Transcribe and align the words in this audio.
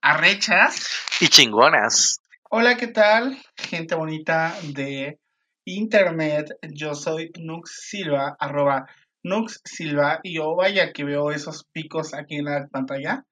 Arrechas. 0.00 0.88
Y 1.20 1.28
chingonas. 1.28 2.20
Hola, 2.50 2.76
¿qué 2.76 2.88
tal? 2.88 3.36
Gente 3.56 3.94
bonita 3.94 4.54
de 4.62 5.18
internet. 5.64 6.56
Yo 6.62 6.94
soy 6.94 7.32
Nux 7.38 7.62
Silva, 7.64 8.36
arroba 8.38 8.86
Nux 9.22 9.60
Silva. 9.64 10.20
Y 10.22 10.36
yo 10.36 10.54
vaya 10.54 10.92
que 10.92 11.04
veo 11.04 11.30
esos 11.30 11.64
picos 11.72 12.14
aquí 12.14 12.36
en 12.36 12.44
la 12.44 12.68
pantalla 12.70 13.24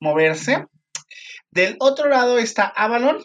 moverse. 0.00 0.66
Del 1.50 1.76
otro 1.80 2.08
lado 2.08 2.38
está 2.38 2.66
Avalon. 2.66 3.18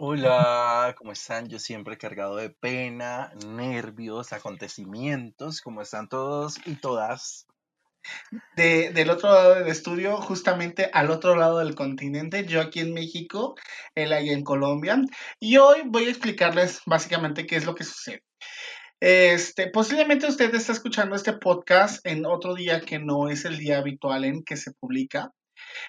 Hola, 0.00 0.94
¿cómo 0.96 1.10
están? 1.10 1.48
Yo 1.48 1.58
siempre 1.58 1.98
cargado 1.98 2.36
de 2.36 2.50
pena, 2.50 3.32
nervios, 3.48 4.32
acontecimientos. 4.32 5.60
¿Cómo 5.60 5.82
están 5.82 6.08
todos 6.08 6.60
y 6.66 6.76
todas? 6.76 7.48
De, 8.54 8.92
del 8.92 9.10
otro 9.10 9.28
lado 9.28 9.56
del 9.56 9.66
estudio, 9.66 10.18
justamente 10.18 10.88
al 10.92 11.10
otro 11.10 11.34
lado 11.34 11.58
del 11.58 11.74
continente, 11.74 12.46
yo 12.46 12.60
aquí 12.60 12.78
en 12.78 12.94
México, 12.94 13.56
él 13.96 14.12
allá 14.12 14.34
en 14.34 14.44
Colombia. 14.44 15.02
Y 15.40 15.56
hoy 15.56 15.82
voy 15.86 16.04
a 16.04 16.10
explicarles 16.10 16.80
básicamente 16.86 17.44
qué 17.44 17.56
es 17.56 17.66
lo 17.66 17.74
que 17.74 17.82
sucede. 17.82 18.22
Este, 19.00 19.68
posiblemente 19.68 20.28
usted 20.28 20.54
está 20.54 20.70
escuchando 20.70 21.16
este 21.16 21.32
podcast 21.32 22.06
en 22.06 22.24
otro 22.24 22.54
día 22.54 22.80
que 22.82 23.00
no 23.00 23.28
es 23.28 23.44
el 23.44 23.58
día 23.58 23.78
habitual 23.78 24.24
en 24.24 24.44
que 24.44 24.56
se 24.56 24.70
publica. 24.74 25.32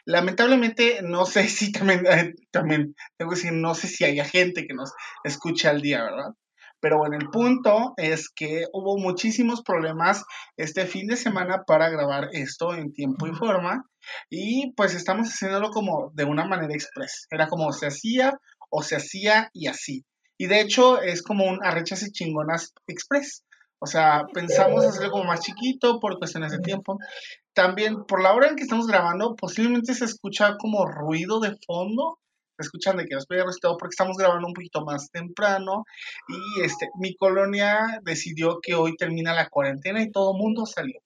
Lamentablemente, 0.06 1.02
no 1.04 1.26
sé 1.26 1.48
si 1.48 1.72
también, 1.72 2.06
eh, 2.08 2.34
también 2.52 2.96
tengo 3.18 3.32
que 3.32 3.38
decir, 3.38 3.54
no 3.54 3.76
sé 3.76 3.88
si 3.88 4.06
haya 4.06 4.26
gente 4.26 4.66
que 4.68 4.74
nos 4.74 4.92
escuche 5.24 5.68
al 5.68 5.82
día, 5.82 6.04
¿verdad? 6.04 6.34
Pero 6.82 6.98
bueno, 6.98 7.18
el 7.18 7.30
punto 7.30 7.94
es 7.98 8.30
que 8.30 8.66
hubo 8.72 8.98
muchísimos 8.98 9.62
problemas 9.64 10.24
este 10.56 10.86
fin 10.86 11.08
de 11.08 11.18
semana 11.18 11.64
para 11.68 11.90
grabar 11.90 12.30
esto 12.32 12.74
en 12.74 12.94
tiempo 12.94 13.28
y 13.28 13.34
forma. 13.34 13.84
Y 14.30 14.74
pues 14.76 14.96
estamos 14.96 15.28
haciéndolo 15.28 15.72
como 15.72 16.12
de 16.14 16.24
una 16.24 16.46
manera 16.46 16.74
express. 16.74 17.28
Era 17.30 17.48
como 17.48 17.72
se 17.74 17.88
hacía 17.88 18.34
o 18.70 18.82
se 18.82 18.96
hacía 18.96 19.50
y 19.54 19.68
así. 19.68 20.06
Y 20.38 20.48
de 20.48 20.62
hecho 20.62 21.02
es 21.02 21.22
como 21.22 21.46
un 21.46 21.60
arrechas 21.64 22.04
y 22.04 22.12
chingonas 22.12 22.74
express. 22.88 23.44
O 23.80 23.88
sea, 23.88 24.26
pensamos 24.34 24.86
hacerlo 24.86 25.12
como 25.12 25.24
más 25.24 25.42
chiquito 25.42 26.00
por 26.00 26.20
cuestiones 26.20 26.52
de 26.52 26.60
tiempo. 26.60 26.98
También 27.54 28.04
por 28.06 28.22
la 28.22 28.34
hora 28.34 28.50
en 28.50 28.56
que 28.56 28.64
estamos 28.64 28.88
grabando, 28.88 29.36
posiblemente 29.36 29.94
se 29.94 30.06
escucha 30.06 30.58
como 30.58 30.86
ruido 30.86 31.40
de 31.40 31.58
fondo 31.66 32.20
escuchan 32.62 32.98
de 32.98 33.06
que 33.06 33.16
los 33.16 33.26
perros 33.26 33.58
y 33.58 33.62
todo, 33.62 33.78
porque 33.78 33.94
estamos 33.94 34.18
grabando 34.18 34.48
un 34.48 34.54
poquito 34.54 34.84
más 34.84 35.10
temprano. 35.12 35.86
Y 36.28 36.62
este, 36.62 36.90
mi 37.00 37.16
colonia 37.16 38.00
decidió 38.04 38.60
que 38.62 38.76
hoy 38.76 38.96
termina 38.96 39.34
la 39.34 39.50
cuarentena 39.50 40.02
y 40.02 40.12
todo 40.12 40.34
el 40.34 40.42
mundo 40.42 40.66
salió. 40.66 41.00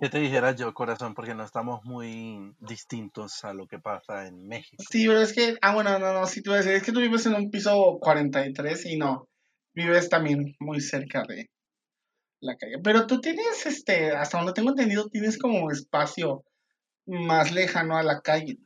¿Qué 0.00 0.08
te 0.08 0.20
dijera 0.20 0.52
yo, 0.52 0.72
corazón? 0.74 1.14
Porque 1.14 1.34
no 1.34 1.44
estamos 1.44 1.84
muy 1.84 2.54
distintos 2.60 3.44
a 3.44 3.52
lo 3.52 3.66
que 3.66 3.80
pasa 3.80 4.28
en 4.28 4.46
México. 4.46 4.82
Sí, 4.88 5.08
pero 5.08 5.20
es 5.20 5.32
que, 5.32 5.56
ah, 5.60 5.74
bueno, 5.74 5.98
no, 5.98 6.12
no, 6.12 6.24
sí, 6.26 6.40
tú 6.40 6.52
decir, 6.52 6.72
es 6.72 6.84
que 6.84 6.92
tú 6.92 7.00
vives 7.00 7.26
en 7.26 7.34
un 7.34 7.50
piso 7.50 7.98
43 8.00 8.86
y 8.86 8.96
no, 8.96 9.27
vives 9.78 10.08
también 10.08 10.56
muy 10.58 10.80
cerca 10.80 11.22
de 11.22 11.50
la 12.40 12.56
calle. 12.56 12.78
Pero 12.82 13.06
tú 13.06 13.20
tienes, 13.20 13.66
este, 13.66 14.12
hasta 14.12 14.38
donde 14.38 14.52
tengo 14.52 14.70
entendido, 14.70 15.08
tienes 15.08 15.38
como 15.38 15.70
espacio 15.70 16.44
más 17.06 17.52
lejano 17.52 17.96
a 17.96 18.02
la 18.02 18.20
calle. 18.20 18.58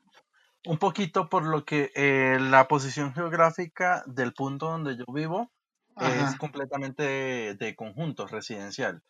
Un 0.65 0.79
poquito 0.79 1.29
por 1.29 1.45
lo 1.45 1.65
que 1.65 1.91
eh, 1.95 2.39
la 2.41 2.69
posición 2.69 3.13
geográfica 3.15 4.03
del 4.07 4.33
punto 4.33 4.71
donde 4.71 4.97
yo 4.97 5.05
vivo 5.13 5.51
es 6.01 6.37
completamente 6.37 7.55
de, 7.55 7.77
conjunto 7.77 8.27
residencial. 8.27 9.03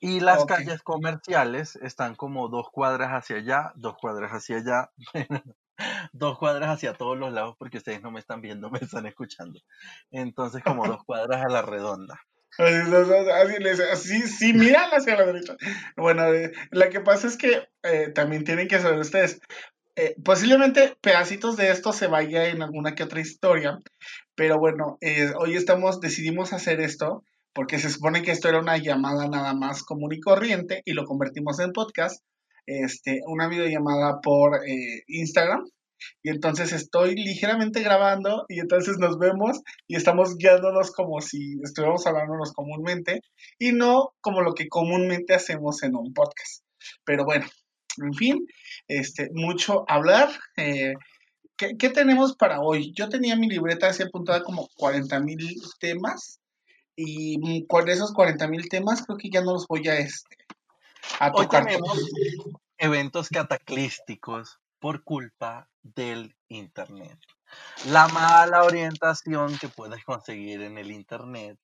Y 0.00 0.20
las 0.20 0.44
calles 0.44 0.82
comerciales 0.82 1.76
están 1.76 2.14
como 2.14 2.48
dos 2.48 2.68
cuadras 2.70 3.10
hacia 3.10 3.36
allá, 3.36 3.72
dos 3.76 3.96
cuadras 4.00 4.32
hacia 4.32 4.56
allá, 4.56 4.90
dos 6.12 6.38
cuadras 6.38 6.70
hacia 6.70 6.92
todos 6.92 7.18
los 7.18 7.32
lados, 7.32 7.56
porque 7.58 7.78
ustedes 7.78 8.02
no 8.02 8.10
me 8.10 8.20
están 8.20 8.40
viendo, 8.40 8.70
me 8.70 8.78
están 8.78 9.06
escuchando. 9.06 9.60
Entonces, 10.10 10.62
como 10.62 10.86
dos 10.86 11.04
cuadras 11.04 11.44
a 11.44 11.48
la 11.48 11.62
redonda. 11.62 12.20
Así, 13.92 14.22
sí, 14.22 14.52
mira 14.52 14.88
hacia 14.90 15.16
la 15.16 15.26
derecha. 15.26 15.56
Bueno, 15.96 16.32
eh, 16.32 16.52
lo 16.70 16.88
que 16.88 17.00
pasa 17.00 17.28
es 17.28 17.36
que 17.36 17.68
eh, 17.82 18.08
también 18.12 18.44
tienen 18.44 18.66
que 18.66 18.80
saber 18.80 18.98
ustedes, 18.98 19.40
eh, 19.94 20.16
posiblemente 20.24 20.96
pedacitos 21.00 21.56
de 21.56 21.70
esto 21.70 21.92
se 21.92 22.06
vaya 22.06 22.48
en 22.48 22.62
alguna 22.62 22.94
que 22.94 23.02
otra 23.02 23.20
historia, 23.20 23.78
pero 24.34 24.58
bueno, 24.58 24.98
hoy 25.36 25.56
estamos, 25.56 26.00
decidimos 26.00 26.52
hacer 26.52 26.80
esto 26.80 27.24
porque 27.52 27.78
se 27.78 27.90
supone 27.90 28.22
que 28.22 28.30
esto 28.30 28.48
era 28.48 28.60
una 28.60 28.76
llamada 28.76 29.26
nada 29.28 29.52
más 29.54 29.82
común 29.82 30.12
y 30.12 30.20
corriente 30.20 30.82
y 30.84 30.92
lo 30.92 31.04
convertimos 31.04 31.58
en 31.58 31.72
podcast, 31.72 32.22
este, 32.68 33.20
una 33.26 33.48
videollamada 33.48 34.20
por 34.20 34.56
eh, 34.66 35.02
Instagram. 35.08 35.64
Y 36.22 36.30
entonces 36.30 36.72
estoy 36.72 37.16
ligeramente 37.16 37.82
grabando 37.82 38.44
y 38.48 38.60
entonces 38.60 38.98
nos 38.98 39.18
vemos 39.18 39.62
y 39.88 39.96
estamos 39.96 40.36
guiándonos 40.36 40.92
como 40.92 41.20
si 41.20 41.58
estuviéramos 41.64 42.06
hablándonos 42.06 42.52
comúnmente 42.52 43.22
y 43.58 43.72
no 43.72 44.10
como 44.20 44.42
lo 44.42 44.54
que 44.54 44.68
comúnmente 44.68 45.34
hacemos 45.34 45.82
en 45.82 45.96
un 45.96 46.12
podcast. 46.12 46.62
Pero 47.04 47.24
bueno, 47.24 47.46
en 47.96 48.14
fin, 48.14 48.46
este, 48.86 49.30
mucho 49.32 49.84
hablar. 49.88 50.28
Eh, 50.56 50.94
¿qué, 51.56 51.90
tenemos 51.90 52.36
para 52.36 52.60
hoy? 52.60 52.92
Yo 52.94 53.08
tenía 53.08 53.34
mi 53.34 53.48
libreta 53.48 53.88
así 53.88 54.02
apuntada 54.02 54.42
como 54.44 54.68
40 54.76 55.18
mil 55.20 55.38
temas 55.80 56.38
y 56.94 57.66
con 57.66 57.88
esos 57.88 58.12
40 58.12 58.46
mil 58.48 58.68
temas 58.68 59.02
creo 59.04 59.18
que 59.18 59.30
ya 59.30 59.40
no 59.40 59.52
los 59.52 59.66
voy 59.66 59.86
a, 59.88 59.98
este, 59.98 60.36
a 61.18 61.32
tocar. 61.32 61.62
Hoy 61.62 61.66
tenemos 61.66 62.10
eventos 62.78 63.28
cataclísticos 63.28 64.60
por 64.78 65.04
culpa 65.04 65.68
del 65.82 66.36
Internet. 66.48 67.18
La 67.86 68.08
mala 68.08 68.62
orientación 68.64 69.58
que 69.58 69.68
puedes 69.68 70.04
conseguir 70.04 70.62
en 70.62 70.78
el 70.78 70.90
Internet 70.90 71.58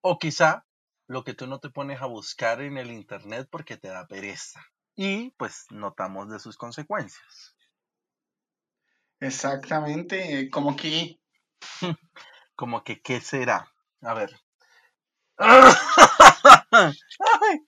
o 0.00 0.18
quizá 0.18 0.64
lo 1.06 1.24
que 1.24 1.34
tú 1.34 1.46
no 1.46 1.58
te 1.58 1.70
pones 1.70 2.02
a 2.02 2.06
buscar 2.06 2.60
en 2.60 2.76
el 2.76 2.90
Internet 2.90 3.48
porque 3.50 3.76
te 3.76 3.88
da 3.88 4.06
pereza 4.06 4.64
y 4.94 5.30
pues 5.38 5.66
notamos 5.70 6.28
de 6.28 6.40
sus 6.40 6.56
consecuencias. 6.56 7.56
Exactamente, 9.20 10.50
como 10.50 10.76
que... 10.76 11.18
como 12.56 12.82
que, 12.84 13.00
¿qué 13.00 13.20
será? 13.20 13.72
A 14.02 14.14
ver. 14.14 14.38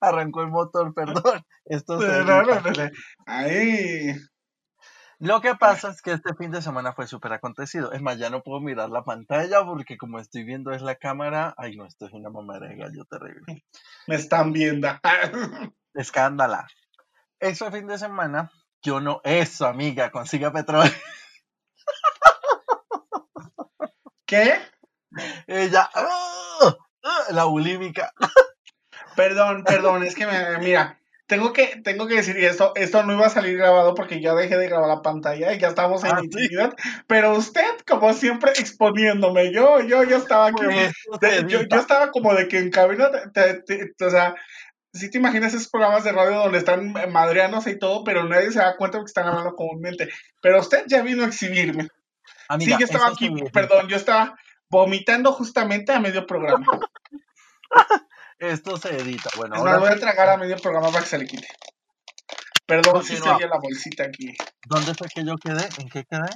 arrancó 0.00 0.42
el 0.42 0.48
motor, 0.48 0.94
perdón. 0.94 1.44
Esto 1.64 2.00
se... 2.00 2.92
Ay. 3.26 4.16
Lo 5.18 5.42
que 5.42 5.54
pasa 5.54 5.90
es 5.90 6.00
que 6.00 6.12
este 6.12 6.34
fin 6.34 6.50
de 6.50 6.62
semana 6.62 6.94
fue 6.94 7.06
súper 7.06 7.34
acontecido. 7.34 7.92
Es 7.92 8.00
más, 8.00 8.16
ya 8.16 8.30
no 8.30 8.42
puedo 8.42 8.60
mirar 8.60 8.88
la 8.88 9.04
pantalla 9.04 9.64
porque 9.64 9.98
como 9.98 10.18
estoy 10.18 10.44
viendo 10.44 10.72
es 10.72 10.80
la 10.80 10.94
cámara. 10.94 11.54
Ay, 11.58 11.76
no, 11.76 11.84
esto 11.84 12.06
es 12.06 12.12
una 12.12 12.30
mamada 12.30 12.68
de 12.68 12.76
gallo 12.76 13.04
terrible. 13.04 13.64
Me 14.06 14.14
están 14.14 14.52
viendo. 14.52 14.88
Escándala. 15.94 16.66
Ese 17.38 17.70
fin 17.70 17.86
de 17.86 17.98
semana, 17.98 18.50
yo 18.82 19.00
no. 19.00 19.20
Eso, 19.24 19.66
amiga, 19.66 20.10
consiga 20.10 20.52
petróleo. 20.52 20.90
¿Qué? 24.24 24.54
Ella. 25.46 25.90
¡ah! 25.94 26.76
la 27.30 27.44
bulímica. 27.44 28.12
Perdón, 29.16 29.64
perdón, 29.64 30.02
es 30.04 30.14
que 30.14 30.26
me, 30.26 30.58
mira, 30.58 30.98
tengo 31.26 31.52
que, 31.52 31.80
tengo 31.84 32.08
que 32.08 32.16
decir 32.16 32.36
esto, 32.38 32.72
esto 32.74 33.04
no 33.04 33.12
iba 33.12 33.26
a 33.26 33.30
salir 33.30 33.56
grabado 33.56 33.94
porque 33.94 34.20
ya 34.20 34.34
dejé 34.34 34.56
de 34.56 34.68
grabar 34.68 34.88
la 34.88 35.02
pantalla 35.02 35.52
y 35.52 35.58
ya 35.60 35.68
estamos 35.68 36.02
en 36.02 36.16
ah, 36.16 36.20
intimidad, 36.22 36.74
pero 37.06 37.34
usted, 37.34 37.78
como 37.86 38.12
siempre, 38.12 38.50
exponiéndome, 38.58 39.52
yo, 39.52 39.80
yo, 39.80 40.02
yo 40.02 40.16
estaba 40.16 40.48
aquí, 40.48 40.64
yo, 41.46 41.62
yo, 41.62 41.78
estaba 41.78 42.10
como 42.10 42.34
de 42.34 42.48
que 42.48 42.58
en 42.58 42.70
cabina, 42.70 43.08
o 43.08 44.10
sea, 44.10 44.34
si 44.92 45.08
te 45.08 45.18
imaginas 45.18 45.54
esos 45.54 45.68
programas 45.68 46.02
de 46.04 46.12
radio 46.12 46.38
donde 46.38 46.58
están 46.58 46.92
madreándose 47.12 47.70
y 47.70 47.78
todo, 47.78 48.02
pero 48.02 48.24
nadie 48.24 48.50
se 48.50 48.58
da 48.58 48.76
cuenta 48.76 48.98
de 48.98 49.04
que 49.04 49.08
están 49.08 49.28
hablando 49.28 49.54
comúnmente. 49.54 50.08
Pero 50.42 50.58
usted 50.58 50.84
ya 50.88 51.02
vino 51.02 51.22
a 51.22 51.28
exhibirme. 51.28 51.88
sí, 52.58 52.70
yo 52.70 52.84
estaba 52.84 53.08
aquí, 53.08 53.30
perdón, 53.52 53.88
yo 53.88 53.96
estaba 53.96 54.36
vomitando 54.68 55.32
justamente 55.32 55.92
a 55.92 56.00
medio 56.00 56.26
programa. 56.26 56.66
esto 58.40 58.76
se 58.78 58.96
edita. 58.96 59.30
Bueno, 59.36 59.56
ahora 59.56 59.78
voy 59.78 59.90
a 59.90 59.96
tragar 59.96 60.30
a 60.30 60.36
medio 60.36 60.56
programa 60.56 60.88
para 60.88 61.02
que 61.02 61.10
se 61.10 61.18
le 61.18 61.26
quite. 61.26 61.46
Perdón 62.66 63.04
si 63.04 63.16
se 63.16 63.24
la 63.24 63.58
bolsita 63.58 64.04
aquí. 64.04 64.34
¿Dónde 64.66 64.94
fue 64.94 65.08
que 65.08 65.24
yo 65.24 65.36
quedé? 65.36 65.68
¿En 65.78 65.88
qué 65.88 66.04
quedé? 66.04 66.30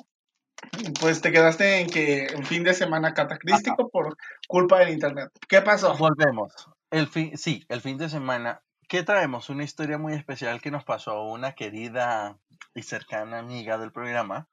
Pues 1.00 1.20
te 1.20 1.30
quedaste 1.30 1.80
en 1.80 1.88
que 1.88 2.26
un 2.36 2.44
fin 2.44 2.64
de 2.64 2.74
semana 2.74 3.14
cataclístico 3.14 3.88
por 3.88 4.16
culpa 4.48 4.80
del 4.80 4.90
internet. 4.90 5.30
¿Qué 5.48 5.62
pasó? 5.62 5.96
Volvemos. 5.96 6.52
El 6.90 7.08
fin, 7.08 7.36
sí, 7.36 7.64
el 7.68 7.80
fin 7.80 7.98
de 7.98 8.08
semana. 8.08 8.62
¿Qué 8.88 9.02
traemos? 9.02 9.48
Una 9.48 9.64
historia 9.64 9.98
muy 9.98 10.14
especial 10.14 10.60
que 10.60 10.70
nos 10.70 10.84
pasó 10.84 11.12
a 11.12 11.32
una 11.32 11.54
querida 11.54 12.38
y 12.74 12.82
cercana 12.82 13.38
amiga 13.38 13.78
del 13.78 13.92
programa 13.92 14.48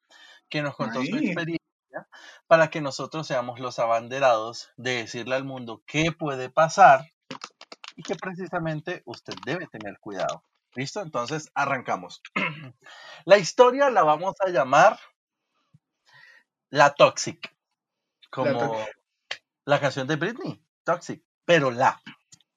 que 0.50 0.62
nos 0.62 0.76
contó 0.76 1.04
su 1.04 1.18
experiencia 1.18 1.60
para 2.48 2.70
que 2.70 2.82
nosotros 2.82 3.28
seamos 3.28 3.60
los 3.60 3.80
abanderados 3.80 4.72
de 4.78 4.98
decirle 4.98 5.36
al 5.36 5.46
mundo 5.46 5.82
qué 5.86 6.12
puede 6.12 6.50
pasar 6.50 7.12
y 7.96 8.04
que 8.04 8.16
precisamente 8.16 9.02
usted 9.06 9.34
debe 9.46 9.68
tener 9.68 10.00
cuidado. 10.00 10.44
¿Listo? 10.74 11.02
Entonces 11.02 11.52
arrancamos. 11.54 12.22
la 13.26 13.38
historia 13.38 13.90
la 13.90 14.04
vamos 14.04 14.36
a 14.40 14.50
llamar 14.50 15.00
La 16.70 16.94
Toxic, 16.94 17.54
como 18.30 18.86
la, 19.66 19.80
canción 19.80 20.08
de 20.08 20.16
Britney, 20.16 20.64
Toxic, 20.84 21.24
pero 21.46 21.72
la. 21.72 22.02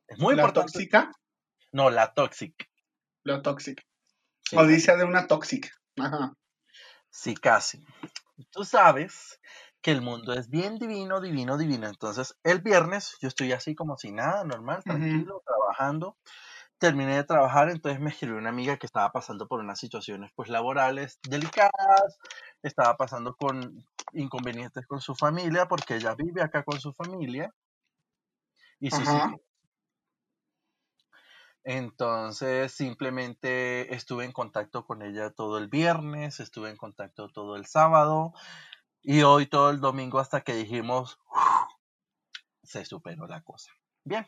Es 0.07 0.19
muy 0.19 0.37
¿La 0.37 0.53
tóxica? 0.53 1.11
No, 1.73 1.91
la 1.91 2.15
Toxic. 2.15 2.71
La 3.25 3.43
Toxic. 3.43 3.85
Odisea 4.53 4.97
de 4.97 5.05
una 5.05 5.27
Toxic. 5.27 5.75
Ajá. 5.97 6.35
Sí, 7.11 7.35
casi. 7.35 7.85
Tú 8.51 8.65
sabes 8.65 9.41
que 9.85 9.91
el 9.91 10.01
mundo 10.01 10.33
es 10.33 10.49
bien 10.49 10.79
divino, 10.79 11.21
divino, 11.21 11.59
divino. 11.59 11.87
Entonces, 11.87 12.39
el 12.43 12.63
viernes 12.63 13.19
yo 13.21 13.29
estoy 13.29 13.53
así 13.53 13.75
como 13.75 13.99
si 13.99 14.13
nada, 14.13 14.43
normal, 14.43 14.83
tranquilo, 14.83 15.43
trabajando. 15.45 16.17
Terminé 16.79 17.17
de 17.17 17.25
trabajar, 17.25 17.69
entonces 17.69 18.01
me 18.01 18.09
escribió 18.09 18.39
una 18.39 18.49
amiga 18.49 18.79
que 18.79 18.87
estaba 18.87 19.13
pasando 19.13 19.47
por 19.47 19.61
unas 19.61 19.79
situaciones 19.79 20.31
pues 20.35 20.49
laborales 20.49 21.19
delicadas, 21.29 22.19
estaba 22.63 22.97
pasando 22.97 23.37
con 23.37 23.85
inconvenientes 24.15 24.87
con 24.87 25.03
su 25.03 25.15
familia 25.15 25.67
porque 25.67 25.97
ella 25.97 26.15
vive 26.15 26.41
acá 26.41 26.63
con 26.63 26.81
su 26.81 26.95
familia. 26.95 27.55
Y 28.81 28.91
sí, 28.91 29.05
sí. 29.05 29.19
Entonces 31.63 32.73
simplemente 32.73 33.95
estuve 33.95 34.25
en 34.25 34.33
contacto 34.33 34.87
con 34.87 35.03
ella 35.03 35.31
todo 35.31 35.59
el 35.59 35.69
viernes, 35.69 36.41
estuve 36.41 36.71
en 36.71 36.77
contacto 36.79 37.29
todo 37.29 37.57
el 37.57 37.67
sábado, 37.67 38.33
y 39.05 39.23
hoy 39.23 39.47
todo 39.47 39.71
el 39.71 39.81
domingo 39.81 40.19
hasta 40.19 40.41
que 40.41 40.55
dijimos, 40.55 41.19
se 42.63 42.87
superó 42.87 43.27
la 43.27 43.43
cosa. 43.43 43.71
Bien, 44.03 44.27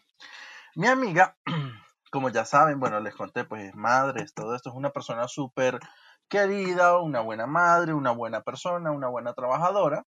mi 0.74 0.86
amiga, 0.86 1.36
como 2.12 2.28
ya 2.28 2.44
saben, 2.44 2.78
bueno, 2.78 3.00
les 3.00 3.14
conté, 3.14 3.44
pues 3.44 3.74
madres, 3.74 4.34
todo 4.34 4.54
esto 4.54 4.68
es 4.68 4.76
una 4.76 4.90
persona 4.90 5.28
súper 5.28 5.80
querida, 6.28 6.98
una 6.98 7.20
buena 7.20 7.46
madre, 7.46 7.94
una 7.94 8.10
buena 8.10 8.42
persona, 8.42 8.90
una 8.90 9.08
buena 9.08 9.32
trabajadora. 9.32 10.04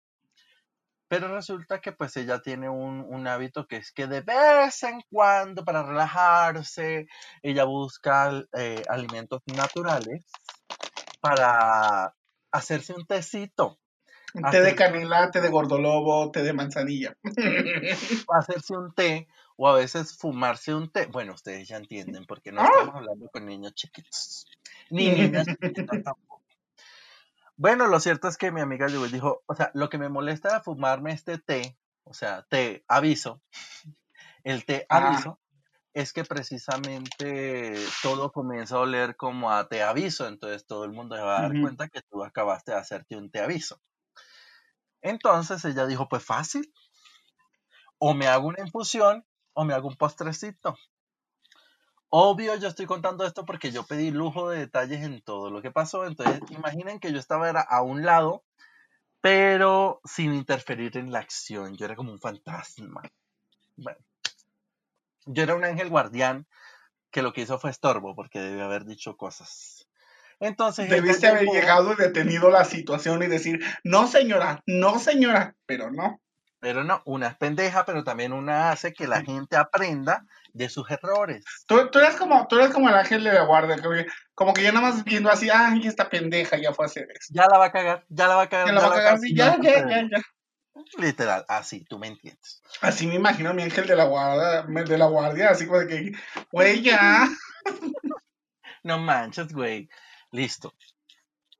Pero 1.07 1.27
resulta 1.27 1.79
que 1.79 1.91
pues 1.91 2.17
ella 2.17 2.41
tiene 2.41 2.67
un, 2.67 3.05
un, 3.07 3.27
hábito 3.27 3.67
que 3.67 3.77
es 3.77 3.91
que 3.91 4.07
de 4.07 4.21
vez 4.21 4.81
en 4.81 5.01
cuando 5.11 5.63
para 5.63 5.83
relajarse, 5.83 7.05
ella 7.43 7.63
busca 7.65 8.31
eh, 8.57 8.83
alimentos 8.89 9.41
naturales 9.45 10.25
para 11.21 12.15
hacerse 12.51 12.93
un 12.93 13.05
tecito. 13.05 13.77
Té 14.51 14.61
de 14.61 14.75
canela, 14.75 15.29
té 15.31 15.41
de 15.41 15.49
gordolobo, 15.49 16.29
té 16.31 16.43
de 16.43 16.53
manzanilla. 16.53 17.13
Hacerse 18.37 18.75
un 18.75 18.91
té 18.93 19.27
o 19.55 19.67
a 19.69 19.75
veces 19.75 20.17
fumarse 20.17 20.73
un 20.75 20.89
té. 20.91 21.05
Bueno, 21.07 21.33
ustedes 21.33 21.67
ya 21.67 21.77
entienden 21.77 22.25
porque 22.25 22.51
no 22.51 22.63
estamos 22.63 22.95
ah. 22.95 22.97
hablando 22.97 23.29
con 23.29 23.45
niños 23.45 23.73
chiquitos. 23.73 24.45
Ni 24.89 25.09
niñas 25.15 25.47
chiquitas 25.47 26.03
tampoco. 26.03 26.41
Bueno, 27.57 27.87
lo 27.87 27.99
cierto 28.01 28.27
es 28.27 28.35
que 28.35 28.51
mi 28.51 28.59
amiga 28.59 28.87
y 28.89 29.11
dijo, 29.11 29.43
o 29.45 29.55
sea, 29.55 29.71
lo 29.73 29.89
que 29.89 29.97
me 29.97 30.09
molesta 30.09 30.53
de 30.53 30.59
fumarme 30.61 31.13
este 31.13 31.37
té, 31.37 31.77
o 32.03 32.13
sea, 32.13 32.45
té 32.49 32.83
aviso, 32.89 33.41
el 34.43 34.65
té 34.65 34.85
ah. 34.89 34.97
aviso, 34.97 35.39
es 35.93 36.11
que 36.11 36.25
precisamente 36.25 37.73
todo 38.03 38.33
comienza 38.33 38.75
a 38.75 38.79
oler 38.79 39.15
como 39.15 39.51
a 39.51 39.69
té 39.69 39.81
aviso, 39.81 40.27
entonces 40.27 40.67
todo 40.67 40.83
el 40.83 40.91
mundo 40.91 41.15
se 41.15 41.21
va 41.21 41.39
a 41.39 41.41
dar 41.43 41.61
cuenta 41.61 41.87
que 41.87 42.01
tú 42.01 42.21
acabaste 42.25 42.73
de 42.73 42.77
hacerte 42.77 43.15
un 43.15 43.31
té 43.31 43.39
aviso. 43.39 43.79
Entonces 45.05 45.63
ella 45.65 45.85
dijo, 45.85 46.09
pues 46.09 46.25
fácil, 46.25 46.73
o 47.99 48.15
me 48.15 48.25
hago 48.25 48.47
una 48.47 48.63
infusión 48.63 49.23
o 49.53 49.63
me 49.63 49.75
hago 49.75 49.87
un 49.87 49.95
postrecito. 49.95 50.75
Obvio, 52.09 52.55
yo 52.55 52.67
estoy 52.67 52.87
contando 52.87 53.23
esto 53.23 53.45
porque 53.45 53.71
yo 53.71 53.83
pedí 53.83 54.09
lujo 54.09 54.49
de 54.49 54.57
detalles 54.57 55.03
en 55.03 55.21
todo 55.21 55.51
lo 55.51 55.61
que 55.61 55.69
pasó. 55.69 56.07
Entonces, 56.07 56.41
imaginen 56.49 56.99
que 56.99 57.13
yo 57.13 57.19
estaba 57.19 57.51
a 57.51 57.81
un 57.83 58.03
lado, 58.03 58.43
pero 59.21 60.01
sin 60.05 60.33
interferir 60.33 60.97
en 60.97 61.11
la 61.11 61.19
acción. 61.19 61.77
Yo 61.77 61.85
era 61.85 61.95
como 61.95 62.11
un 62.11 62.19
fantasma. 62.19 63.03
Bueno, 63.75 63.99
yo 65.27 65.43
era 65.43 65.53
un 65.53 65.65
ángel 65.65 65.89
guardián 65.89 66.47
que 67.11 67.21
lo 67.21 67.31
que 67.31 67.41
hizo 67.41 67.59
fue 67.59 67.69
estorbo 67.69 68.15
porque 68.15 68.39
debe 68.39 68.63
haber 68.63 68.85
dicho 68.85 69.17
cosas. 69.17 69.87
Entonces. 70.39 70.89
Debiste 70.89 71.27
haber 71.27 71.45
llegado 71.45 71.93
y 71.93 71.95
detenido 71.95 72.49
la 72.49 72.65
situación 72.65 73.23
y 73.23 73.27
decir, 73.27 73.63
no 73.83 74.07
señora, 74.07 74.61
no 74.65 74.99
señora, 74.99 75.55
pero 75.65 75.91
no. 75.91 76.21
Pero 76.59 76.83
no, 76.83 77.01
una 77.05 77.27
es 77.27 77.35
pendeja, 77.35 77.85
pero 77.85 78.03
también 78.03 78.33
una 78.33 78.71
hace 78.71 78.91
que 78.91 79.07
la 79.07 79.21
gente 79.21 79.55
aprenda 79.55 80.25
de 80.51 80.67
sus 80.69 80.89
errores. 80.89 81.43
Tú, 81.67 81.77
eres 81.93 82.15
como, 82.15 82.47
tú 82.47 82.55
eres 82.55 82.71
como 82.71 82.89
el 82.89 82.95
ángel 82.95 83.23
de 83.23 83.33
la 83.33 83.43
guardia, 83.43 83.77
como 84.33 84.53
que 84.53 84.63
ya 84.63 84.71
nada 84.71 84.89
más 84.89 85.03
viendo 85.03 85.29
así, 85.29 85.49
ay, 85.51 85.85
esta 85.85 86.09
pendeja 86.09 86.57
ya 86.57 86.73
fue 86.73 86.85
a 86.85 86.87
hacer 86.87 87.07
eso. 87.11 87.31
Ya 87.33 87.45
la 87.47 87.59
va 87.59 87.65
a 87.65 87.71
cagar, 87.71 88.05
ya 88.09 88.27
la 88.27 88.35
va 88.35 88.43
a 88.43 88.49
cagar. 88.49 88.67
Ya 88.67 88.73
la 88.73 88.81
va 88.81 88.87
a 88.87 88.97
cagar, 88.97 89.19
ya, 89.31 89.57
ya, 89.61 89.87
ya, 89.87 90.01
ya. 90.09 90.21
Literal, 90.97 91.45
así, 91.47 91.85
tú 91.85 91.99
me 91.99 92.07
entiendes. 92.07 92.61
Así 92.81 93.05
me 93.05 93.15
imagino 93.15 93.51
a 93.51 93.53
mi 93.53 93.63
ángel 93.63 93.85
de 93.85 93.95
la 93.95 94.05
guardia, 94.05 94.63
de 94.63 94.97
la 94.97 95.05
guardia, 95.05 95.49
así 95.49 95.67
como 95.67 95.79
de 95.79 95.87
que, 95.87 96.11
güey, 96.51 96.81
ya. 96.81 97.27
no 98.83 98.97
manches, 98.97 99.53
güey. 99.53 99.87
Listo. 100.35 100.73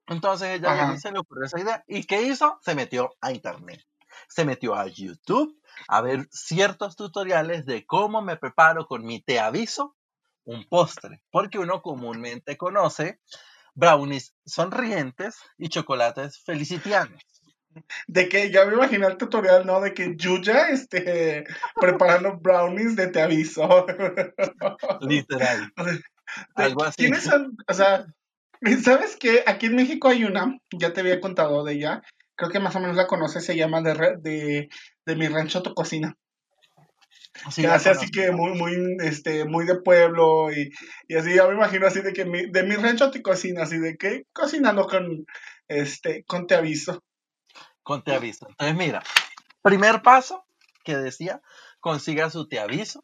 Entonces 0.08 0.60
ella 0.60 0.98
se 0.98 1.12
le 1.12 1.20
ocurrió 1.20 1.46
esa 1.46 1.60
idea. 1.60 1.84
¿Y 1.88 2.04
qué 2.04 2.24
hizo? 2.24 2.60
Se 2.62 2.76
metió 2.76 3.16
a 3.22 3.32
internet. 3.32 3.82
Se 4.28 4.46
metió 4.46 4.76
a 4.76 4.88
YouTube 4.88 5.58
a 5.88 6.02
ver 6.02 6.28
ciertos 6.30 6.96
tutoriales 6.96 7.66
de 7.66 7.86
cómo 7.86 8.22
me 8.22 8.38
preparo 8.38 8.86
con 8.86 9.06
mi 9.06 9.22
te 9.22 9.40
aviso 9.40 9.96
un 10.44 10.68
postre. 10.68 11.22
Porque 11.32 11.58
uno 11.58 11.82
comúnmente 11.82 12.58
conoce 12.58 13.20
brownies 13.74 14.36
sonrientes 14.46 15.38
y 15.58 15.70
chocolates 15.70 16.40
felicitianos. 16.44 17.22
De 18.08 18.30
que 18.30 18.52
ya 18.52 18.66
me 18.66 18.74
imaginé 18.74 19.08
el 19.08 19.18
tutorial, 19.18 19.66
¿no? 19.66 19.82
De 19.82 19.94
que 19.94 20.16
Yuya 20.16 20.70
esté 20.70 21.46
preparando 21.76 22.38
brownies 22.38 22.96
de 22.96 23.08
te 23.08 23.22
aviso. 23.22 23.86
Literal. 25.02 25.74
Algo 26.56 26.84
así. 26.84 26.96
¿Quiénes 26.98 27.24
son? 27.24 27.58
O 27.68 27.74
sea, 27.74 28.06
¿Sabes 28.84 29.18
qué? 29.20 29.44
Aquí 29.46 29.68
en 29.68 29.76
México 29.76 30.08
hay 30.08 30.24
una, 30.24 30.58
ya 30.72 30.94
te 30.94 31.02
había 31.02 31.22
contado 31.22 31.64
de 31.64 31.74
ella, 31.74 32.02
creo 32.36 32.50
que 32.50 32.60
más 32.60 32.76
o 32.76 32.80
menos 32.80 32.96
la 32.96 33.08
conoces, 33.08 33.46
se 33.46 33.56
llama 33.56 33.82
de, 33.82 34.18
de, 34.22 34.70
de 35.06 35.16
Mi 35.16 35.28
Rancho 35.28 35.62
Tu 35.62 35.74
Cocina. 35.74 36.16
Sí, 37.52 37.66
hace 37.66 37.90
así 37.90 38.10
que 38.12 38.32
muy, 38.32 38.58
muy, 38.58 38.98
este, 39.00 39.44
muy 39.46 39.66
de 39.66 39.76
pueblo 39.76 40.52
y, 40.54 40.72
y, 41.08 41.16
así, 41.16 41.36
ya 41.36 41.46
me 41.48 41.54
imagino 41.54 41.86
así 41.86 42.02
de 42.02 42.14
que 42.14 42.24
mi, 42.24 42.50
de 42.50 42.64
mi 42.64 42.76
rancho 42.76 43.12
tu 43.12 43.22
cocina, 43.22 43.64
así 43.64 43.78
de 43.78 43.98
que 43.98 44.26
cocinando 44.32 44.88
con, 44.88 45.26
este, 45.68 46.24
con 46.24 46.48
te 46.48 46.56
aviso. 46.56 47.04
Con 47.84 48.04
te 48.04 48.16
aviso. 48.16 48.48
Entonces, 48.50 48.78
mira, 48.78 49.04
primer 49.62 50.02
paso 50.02 50.46
que 50.86 50.96
decía, 50.96 51.42
consiga 51.82 52.30
su 52.30 52.48
te 52.48 52.60
aviso. 52.60 53.04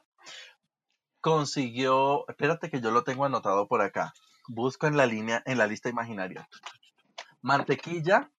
Consiguió, 1.20 2.25
espérate 2.30 2.70
que 2.70 2.80
yo 2.80 2.90
lo 2.90 3.04
tengo 3.04 3.25
anotado 3.25 3.68
por 3.68 3.82
acá 3.82 4.14
busco 4.48 4.88
en 4.88 4.98
la 4.98 5.06
línea, 5.06 5.42
en 5.46 5.58
la 5.58 5.68
lista 5.68 5.90
imaginaria. 5.90 6.48
Mantequilla 7.42 8.30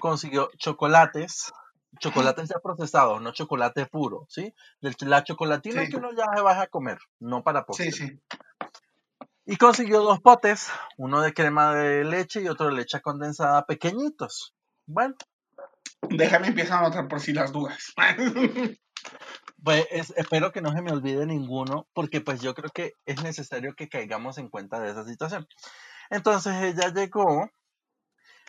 consiguió 0.00 0.50
chocolates, 0.56 1.52
chocolates 1.98 2.48
ya 2.48 2.58
procesados, 2.62 3.20
no 3.20 3.32
chocolate 3.32 3.86
puro, 3.86 4.26
¿sí? 4.28 4.54
La 4.80 5.24
chocolatina 5.24 5.86
que 5.86 5.96
uno 5.96 6.10
ya 6.12 6.26
se 6.34 6.42
va 6.42 6.60
a 6.60 6.66
comer, 6.66 6.98
no 7.20 7.42
para 7.42 7.64
postre. 7.64 7.92
Sí, 7.92 8.06
sí. 8.08 8.20
Y 9.46 9.56
consiguió 9.56 10.00
dos 10.00 10.20
potes, 10.20 10.70
uno 10.96 11.20
de 11.20 11.34
crema 11.34 11.74
de 11.74 12.04
leche 12.04 12.40
y 12.40 12.48
otro 12.48 12.66
de 12.66 12.72
leche 12.72 13.00
condensada 13.00 13.66
pequeñitos. 13.66 14.54
Bueno. 14.86 15.14
Déjame 16.08 16.48
empezar 16.48 16.78
a 16.78 16.86
anotar 16.86 17.08
por 17.08 17.20
si 17.20 17.32
las 17.32 17.52
dudas. 17.52 17.92
Pues 19.62 19.86
espero 20.16 20.52
que 20.52 20.60
no 20.60 20.72
se 20.72 20.82
me 20.82 20.92
olvide 20.92 21.26
ninguno, 21.26 21.86
porque 21.94 22.20
pues 22.20 22.40
yo 22.40 22.54
creo 22.54 22.70
que 22.70 22.94
es 23.06 23.22
necesario 23.22 23.74
que 23.74 23.88
caigamos 23.88 24.38
en 24.38 24.48
cuenta 24.48 24.80
de 24.80 24.90
esa 24.90 25.04
situación. 25.04 25.46
Entonces 26.10 26.54
ella 26.62 26.92
llegó, 26.92 27.50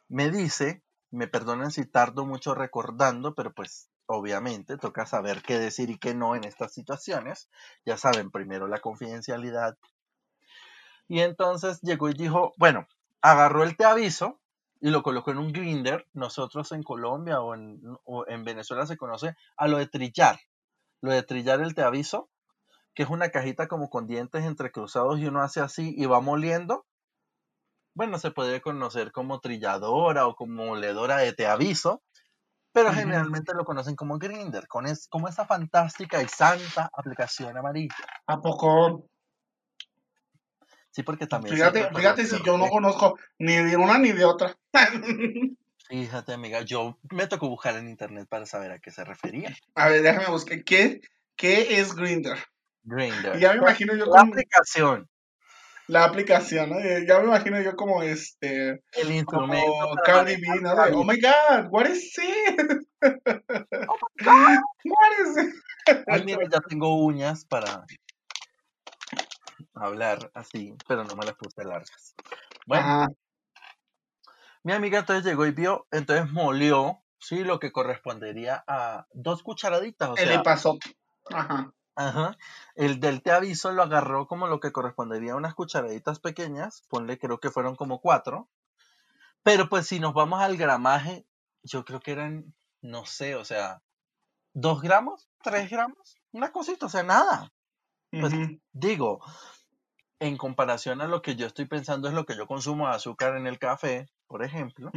me 0.09 0.29
dice, 0.29 0.83
me 1.11 1.27
perdonen 1.27 1.71
si 1.71 1.85
tardo 1.85 2.25
mucho 2.25 2.53
recordando, 2.53 3.33
pero 3.33 3.53
pues 3.53 3.89
obviamente 4.07 4.77
toca 4.77 5.05
saber 5.05 5.41
qué 5.41 5.57
decir 5.57 5.89
y 5.89 5.97
qué 5.97 6.13
no 6.13 6.35
en 6.35 6.43
estas 6.43 6.73
situaciones. 6.73 7.49
Ya 7.85 7.97
saben, 7.97 8.31
primero 8.31 8.67
la 8.67 8.79
confidencialidad. 8.79 9.77
Y 11.07 11.21
entonces 11.21 11.79
llegó 11.81 12.09
y 12.09 12.13
dijo, 12.13 12.53
bueno, 12.57 12.87
agarró 13.21 13.63
el 13.63 13.77
te 13.77 13.85
aviso 13.85 14.41
y 14.85 14.91
lo 14.91 15.01
colocó 15.01 15.31
en 15.31 15.39
un 15.39 15.51
grinder. 15.51 16.05
Nosotros 16.13 16.71
en 16.71 16.83
Colombia 16.83 17.41
o 17.41 17.55
en, 17.55 17.81
o 18.03 18.25
en 18.27 18.43
Venezuela 18.43 18.85
se 18.85 18.97
conoce 18.97 19.35
a 19.57 19.67
lo 19.67 19.77
de 19.77 19.87
trillar 19.87 20.37
lo 21.01 21.11
de 21.11 21.23
trillar 21.23 21.61
el 21.61 21.75
te 21.75 21.83
aviso, 21.83 22.29
que 22.93 23.03
es 23.03 23.09
una 23.09 23.29
cajita 23.29 23.67
como 23.67 23.89
con 23.89 24.07
dientes 24.07 24.43
entrecruzados 24.43 25.19
y 25.19 25.27
uno 25.27 25.41
hace 25.41 25.61
así 25.61 25.93
y 25.95 26.05
va 26.05 26.19
moliendo. 26.19 26.85
Bueno, 27.93 28.17
se 28.17 28.31
puede 28.31 28.61
conocer 28.61 29.11
como 29.11 29.39
trilladora 29.39 30.27
o 30.27 30.35
como 30.35 30.65
moledora 30.65 31.17
de 31.17 31.31
te 31.33 31.47
aviso. 31.47 32.01
pero 32.73 32.91
generalmente 32.91 33.53
lo 33.55 33.63
conocen 33.63 33.95
como 33.95 34.17
Grinder, 34.17 34.67
con 34.67 34.85
es, 34.85 35.07
como 35.07 35.29
esa 35.29 35.45
fantástica 35.45 36.21
y 36.21 36.27
santa 36.27 36.89
aplicación 36.93 37.57
amarilla. 37.57 37.95
¿A 38.27 38.41
poco? 38.41 39.07
Sí, 40.95 41.03
porque 41.03 41.27
también... 41.27 41.57
Fíjate, 41.57 41.89
fíjate 41.93 42.25
si 42.25 42.41
yo 42.41 42.57
no 42.57 42.69
conozco 42.69 43.19
ni 43.37 43.57
de 43.57 43.75
una 43.75 43.97
ni 43.97 44.13
de 44.13 44.23
otra. 44.23 44.55
Fíjate, 45.89 46.31
amiga, 46.31 46.61
yo 46.61 46.97
me 47.11 47.27
tocó 47.27 47.49
buscar 47.49 47.75
en 47.75 47.89
internet 47.89 48.27
para 48.29 48.45
saber 48.45 48.71
a 48.71 48.79
qué 48.79 48.91
se 48.91 49.03
refería. 49.03 49.53
A 49.75 49.89
ver, 49.89 50.03
déjame 50.03 50.29
buscar. 50.29 50.63
¿Qué, 50.63 51.01
qué 51.35 51.81
es 51.81 51.93
Grinder? 51.93 52.37
Grinder. 52.83 53.37
Ya 53.39 53.51
me 53.51 53.57
imagino 53.57 53.93
yo 53.93 54.05
La 54.05 54.21
aplicación. 54.21 55.09
La 55.87 56.05
aplicación, 56.05 56.69
¿no? 56.69 56.79
Ya 56.79 57.19
me 57.19 57.25
imagino 57.25 57.61
yo 57.61 57.75
como 57.75 58.01
este. 58.01 58.81
El 58.93 59.11
instrumento. 59.11 59.65
Como 59.65 59.95
Cardi 59.97 60.37
B, 60.37 60.61
¿no? 60.61 60.71
oh 60.71 61.03
my 61.03 61.19
god, 61.19 61.67
what 61.71 61.87
is 61.87 62.17
it? 62.17 62.87
Oh 63.01 63.97
my 64.01 64.23
god, 64.23 64.59
what 64.85 65.27
is 65.27 65.43
it? 65.43 65.55
Ay, 66.07 66.23
mira, 66.23 66.47
ya 66.49 66.61
tengo 66.61 66.95
uñas 67.03 67.43
para 67.43 67.85
hablar 69.73 70.31
así, 70.33 70.75
pero 70.87 71.03
no 71.03 71.15
me 71.15 71.25
las 71.25 71.35
puse 71.35 71.63
largas. 71.63 72.15
Bueno. 72.65 73.07
Mi 74.63 74.73
amiga 74.73 74.99
entonces 74.99 75.23
llegó 75.23 75.45
y 75.45 75.51
vio, 75.51 75.87
entonces 75.91 76.31
molió, 76.31 77.03
sí, 77.19 77.43
lo 77.43 77.59
que 77.59 77.71
correspondería 77.71 78.63
a 78.67 79.07
dos 79.13 79.43
cucharaditas. 79.43 80.09
O 80.09 80.15
El 80.17 80.27
sea, 80.29 80.43
pasó. 80.43 80.77
Ajá. 81.31 81.71
Ajá. 81.95 82.37
El 82.75 82.99
del 82.99 83.21
te 83.21 83.31
aviso 83.31 83.71
lo 83.71 83.83
agarró 83.83 84.27
como 84.27 84.47
lo 84.47 84.59
que 84.59 84.71
correspondería 84.71 85.33
a 85.33 85.37
unas 85.37 85.53
cucharaditas 85.53 86.19
pequeñas, 86.19 86.83
ponle 86.89 87.17
creo 87.17 87.39
que 87.39 87.51
fueron 87.51 87.75
como 87.75 88.01
cuatro. 88.01 88.49
Pero 89.43 89.69
pues 89.69 89.87
si 89.87 89.99
nos 89.99 90.13
vamos 90.13 90.41
al 90.41 90.57
gramaje, 90.57 91.25
yo 91.63 91.85
creo 91.85 91.99
que 91.99 92.11
eran, 92.11 92.53
no 92.81 93.05
sé, 93.05 93.35
o 93.35 93.45
sea, 93.45 93.81
dos 94.53 94.81
gramos, 94.81 95.29
tres 95.43 95.69
gramos, 95.69 96.17
una 96.31 96.51
cosita, 96.51 96.87
o 96.87 96.89
sea, 96.89 97.03
nada. 97.03 97.53
Pues 98.11 98.33
digo, 98.71 99.19
en 100.19 100.37
comparación 100.37 101.01
a 101.01 101.07
lo 101.07 101.21
que 101.21 101.35
yo 101.35 101.47
estoy 101.47 101.65
pensando 101.65 102.07
es 102.07 102.13
lo 102.13 102.25
que 102.25 102.35
yo 102.35 102.47
consumo 102.47 102.87
de 102.87 102.95
azúcar 102.95 103.35
en 103.35 103.47
el 103.47 103.59
café, 103.59 104.07
por 104.27 104.43
ejemplo. 104.43 104.91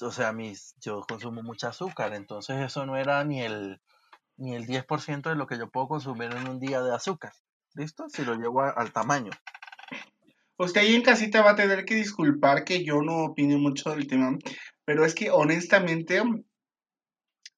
O 0.00 0.12
sea, 0.12 0.32
mis, 0.32 0.76
yo 0.80 1.02
consumo 1.08 1.42
mucha 1.42 1.68
azúcar, 1.68 2.14
entonces 2.14 2.58
eso 2.58 2.86
no 2.86 2.96
era 2.96 3.24
ni 3.24 3.42
el, 3.42 3.80
ni 4.36 4.54
el 4.54 4.66
10% 4.66 5.28
de 5.28 5.34
lo 5.34 5.46
que 5.46 5.58
yo 5.58 5.70
puedo 5.70 5.88
consumir 5.88 6.32
en 6.32 6.48
un 6.48 6.60
día 6.60 6.80
de 6.82 6.94
azúcar. 6.94 7.32
¿Listo? 7.74 8.08
Si 8.08 8.24
lo 8.24 8.34
llevo 8.34 8.62
al 8.62 8.92
tamaño. 8.92 9.30
Usted 10.56 10.80
ahí 10.80 10.94
en 10.94 11.02
casita 11.02 11.42
va 11.42 11.52
a 11.52 11.56
tener 11.56 11.84
que 11.84 11.94
disculpar 11.94 12.64
que 12.64 12.84
yo 12.84 13.00
no 13.02 13.24
opine 13.26 13.56
mucho 13.56 13.90
del 13.90 14.08
tema, 14.08 14.36
pero 14.84 15.04
es 15.04 15.14
que 15.14 15.30
honestamente 15.30 16.20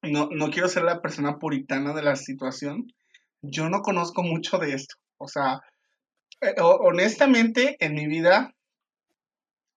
no, 0.03 0.29
no 0.31 0.51
quiero 0.51 0.69
ser 0.69 0.85
la 0.85 1.01
persona 1.01 1.39
puritana 1.39 1.95
de 1.95 2.03
la 2.03 2.17
situación. 2.17 2.93
Yo 3.43 3.69
no 3.69 3.83
conozco 3.83 4.23
mucho 4.23 4.59
de 4.59 4.75
esto. 4.75 4.97
O 5.19 5.29
sea, 5.29 5.61
eh, 6.41 6.55
honestamente 6.61 7.77
en 7.81 7.95
mi 7.95 8.07
vida 8.07 8.55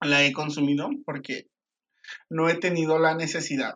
la 0.01 0.23
he 0.23 0.33
consumido 0.33 0.89
porque 1.05 1.47
no 2.29 2.49
he 2.49 2.55
tenido 2.55 2.99
la 2.99 3.15
necesidad. 3.15 3.75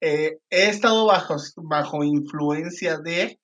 Eh, 0.00 0.38
he 0.50 0.68
estado 0.68 1.06
bajo, 1.06 1.36
bajo 1.56 2.04
influencia 2.04 2.98
de 2.98 3.38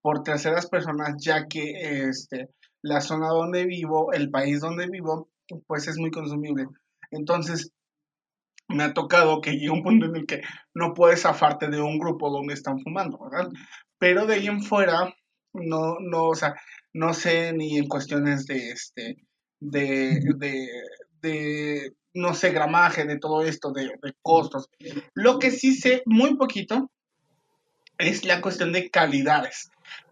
por 0.00 0.22
terceras 0.22 0.68
personas, 0.68 1.14
ya 1.18 1.46
que 1.48 2.08
este, 2.08 2.50
la 2.82 3.00
zona 3.00 3.28
donde 3.28 3.64
vivo, 3.64 4.12
el 4.12 4.30
país 4.30 4.60
donde 4.60 4.86
vivo, 4.86 5.30
pues 5.66 5.88
es 5.88 5.96
muy 5.96 6.10
consumible. 6.10 6.66
Entonces, 7.10 7.72
me 8.68 8.84
ha 8.84 8.94
tocado 8.94 9.40
que 9.40 9.52
llegue 9.52 9.70
un 9.70 9.82
punto 9.82 10.06
en 10.06 10.16
el 10.16 10.26
que 10.26 10.42
no 10.74 10.94
puedes 10.94 11.22
zafarte 11.22 11.68
de 11.68 11.80
un 11.80 11.98
grupo 11.98 12.30
donde 12.30 12.54
están 12.54 12.80
fumando, 12.80 13.18
¿verdad? 13.18 13.50
Pero 14.04 14.26
de 14.26 14.34
ahí 14.34 14.48
en 14.48 14.62
fuera, 14.62 15.14
no, 15.54 15.96
no, 15.98 16.24
o 16.24 16.34
sea, 16.34 16.54
no 16.92 17.14
sé 17.14 17.54
ni 17.54 17.78
en 17.78 17.88
cuestiones 17.88 18.44
de, 18.44 18.68
este, 18.68 19.16
de, 19.60 20.20
de, 20.36 20.68
de, 21.22 21.92
no 22.12 22.34
sé, 22.34 22.50
gramaje, 22.50 23.06
de 23.06 23.18
todo 23.18 23.42
esto, 23.44 23.72
de, 23.72 23.88
costos. 24.20 24.68
Lo 25.14 25.38
que 25.38 25.50
sí 25.50 25.74
sé 25.74 26.02
muy 26.04 26.36
poquito 26.36 26.90
es 27.96 28.26
la 28.26 28.42
cuestión 28.42 28.72
de 28.72 28.90
calidades. 28.90 29.70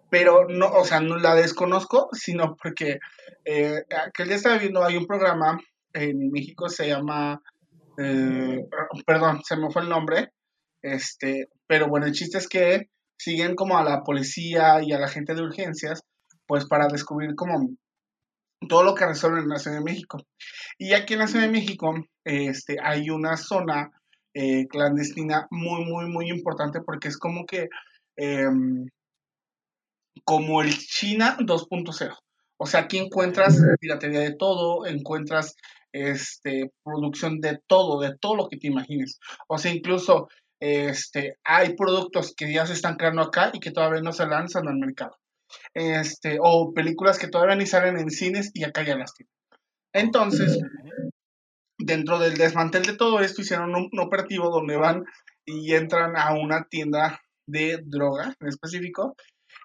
Pero 0.09 0.49
no, 0.49 0.69
o 0.69 0.87
sea, 0.87 1.01
no 1.01 1.19
la 1.19 1.35
desconozco, 1.35 2.09
sino 2.13 2.57
porque 2.57 2.99
eh, 3.45 3.85
aquel 4.07 4.29
día 4.29 4.37
estaba 4.37 4.57
viendo, 4.57 4.83
hay 4.83 4.97
un 4.97 5.07
programa 5.07 5.59
en 5.93 6.31
México, 6.31 6.71
se 6.71 6.89
llama, 6.89 7.43
eh, 7.99 8.65
perdón, 9.05 9.43
se 9.45 9.59
me 9.59 9.71
fue 9.71 9.83
el 9.83 9.91
nombre, 9.91 10.33
este, 10.81 11.51
pero 11.67 11.89
bueno, 11.89 12.07
el 12.07 12.13
chiste 12.13 12.39
es 12.39 12.49
que 12.49 12.89
siguen 13.19 13.55
como 13.55 13.79
a 13.79 13.85
la 13.85 14.03
policía 14.03 14.83
y 14.83 14.93
a 14.93 14.99
la 14.99 15.09
gente 15.09 15.35
de 15.35 15.43
urgencias, 15.43 16.03
pues 16.47 16.67
para 16.67 16.89
descubrir 16.89 17.35
como 17.35 17.71
todo 18.69 18.83
lo 18.83 18.95
que 18.95 19.07
resuelven 19.07 19.45
en 19.45 19.49
la 19.49 19.59
Ciudad 19.59 19.79
de 19.79 19.85
México. 19.85 20.19
Y 20.79 20.95
aquí 20.95 21.15
en 21.15 21.21
la 21.21 21.27
Ciudad 21.27 21.47
de 21.47 21.53
México 21.53 21.95
este, 22.25 22.77
hay 22.83 23.11
una 23.11 23.37
zona 23.37 23.91
eh, 24.35 24.67
clandestina 24.69 25.47
muy, 25.51 25.85
muy, 25.85 26.07
muy 26.11 26.31
importante 26.31 26.81
porque 26.81 27.09
es 27.09 27.19
como 27.19 27.45
que, 27.45 27.69
em, 28.17 28.87
como 30.25 30.63
el 30.63 30.77
China 30.77 31.37
2.0. 31.39 32.17
O 32.57 32.67
sea, 32.67 32.81
aquí 32.81 32.99
encuentras 32.99 33.61
piratería 33.81 34.21
de 34.21 34.37
todo, 34.37 34.87
encuentras 34.87 35.57
este, 35.93 36.71
producción 36.85 37.41
de 37.41 37.59
todo, 37.67 38.01
de 38.01 38.17
todo 38.19 38.37
lo 38.37 38.49
que 38.49 38.57
te 38.57 38.69
imagines. 38.69 39.19
O 39.49 39.59
sea, 39.59 39.73
incluso 39.73 40.29
este, 40.63 41.39
hay 41.43 41.75
productos 41.75 42.35
que 42.37 42.53
ya 42.53 42.67
se 42.67 42.75
están 42.75 42.97
creando 42.97 43.23
acá 43.23 43.51
y 43.53 43.59
que 43.59 43.73
todavía 43.73 44.01
no 44.01 44.13
se 44.13 44.27
lanzan 44.27 44.69
al 44.69 44.77
mercado 44.77 45.17
este, 45.75 46.39
o 46.41 46.73
películas 46.73 47.19
que 47.19 47.29
todavía 47.29 47.57
ni 47.57 47.67
salen 47.67 47.99
en 47.99 48.11
cines 48.11 48.51
y 48.55 48.65
acá 48.65 48.85
ya 48.85 48.97
las 48.97 49.13
tienen. 49.15 49.33
Entonces, 49.93 50.59
dentro 51.79 52.19
del 52.19 52.37
desmantel 52.37 52.85
de 52.85 52.97
todo 52.97 53.21
esto, 53.21 53.43
hicieron 53.43 53.75
un, 53.75 53.91
operativo 53.99 54.51
donde 54.51 54.77
van 54.77 55.05
y 55.45 55.75
entran 55.75 56.17
a 56.17 56.33
una 56.35 56.65
tienda 56.65 57.21
de 57.47 57.81
droga 57.85 58.35
en 58.41 58.49
específico 58.49 59.17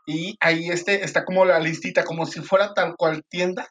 y 0.06 0.36
ahí 0.40 0.70
este, 0.70 1.04
está 1.04 1.24
como 1.26 1.46
la 1.46 1.60
listita, 1.60 2.04
como 2.04 2.26
si 2.26 2.42
fuera 2.42 2.74
tal 2.74 2.96
cual 2.98 3.24
tienda 3.30 3.70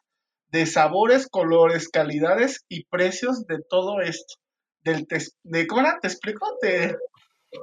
de 0.49 0.65
sabores, 0.65 1.27
colores, 1.27 1.89
calidades 1.89 2.63
y 2.69 2.85
precios 2.85 3.45
de 3.47 3.57
todo 3.69 3.99
esto. 4.01 4.35
Del 4.81 5.05
de, 5.43 5.67
¿Cómo 5.67 5.81
era? 5.81 5.99
¿Te 5.99 6.07
explico? 6.07 6.57
Te, 6.61 6.95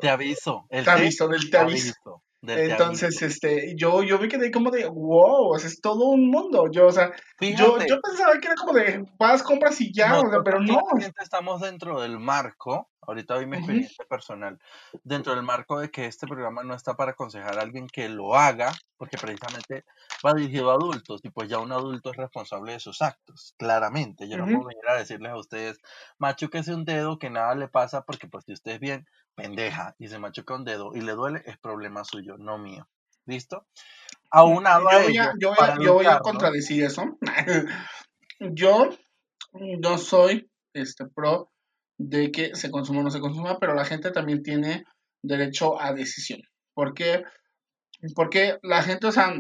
te 0.00 0.08
aviso. 0.08 0.66
El 0.70 0.84
te 0.84 0.90
aviso, 0.90 1.28
del 1.28 1.50
te 1.50 1.58
aviso. 1.58 2.22
Entonces, 2.46 3.22
este, 3.22 3.74
yo, 3.76 4.02
yo 4.02 4.18
vi 4.18 4.28
que 4.28 4.38
de 4.38 4.50
como 4.50 4.70
de, 4.70 4.86
wow, 4.86 5.54
es 5.56 5.80
todo 5.80 6.06
un 6.06 6.30
mundo. 6.30 6.70
Yo, 6.70 6.86
o 6.86 6.92
sea, 6.92 7.12
yo, 7.40 7.78
yo 7.86 8.00
pensaba 8.00 8.38
que 8.40 8.46
era 8.48 8.54
como 8.56 8.72
de, 8.72 9.04
vas, 9.18 9.42
compras 9.42 9.80
y 9.80 9.92
ya, 9.92 10.20
o 10.20 10.30
sea, 10.30 10.40
pero 10.44 10.60
no. 10.60 10.80
Estamos 11.22 11.60
dentro 11.60 12.00
del 12.00 12.18
marco, 12.18 12.90
ahorita 13.00 13.34
doy 13.34 13.46
mi 13.46 13.56
experiencia 13.56 14.04
personal, 14.08 14.58
dentro 15.02 15.34
del 15.34 15.42
marco 15.42 15.78
de 15.78 15.90
que 15.90 16.06
este 16.06 16.26
programa 16.26 16.62
no 16.64 16.74
está 16.74 16.94
para 16.94 17.12
aconsejar 17.12 17.58
a 17.58 17.62
alguien 17.62 17.86
que 17.86 18.08
lo 18.08 18.34
haga, 18.34 18.72
porque 18.96 19.16
precisamente 19.16 19.84
va 20.24 20.34
dirigido 20.34 20.70
a 20.70 20.74
adultos, 20.74 21.20
y 21.24 21.30
pues 21.30 21.48
ya 21.48 21.58
un 21.58 21.72
adulto 21.72 22.10
es 22.10 22.16
responsable 22.16 22.72
de 22.72 22.80
sus 22.80 23.00
actos, 23.02 23.54
claramente. 23.58 24.28
Yo 24.28 24.36
no 24.36 24.44
puedo 24.44 24.68
venir 24.68 24.88
a 24.88 24.96
decirles 24.96 25.32
a 25.32 25.38
ustedes, 25.38 25.78
macho 26.18 26.50
que 26.50 26.64
un 26.68 26.84
dedo, 26.84 27.18
que 27.18 27.30
nada 27.30 27.54
le 27.54 27.68
pasa, 27.68 28.02
porque 28.02 28.28
pues 28.28 28.44
si 28.44 28.52
ustedes 28.52 28.80
bien 28.80 29.06
pendeja 29.34 29.94
y 29.98 30.08
se 30.08 30.18
machuca 30.18 30.54
un 30.54 30.64
dedo 30.64 30.92
y 30.94 31.00
le 31.00 31.12
duele, 31.12 31.42
es 31.46 31.58
problema 31.58 32.04
suyo, 32.04 32.36
no 32.38 32.58
mío. 32.58 32.88
¿Listo? 33.26 33.66
Aunado 34.30 34.88
yo 35.10 35.22
a, 35.22 35.32
yo 35.38 35.48
voy 35.48 35.68
a, 35.68 35.78
yo 35.80 35.94
voy 35.94 36.06
a 36.06 36.18
contradecir 36.18 36.84
eso. 36.84 37.04
yo 38.40 38.90
no 39.52 39.98
soy 39.98 40.50
este 40.74 41.06
pro 41.06 41.50
de 41.98 42.30
que 42.32 42.54
se 42.54 42.70
consuma 42.70 43.00
o 43.00 43.02
no 43.04 43.10
se 43.10 43.20
consuma, 43.20 43.58
pero 43.58 43.74
la 43.74 43.84
gente 43.84 44.10
también 44.10 44.42
tiene 44.42 44.84
derecho 45.22 45.80
a 45.80 45.92
decisión. 45.92 46.40
¿Por 46.74 46.94
qué? 46.94 47.22
Porque 48.14 48.58
la 48.62 48.82
gente, 48.82 49.06
o 49.06 49.12
sea, 49.12 49.32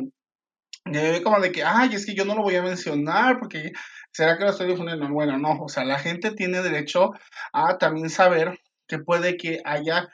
ve 0.84 1.22
como 1.22 1.40
de 1.40 1.52
que, 1.52 1.64
ay, 1.64 1.94
es 1.94 2.06
que 2.06 2.14
yo 2.14 2.24
no 2.24 2.34
lo 2.34 2.42
voy 2.42 2.56
a 2.56 2.62
mencionar 2.62 3.38
porque 3.38 3.72
será 4.12 4.38
que 4.38 4.44
lo 4.44 4.50
estoy 4.50 4.68
difundiendo. 4.68 5.08
Bueno, 5.08 5.38
no, 5.38 5.62
o 5.62 5.68
sea, 5.68 5.84
la 5.84 5.98
gente 5.98 6.30
tiene 6.32 6.62
derecho 6.62 7.10
a 7.52 7.76
también 7.78 8.08
saber 8.10 8.58
que 8.86 8.98
puede 8.98 9.36
que 9.36 9.60
haya 9.64 10.08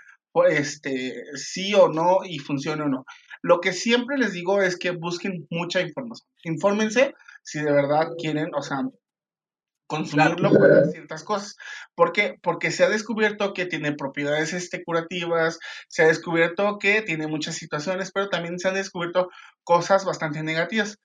este, 0.48 1.24
sí 1.34 1.74
o 1.74 1.88
no 1.88 2.20
y 2.24 2.38
funcione 2.38 2.82
o 2.82 2.88
no. 2.88 3.04
Lo 3.42 3.60
que 3.60 3.72
siempre 3.72 4.18
les 4.18 4.32
digo 4.32 4.62
es 4.62 4.76
que 4.76 4.90
busquen 4.90 5.46
mucha 5.50 5.80
información. 5.80 6.28
Infórmense 6.44 7.14
si 7.42 7.60
de 7.60 7.72
verdad 7.72 8.08
quieren, 8.18 8.50
o 8.54 8.62
sea, 8.62 8.82
consumirlo 9.86 10.52
para 10.52 10.84
ciertas 10.86 11.24
cosas. 11.24 11.56
¿Por 11.96 12.12
qué? 12.12 12.36
Porque 12.42 12.70
se 12.70 12.84
ha 12.84 12.88
descubierto 12.88 13.52
que 13.52 13.66
tiene 13.66 13.92
propiedades 13.92 14.52
este, 14.52 14.84
curativas, 14.84 15.58
se 15.88 16.04
ha 16.04 16.06
descubierto 16.06 16.78
que 16.78 17.02
tiene 17.02 17.26
muchas 17.26 17.56
situaciones, 17.56 18.12
pero 18.12 18.28
también 18.28 18.58
se 18.60 18.68
han 18.68 18.74
descubierto 18.74 19.30
cosas 19.64 20.04
bastante 20.04 20.44
negativas. 20.44 20.98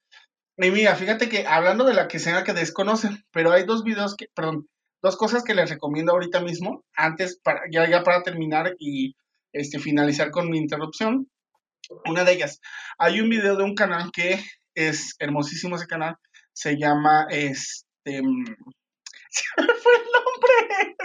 Y 0.58 0.70
mira, 0.70 0.96
fíjate 0.96 1.30
que 1.30 1.48
hablando 1.48 1.84
de 1.84 1.96
la 1.96 2.08
que 2.08 2.20
sea 2.20 2.44
que 2.44 2.54
desconocen, 2.54 3.26
pero 3.32 3.52
hay 3.52 3.66
dos 3.66 3.84
videos 3.84 4.16
que, 4.16 4.28
perdón, 4.36 4.68
dos 5.06 5.18
cosas 5.18 5.44
que 5.44 5.54
les 5.54 5.70
recomiendo 5.70 6.12
ahorita 6.12 6.42
mismo, 6.42 6.84
antes, 6.96 7.40
para, 7.44 7.62
ya, 7.72 7.88
ya 7.88 8.02
para 8.02 8.24
terminar 8.24 8.76
y 8.80 9.16
este, 9.54 9.78
finalizar 9.78 10.32
con 10.32 10.50
mi 10.50 10.58
interrupción. 10.58 11.30
Una 12.10 12.24
de 12.24 12.34
ellas, 12.34 12.60
hay 12.98 13.22
un 13.22 13.30
video 13.30 13.56
de 13.56 13.64
un 13.64 13.76
canal 13.76 14.10
que 14.12 14.44
es 14.74 15.16
hermosísimo 15.20 15.76
ese 15.76 15.86
canal, 15.86 16.16
se 16.54 16.76
llama 16.78 17.28
este 17.30 18.24
mm, 18.24 18.46
se 19.30 19.44
me 19.62 19.74
fue 19.76 19.94
el 19.94 20.06
nombre. 20.18 20.96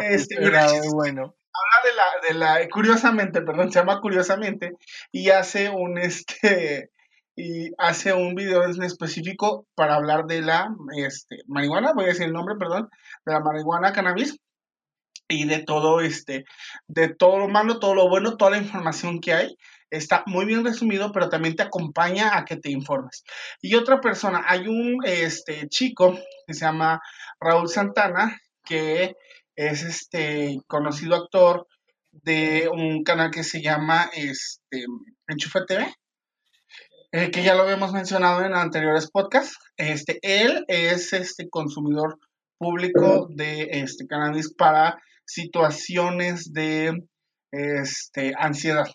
este, 0.00 0.38
mira, 0.38 0.66
bueno. 0.92 1.34
Habla 1.56 1.88
de 1.88 1.94
la, 1.96 2.04
de 2.28 2.34
la, 2.34 2.68
curiosamente, 2.68 3.40
perdón, 3.40 3.72
se 3.72 3.78
llama 3.78 4.02
curiosamente, 4.02 4.72
y 5.10 5.30
hace 5.30 5.70
un 5.70 5.96
este 5.96 6.90
y 7.36 7.72
hace 7.78 8.12
un 8.12 8.34
video 8.34 8.64
en 8.64 8.82
específico 8.82 9.66
para 9.74 9.96
hablar 9.96 10.26
de 10.26 10.42
la 10.42 10.68
este, 10.96 11.38
marihuana, 11.46 11.92
voy 11.92 12.04
a 12.04 12.08
decir 12.08 12.24
el 12.26 12.32
nombre, 12.32 12.56
perdón, 12.56 12.88
de 13.26 13.32
la 13.32 13.40
marihuana 13.40 13.92
cannabis 13.92 14.38
y 15.28 15.46
de 15.46 15.64
todo 15.64 16.00
este, 16.00 16.44
de 16.86 17.08
todo 17.08 17.38
lo 17.38 17.48
malo, 17.48 17.78
todo 17.80 17.94
lo 17.94 18.08
bueno, 18.08 18.36
toda 18.36 18.52
la 18.52 18.58
información 18.58 19.20
que 19.20 19.32
hay. 19.32 19.56
Está 19.90 20.22
muy 20.26 20.44
bien 20.44 20.64
resumido, 20.64 21.12
pero 21.12 21.28
también 21.28 21.56
te 21.56 21.62
acompaña 21.62 22.36
a 22.36 22.44
que 22.44 22.56
te 22.56 22.70
informes. 22.70 23.24
Y 23.60 23.74
otra 23.74 24.00
persona, 24.00 24.44
hay 24.46 24.66
un 24.66 24.98
este, 25.04 25.68
chico 25.68 26.18
que 26.46 26.54
se 26.54 26.64
llama 26.64 27.00
Raúl 27.40 27.68
Santana, 27.68 28.38
que 28.64 29.14
es 29.56 29.82
este 29.82 30.58
conocido 30.66 31.14
actor 31.14 31.66
de 32.10 32.68
un 32.72 33.02
canal 33.04 33.30
que 33.30 33.44
se 33.44 33.62
llama 33.62 34.10
este, 34.14 34.84
Enchufe 35.28 35.60
TV 35.66 35.94
eh, 37.16 37.30
que 37.30 37.44
ya 37.44 37.54
lo 37.54 37.62
habíamos 37.62 37.92
mencionado 37.92 38.44
en 38.44 38.54
anteriores 38.54 39.08
podcasts. 39.08 39.56
Este, 39.76 40.18
él 40.20 40.64
es 40.66 41.12
este 41.12 41.48
consumidor 41.48 42.18
público 42.58 43.28
de 43.30 43.68
este 43.70 44.08
cannabis 44.08 44.52
para 44.52 45.00
situaciones 45.24 46.52
de 46.52 47.04
este, 47.52 48.32
ansiedad. 48.36 48.88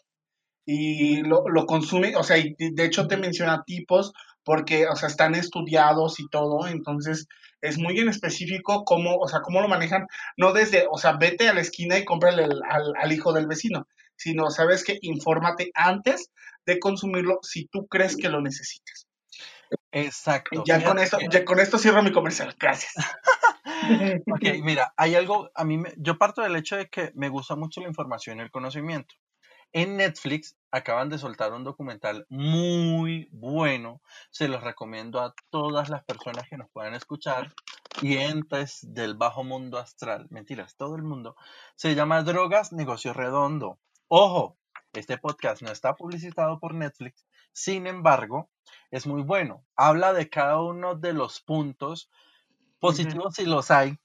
Y 0.66 1.22
lo, 1.22 1.48
lo 1.48 1.66
consume, 1.66 2.18
o 2.18 2.24
sea, 2.24 2.38
y 2.38 2.56
de 2.60 2.84
hecho 2.84 3.08
te 3.08 3.16
menciona 3.16 3.64
tipos 3.66 4.12
porque, 4.44 4.88
o 4.88 4.98
sea, 4.98 5.08
están 5.08 5.34
estudiados 5.34 6.20
y 6.20 6.28
todo, 6.28 6.68
entonces 6.68 7.26
es 7.62 7.78
muy 7.78 8.00
en 8.00 8.10
específico 8.10 8.84
cómo, 8.84 9.16
o 9.16 9.30
sea, 9.30 9.40
cómo 9.40 9.62
lo 9.62 9.70
manejan, 9.70 10.08
no 10.36 10.52
desde, 10.52 10.88
o 10.92 10.98
sea, 10.98 11.14
vete 11.14 11.48
a 11.48 11.54
la 11.54 11.62
esquina 11.62 11.98
y 11.98 12.04
cómprale 12.04 12.44
al, 12.44 12.94
al 13.00 13.12
hijo 13.14 13.32
del 13.32 13.48
vecino, 13.48 13.88
sino, 14.20 14.52
sabes 14.52 14.84
que 14.84 15.00
infórmate 15.02 15.72
antes 15.74 16.30
de 16.66 16.78
consumirlo 16.78 17.40
si 17.42 17.66
tú 17.68 17.88
crees 17.88 18.18
que 18.18 18.30
lo 18.30 18.42
necesitas. 18.42 19.08
Exacto. 19.92 20.64
Ya 20.66 20.84
con, 20.84 21.00
esto, 21.00 21.18
ya 21.32 21.46
con 21.46 21.60
esto 21.60 21.78
cierro 21.78 22.04
mi 22.04 22.12
comercial. 22.12 22.56
Gracias. 22.60 22.94
ok, 24.32 24.62
mira, 24.62 24.94
hay 24.98 25.16
algo, 25.16 25.50
a 25.56 25.64
mí, 25.64 25.82
yo 25.98 26.18
parto 26.18 26.42
del 26.42 26.56
hecho 26.56 26.76
de 26.76 26.90
que 26.90 27.12
me 27.16 27.30
gusta 27.30 27.56
mucho 27.56 27.82
la 27.82 27.88
información 27.88 28.40
y 28.40 28.42
el 28.42 28.52
conocimiento. 28.52 29.16
En 29.72 29.98
Netflix 29.98 30.58
acaban 30.72 31.10
de 31.10 31.20
soltar 31.20 31.54
un 31.54 31.64
documental 31.64 32.26
muy 32.30 33.30
bueno. 33.32 34.02
Se 34.32 34.48
los 34.48 34.64
recomiendo 34.64 35.22
a 35.22 35.36
todas 35.52 35.90
las 35.90 36.04
personas 36.04 36.50
que 36.50 36.58
nos 36.58 36.70
puedan 36.72 36.96
escuchar 36.96 37.54
y 38.02 38.18
entes 38.18 38.80
del 38.82 39.16
bajo 39.16 39.44
mundo 39.44 39.78
astral. 39.78 40.26
Mentiras, 40.32 40.76
todo 40.76 40.96
el 40.96 41.04
mundo. 41.04 41.36
Se 41.76 41.94
llama 41.94 42.24
Drogas, 42.24 42.74
Negocio 42.74 43.14
Redondo. 43.14 43.80
Ojo, 44.12 44.58
este 44.94 45.20
podcast 45.20 45.62
no 45.62 45.72
está 45.72 45.96
publicitado 45.96 46.60
por 46.60 46.74
Netflix, 46.74 47.28
sin 47.54 47.86
embargo, 47.86 48.50
es 48.90 49.06
muy 49.06 49.22
bueno. 49.22 49.68
Habla 49.76 50.14
de 50.14 50.32
cada 50.32 50.60
uno 50.60 50.96
de 50.96 51.14
los 51.14 51.42
puntos 51.42 52.10
positivos 52.80 53.36
si 53.36 53.46
los 53.46 53.70
hay, 53.70 54.00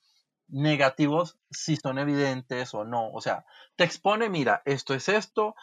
negativos 0.47 1.39
si 1.51 1.77
son 1.77 1.99
evidentes 1.99 2.75
o 2.75 2.85
no. 2.85 3.11
O 3.13 3.23
sea, 3.23 3.47
te 3.77 3.85
expone, 3.85 4.29
mira, 4.29 4.61
esto 4.67 4.93
es 4.93 5.09
esto, 5.09 5.55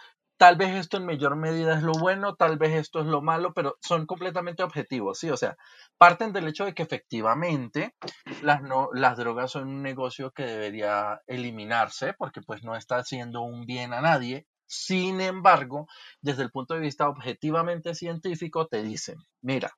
tal 0.42 0.56
vez 0.56 0.72
esto 0.72 0.98
en 0.98 1.06
mayor 1.06 1.36
medida 1.36 1.78
es 1.78 1.84
lo 1.84 1.92
bueno, 1.92 2.34
tal 2.34 2.58
vez 2.58 2.74
esto 2.74 3.00
es 3.02 3.06
lo 3.06 3.22
malo, 3.22 3.54
pero 3.54 3.78
son 3.80 4.08
completamente 4.08 4.64
objetivos, 4.64 5.20
¿sí? 5.20 5.30
O 5.30 5.38
sea, 5.38 5.56
parten 6.00 6.34
del 6.34 6.48
hecho 6.48 6.66
de 6.66 6.74
que 6.74 6.82
efectivamente 6.82 7.94
las, 8.42 8.64
no, 8.64 8.90
las 8.92 9.18
drogas 9.18 9.52
son 9.52 9.68
un 9.68 9.84
negocio 9.84 10.32
que 10.32 10.42
debería 10.42 11.22
eliminarse 11.28 12.16
porque 12.18 12.42
pues 12.42 12.64
no 12.64 12.76
está 12.76 12.96
haciendo 12.96 13.42
un 13.42 13.68
bien 13.68 13.94
a 13.94 14.02
nadie 14.02 14.48
sin 14.66 15.22
embargo, 15.22 15.86
desde 16.22 16.42
el 16.42 16.50
punto 16.50 16.74
de 16.74 16.80
vista 16.80 17.08
objetivamente 17.08 17.94
científico, 17.94 18.66
te 18.66 18.82
dicen, 18.82 19.18
mira, 19.42 19.70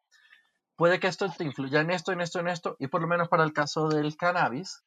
puede 0.77 1.01
que 1.01 1.07
esto 1.07 1.27
te 1.29 1.43
influya 1.43 1.81
en 1.81 1.91
esto, 1.91 2.13
en 2.13 2.21
esto, 2.21 2.39
en 2.39 2.47
esto, 2.47 2.77
y 2.79 2.87
por 2.87 3.01
lo 3.01 3.09
menos 3.09 3.27
para 3.27 3.43
el 3.43 3.51
caso 3.51 3.89
del 3.89 4.15
cannabis, 4.15 4.81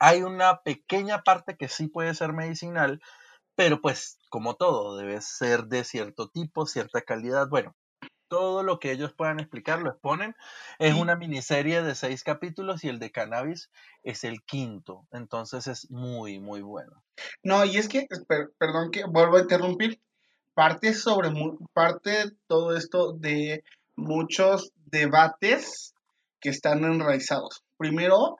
hay 0.00 0.22
una 0.22 0.62
pequeña 0.62 1.22
parte 1.22 1.56
que 1.56 1.68
sí 1.68 1.86
puede 1.86 2.14
ser 2.14 2.32
medicinal, 2.32 3.00
pero 3.60 3.82
pues 3.82 4.18
como 4.30 4.54
todo, 4.54 4.96
debe 4.96 5.20
ser 5.20 5.66
de 5.66 5.84
cierto 5.84 6.30
tipo, 6.30 6.64
cierta 6.64 7.02
calidad. 7.02 7.46
Bueno, 7.50 7.76
todo 8.28 8.62
lo 8.62 8.78
que 8.78 8.90
ellos 8.90 9.12
puedan 9.12 9.38
explicar 9.38 9.82
lo 9.82 9.90
exponen. 9.90 10.34
Es 10.78 10.94
una 10.94 11.14
miniserie 11.14 11.82
de 11.82 11.94
seis 11.94 12.24
capítulos 12.24 12.84
y 12.84 12.88
el 12.88 12.98
de 12.98 13.12
cannabis 13.12 13.70
es 14.02 14.24
el 14.24 14.42
quinto. 14.44 15.06
Entonces 15.12 15.66
es 15.66 15.90
muy, 15.90 16.40
muy 16.40 16.62
bueno. 16.62 17.04
No, 17.42 17.66
y 17.66 17.76
es 17.76 17.88
que, 17.88 18.06
perdón 18.56 18.90
que 18.90 19.04
vuelvo 19.04 19.36
a 19.36 19.42
interrumpir, 19.42 20.00
parte 20.54 20.94
sobre, 20.94 21.30
parte 21.74 22.30
todo 22.46 22.74
esto 22.74 23.12
de 23.12 23.62
muchos 23.94 24.72
debates 24.86 25.94
que 26.40 26.48
están 26.48 26.82
enraizados. 26.84 27.62
Primero, 27.76 28.38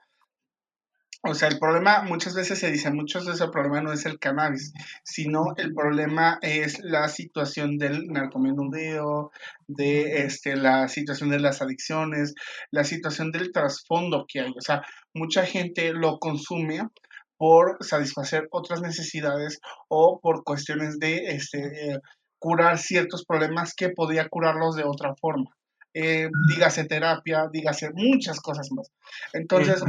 o 1.22 1.35
sea, 1.35 1.48
el 1.48 1.59
problema, 1.59 2.02
muchas 2.02 2.35
veces 2.35 2.59
se 2.59 2.70
dice, 2.70 2.90
muchos 2.90 3.26
de 3.26 3.33
ese 3.33 3.48
problema 3.48 3.83
no 3.83 3.92
es 3.92 4.06
el 4.06 4.18
cannabis, 4.18 4.72
sino 5.04 5.54
el 5.59 5.74
problema 5.74 6.38
es 6.40 6.80
la 6.83 7.09
situación 7.09 7.76
del 7.76 8.06
narcomenudeo, 8.06 9.30
de 9.66 10.24
este, 10.24 10.56
la 10.56 10.88
situación 10.88 11.28
de 11.28 11.40
las 11.40 11.61
adicciones, 11.61 12.35
la 12.70 12.85
situación 12.85 13.33
del 13.33 13.52
trasfondo 13.52 14.24
que 14.26 14.40
hay. 14.40 14.50
O 14.56 14.62
sea, 14.62 14.83
mucha 15.12 15.44
gente 15.44 15.92
lo 15.92 16.18
consume 16.18 16.88
por 17.37 17.76
satisfacer 17.80 18.48
otras 18.50 18.80
necesidades 18.80 19.61
o 19.88 20.20
por 20.22 20.42
cuestiones 20.42 20.98
de 20.98 21.35
este, 21.35 21.92
eh, 21.92 21.98
curar 22.38 22.78
ciertos 22.78 23.26
problemas 23.26 23.74
que 23.74 23.90
podía 23.90 24.28
curarlos 24.28 24.74
de 24.74 24.85
otra 24.85 25.14
forma. 25.20 25.50
Eh, 25.92 26.28
dígase 26.48 26.85
terapia, 26.85 27.48
dígase 27.52 27.90
muchas 27.92 28.40
cosas 28.40 28.68
más. 28.70 28.90
Entonces, 29.33 29.83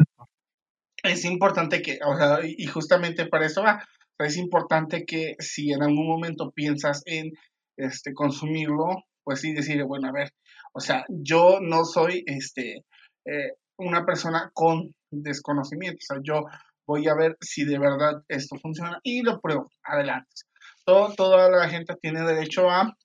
es 1.03 1.25
importante 1.25 1.81
que, 1.81 1.99
o 2.05 2.15
sea, 2.17 2.39
y 2.43 2.65
justamente 2.67 3.25
para 3.25 3.45
eso 3.45 3.63
va, 3.63 3.83
es 4.25 4.37
importante 4.37 5.05
que 5.05 5.35
si 5.39 5.71
en 5.71 5.83
algún 5.83 6.07
momento 6.07 6.51
piensas 6.51 7.01
en 7.05 7.31
este, 7.77 8.13
consumirlo, 8.13 9.03
pues 9.23 9.41
sí 9.41 9.53
decir, 9.53 9.83
bueno, 9.83 10.09
a 10.09 10.11
ver, 10.11 10.31
o 10.73 10.79
sea, 10.79 11.05
yo 11.09 11.59
no 11.61 11.85
soy 11.85 12.23
este, 12.27 12.85
eh, 13.25 13.53
una 13.77 14.05
persona 14.05 14.51
con 14.53 14.93
desconocimiento, 15.11 15.97
o 15.97 16.13
sea, 16.13 16.17
yo 16.23 16.45
voy 16.87 17.07
a 17.07 17.15
ver 17.15 17.37
si 17.41 17.65
de 17.65 17.79
verdad 17.79 18.23
esto 18.27 18.57
funciona 18.57 18.99
y 19.03 19.21
lo 19.21 19.39
pruebo, 19.39 19.69
adelante. 19.83 20.29
Todo, 20.85 21.13
toda 21.13 21.49
la 21.49 21.69
gente 21.69 21.95
tiene 22.01 22.21
derecho 22.21 22.69
a 22.69 22.95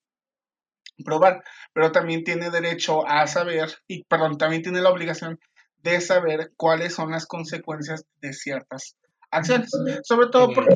probar, 1.05 1.43
pero 1.75 1.93
también 1.93 2.25
tiene 2.25 2.51
derecho 2.51 3.07
a 3.07 3.27
saber, 3.27 3.69
y 3.87 4.05
perdón, 4.05 4.39
también 4.39 4.63
tiene 4.63 4.81
la 4.81 4.91
obligación 4.91 5.39
de 5.83 6.01
saber 6.01 6.53
cuáles 6.57 6.95
son 6.95 7.11
las 7.11 7.27
consecuencias 7.27 8.05
de 8.21 8.33
ciertas 8.33 8.97
acciones. 9.31 9.71
Sobre 10.03 10.29
todo 10.29 10.53
porque 10.53 10.75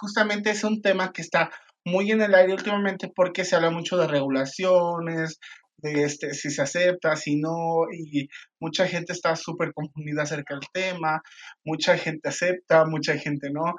justamente 0.00 0.50
es 0.50 0.64
un 0.64 0.82
tema 0.82 1.12
que 1.12 1.22
está 1.22 1.50
muy 1.84 2.10
en 2.10 2.22
el 2.22 2.34
aire 2.34 2.52
últimamente 2.52 3.10
porque 3.14 3.44
se 3.44 3.56
habla 3.56 3.70
mucho 3.70 3.96
de 3.96 4.06
regulaciones, 4.06 5.38
de 5.78 6.04
este, 6.04 6.34
si 6.34 6.50
se 6.50 6.62
acepta, 6.62 7.16
si 7.16 7.36
no, 7.36 7.84
y 7.92 8.28
mucha 8.60 8.86
gente 8.86 9.12
está 9.12 9.36
súper 9.36 9.72
confundida 9.72 10.22
acerca 10.22 10.54
del 10.54 10.68
tema, 10.72 11.22
mucha 11.64 11.96
gente 11.96 12.28
acepta, 12.28 12.84
mucha 12.84 13.16
gente 13.16 13.50
no. 13.50 13.74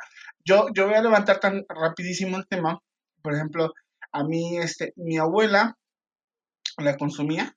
Yo, 0.45 0.67
yo 0.73 0.87
voy 0.87 0.95
a 0.95 1.01
levantar 1.01 1.39
tan 1.39 1.65
rapidísimo 1.67 2.37
el 2.37 2.47
tema, 2.47 2.79
por 3.21 3.35
ejemplo, 3.35 3.73
a 4.11 4.23
mí, 4.23 4.57
este, 4.57 4.93
mi 4.95 5.17
abuela 5.17 5.77
la 6.77 6.97
consumía, 6.97 7.53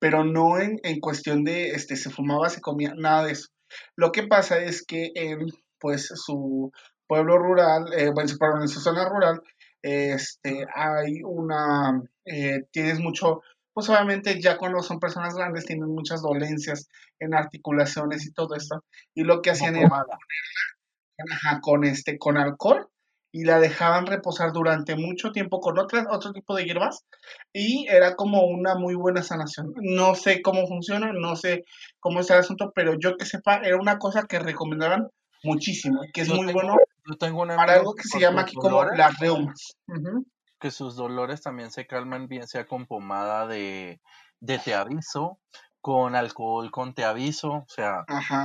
pero 0.00 0.24
no 0.24 0.58
en, 0.58 0.78
cuestión 1.00 1.44
de, 1.44 1.70
este, 1.70 1.94
se 1.94 2.10
fumaba, 2.10 2.48
se 2.48 2.60
comía, 2.60 2.94
nada 2.96 3.26
de 3.26 3.32
eso. 3.32 3.48
Lo 3.94 4.10
que 4.10 4.24
pasa 4.24 4.58
es 4.58 4.84
que 4.84 5.12
en, 5.14 5.46
pues, 5.78 6.08
su 6.14 6.72
pueblo 7.06 7.38
rural, 7.38 7.92
eh, 7.92 8.10
bueno, 8.10 8.30
en 8.62 8.68
su 8.68 8.80
zona 8.80 9.08
rural, 9.08 9.42
este, 9.82 10.66
hay 10.74 11.22
una, 11.22 12.02
eh, 12.24 12.64
tienes 12.72 12.98
mucho, 12.98 13.42
pues 13.72 13.88
obviamente 13.88 14.40
ya 14.40 14.56
cuando 14.56 14.82
son 14.82 14.98
personas 14.98 15.34
grandes 15.34 15.66
tienen 15.66 15.88
muchas 15.88 16.22
dolencias 16.22 16.88
en 17.18 17.34
articulaciones 17.34 18.26
y 18.26 18.32
todo 18.32 18.54
esto, 18.54 18.84
y 19.14 19.24
lo 19.24 19.42
que 19.42 19.50
hacían 19.50 19.76
era 19.76 20.06
con 21.60 21.84
este, 21.84 22.18
con 22.18 22.38
alcohol, 22.38 22.88
y 23.32 23.44
la 23.44 23.60
dejaban 23.60 24.06
reposar 24.06 24.52
durante 24.52 24.96
mucho 24.96 25.30
tiempo 25.30 25.60
con 25.60 25.78
otras, 25.78 26.06
otro 26.10 26.32
tipo 26.32 26.54
de 26.54 26.64
hierbas 26.64 27.04
y 27.52 27.86
era 27.88 28.16
como 28.16 28.42
una 28.42 28.74
muy 28.74 28.94
buena 28.94 29.22
sanación. 29.22 29.72
No 29.76 30.14
sé 30.14 30.42
cómo 30.42 30.66
funciona, 30.66 31.12
no 31.12 31.36
sé 31.36 31.64
cómo 32.00 32.20
es 32.20 32.30
el 32.30 32.38
asunto, 32.38 32.72
pero 32.74 32.98
yo 32.98 33.16
que 33.16 33.26
sepa, 33.26 33.58
era 33.58 33.76
una 33.76 33.98
cosa 33.98 34.26
que 34.26 34.38
recomendaban 34.38 35.08
muchísimo, 35.42 36.00
que 36.12 36.22
es 36.22 36.28
muy 36.28 36.52
bueno 36.52 36.76
para 37.56 37.74
algo 37.74 37.94
que 37.94 38.04
se 38.04 38.20
llama 38.20 38.42
aquí 38.42 38.54
como 38.56 38.84
las 38.84 39.18
reumas. 39.18 39.76
Que 40.58 40.70
sus 40.70 40.96
dolores 40.96 41.40
también 41.40 41.70
se 41.70 41.86
calman 41.86 42.28
bien 42.28 42.46
sea 42.46 42.66
con 42.66 42.86
pomada 42.86 43.46
de, 43.46 44.00
de 44.40 44.58
te 44.58 44.74
aviso 44.74 45.38
con 45.80 46.14
alcohol, 46.14 46.70
con 46.70 46.92
te 46.92 47.04
aviso, 47.04 47.50
o 47.50 47.66
sea, 47.68 48.04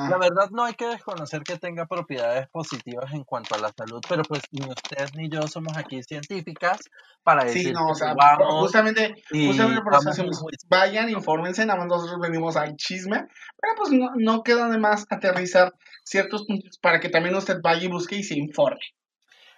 la 0.09 0.17
verdad 0.17 0.49
no 0.51 0.63
hay 0.63 0.73
que 0.73 0.87
desconocer 0.87 1.43
que 1.43 1.57
tenga 1.57 1.85
propiedades 1.85 2.47
positivas 2.47 3.11
en 3.13 3.23
cuanto 3.23 3.55
a 3.55 3.57
la 3.57 3.73
salud, 3.77 4.01
pero 4.07 4.23
pues 4.23 4.41
ni 4.51 4.65
usted 4.65 5.09
ni 5.15 5.29
yo 5.29 5.45
somos 5.47 5.75
aquí 5.75 6.01
científicas 6.03 6.79
para 7.23 7.43
decir 7.43 7.67
sí, 7.67 7.73
no, 7.73 7.87
o 7.87 7.95
sea, 7.95 8.15
justamente, 8.59 9.15
justamente 9.29 9.81
por 9.81 9.93
eso 9.95 10.23
vayan, 10.69 11.09
infórmense, 11.09 11.65
nada 11.65 11.79
más 11.79 11.87
nosotros 11.87 12.19
venimos 12.21 12.55
al 12.55 12.75
chisme, 12.77 13.27
pero 13.59 13.73
pues 13.77 13.91
no, 13.91 14.11
no 14.15 14.43
queda 14.43 14.69
de 14.69 14.77
más 14.77 15.05
aterrizar 15.09 15.73
ciertos 16.03 16.45
puntos 16.45 16.77
para 16.77 16.99
que 16.99 17.09
también 17.09 17.35
usted 17.35 17.57
vaya 17.61 17.83
y 17.83 17.89
busque 17.89 18.15
y 18.15 18.23
se 18.23 18.35
informe. 18.35 18.79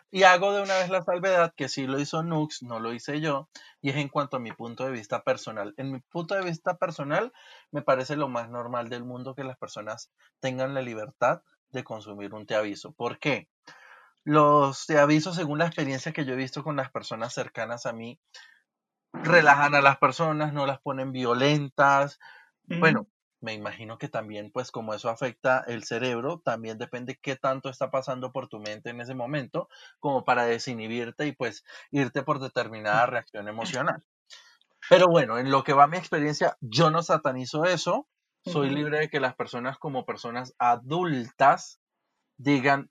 Y 0.10 0.24
hago 0.24 0.54
de 0.54 0.62
una 0.64 0.76
vez 0.76 0.90
la 0.90 1.04
salvedad 1.04 1.54
que 1.56 1.68
sí 1.68 1.86
lo 1.86 2.00
hizo 2.00 2.24
Nux, 2.24 2.64
no 2.64 2.80
lo 2.80 2.94
hice 2.94 3.20
yo, 3.20 3.50
y 3.82 3.90
es 3.90 3.98
en 3.98 4.08
cuanto 4.08 4.38
a 4.38 4.40
mi 4.40 4.54
punto 4.54 4.86
de 4.86 4.92
vista 4.92 5.22
personal. 5.22 5.74
En 5.78 5.92
mi 5.92 6.00
punto 6.00 6.36
de 6.36 6.44
vista 6.44 6.78
personal, 6.78 7.34
me 7.72 7.82
parece 7.82 8.16
lo 8.16 8.30
más 8.30 8.50
normal 8.50 8.88
del 8.88 9.04
mundo 9.04 9.36
que 9.36 9.44
las 9.44 9.58
personas 9.58 10.12
tengan 10.40 10.74
la 10.74 10.82
libertad 10.82 11.42
de 11.70 11.84
consumir 11.84 12.34
un 12.34 12.46
te 12.46 12.56
aviso. 12.56 12.94
¿Por 12.94 13.20
qué? 13.20 13.50
Los 14.24 14.86
te 14.86 14.98
aviso, 14.98 15.34
según 15.34 15.60
la 15.60 15.68
experiencia 15.68 16.14
que 16.14 16.26
yo 16.26 16.34
he 16.34 16.38
visto 16.38 16.64
con 16.64 16.78
las 16.78 16.92
personas 16.92 17.34
cercanas 17.34 17.86
a 17.86 17.94
mí, 17.94 18.20
relajan 19.14 19.76
a 19.76 19.82
las 19.82 19.98
personas, 19.98 20.54
no 20.54 20.66
las 20.66 20.80
ponen 20.80 21.12
violentas. 21.12 22.20
Bueno, 22.64 23.08
me 23.40 23.54
imagino 23.54 23.98
que 23.98 24.10
también, 24.10 24.52
pues 24.52 24.72
como 24.72 24.94
eso 24.94 25.10
afecta 25.10 25.64
el 25.68 25.84
cerebro, 25.84 26.42
también 26.44 26.78
depende 26.78 27.20
qué 27.22 27.36
tanto 27.36 27.70
está 27.70 27.92
pasando 27.92 28.32
por 28.32 28.48
tu 28.48 28.60
mente 28.60 28.90
en 28.90 29.02
ese 29.02 29.14
momento, 29.14 29.70
como 30.00 30.26
para 30.26 30.46
desinhibirte 30.46 31.28
y 31.28 31.32
pues 31.34 31.64
irte 31.92 32.24
por 32.24 32.40
determinada 32.40 33.06
reacción 33.06 33.48
emocional. 33.48 34.04
Pero 34.90 35.08
bueno, 35.08 35.38
en 35.38 35.52
lo 35.52 35.64
que 35.64 35.74
va 35.74 35.88
mi 35.88 35.98
experiencia, 35.98 36.58
yo 36.62 36.90
no 36.90 37.04
satanizo 37.04 37.66
eso, 37.66 38.08
soy 38.46 38.70
libre 38.70 39.00
de 39.00 39.10
que 39.10 39.20
las 39.20 39.36
personas 39.36 39.78
como 39.78 40.06
personas 40.06 40.56
adultas 40.58 41.82
digan, 42.38 42.90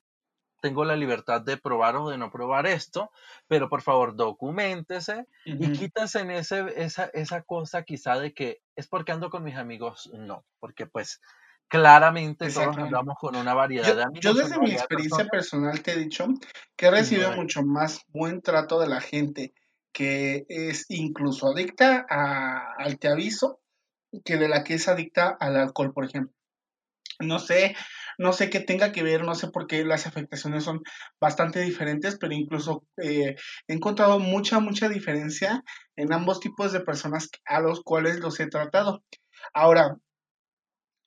tengo 0.67 0.83
la 0.83 0.97
libertad 0.97 1.41
de 1.41 1.55
probar 1.55 1.95
o 1.95 2.09
de 2.09 2.17
no 2.17 2.29
probar 2.29 2.67
esto, 2.67 3.09
pero 3.47 3.69
por 3.69 3.81
favor 3.81 4.17
documentese 4.17 5.25
y 5.45 5.71
quítase 5.71 6.19
en 6.19 6.31
ese, 6.31 6.65
esa, 6.75 7.05
esa 7.13 7.41
cosa 7.43 7.83
quizá 7.83 8.19
de 8.19 8.33
que 8.33 8.59
es 8.75 8.87
porque 8.87 9.13
ando 9.13 9.29
con 9.29 9.45
mis 9.45 9.55
amigos, 9.55 10.11
no, 10.13 10.43
porque 10.59 10.85
pues 10.85 11.21
claramente 11.69 12.51
todos 12.51 12.77
andamos 12.77 13.15
con 13.17 13.37
una 13.37 13.53
variedad 13.53 13.95
de 13.95 14.03
amigos. 14.03 14.23
Yo 14.23 14.33
desde 14.33 14.59
mi 14.59 14.71
experiencia 14.71 15.25
personal 15.27 15.81
te 15.81 15.93
he 15.93 15.97
dicho 15.97 16.27
que 16.75 16.87
he 16.87 16.91
recibido 16.91 17.31
mucho 17.31 17.63
más 17.63 18.01
buen 18.09 18.41
trato 18.41 18.77
de 18.81 18.87
la 18.87 18.99
gente 18.99 19.53
que 19.93 20.45
es 20.49 20.85
incluso 20.89 21.47
adicta 21.47 22.05
a, 22.09 22.73
al 22.77 22.99
te 22.99 23.07
aviso 23.07 23.61
que 24.25 24.35
de 24.35 24.49
la 24.49 24.65
que 24.65 24.73
es 24.73 24.89
adicta 24.89 25.37
al 25.39 25.55
alcohol, 25.55 25.93
por 25.93 26.03
ejemplo. 26.03 26.35
No 27.19 27.39
sé, 27.39 27.73
no 28.17 28.33
sé 28.33 28.49
qué 28.49 28.59
tenga 28.59 28.91
que 28.91 29.03
ver, 29.03 29.23
no 29.23 29.35
sé 29.35 29.49
por 29.49 29.67
qué 29.67 29.85
las 29.85 30.07
afectaciones 30.07 30.63
son 30.63 30.81
bastante 31.19 31.61
diferentes, 31.61 32.17
pero 32.17 32.33
incluso 32.33 32.85
eh, 33.01 33.35
he 33.67 33.73
encontrado 33.73 34.19
mucha, 34.19 34.59
mucha 34.59 34.89
diferencia 34.89 35.63
en 35.95 36.13
ambos 36.13 36.39
tipos 36.39 36.71
de 36.71 36.81
personas 36.81 37.29
a 37.45 37.59
los 37.59 37.81
cuales 37.81 38.19
los 38.19 38.39
he 38.39 38.47
tratado. 38.47 39.03
Ahora, 39.53 39.97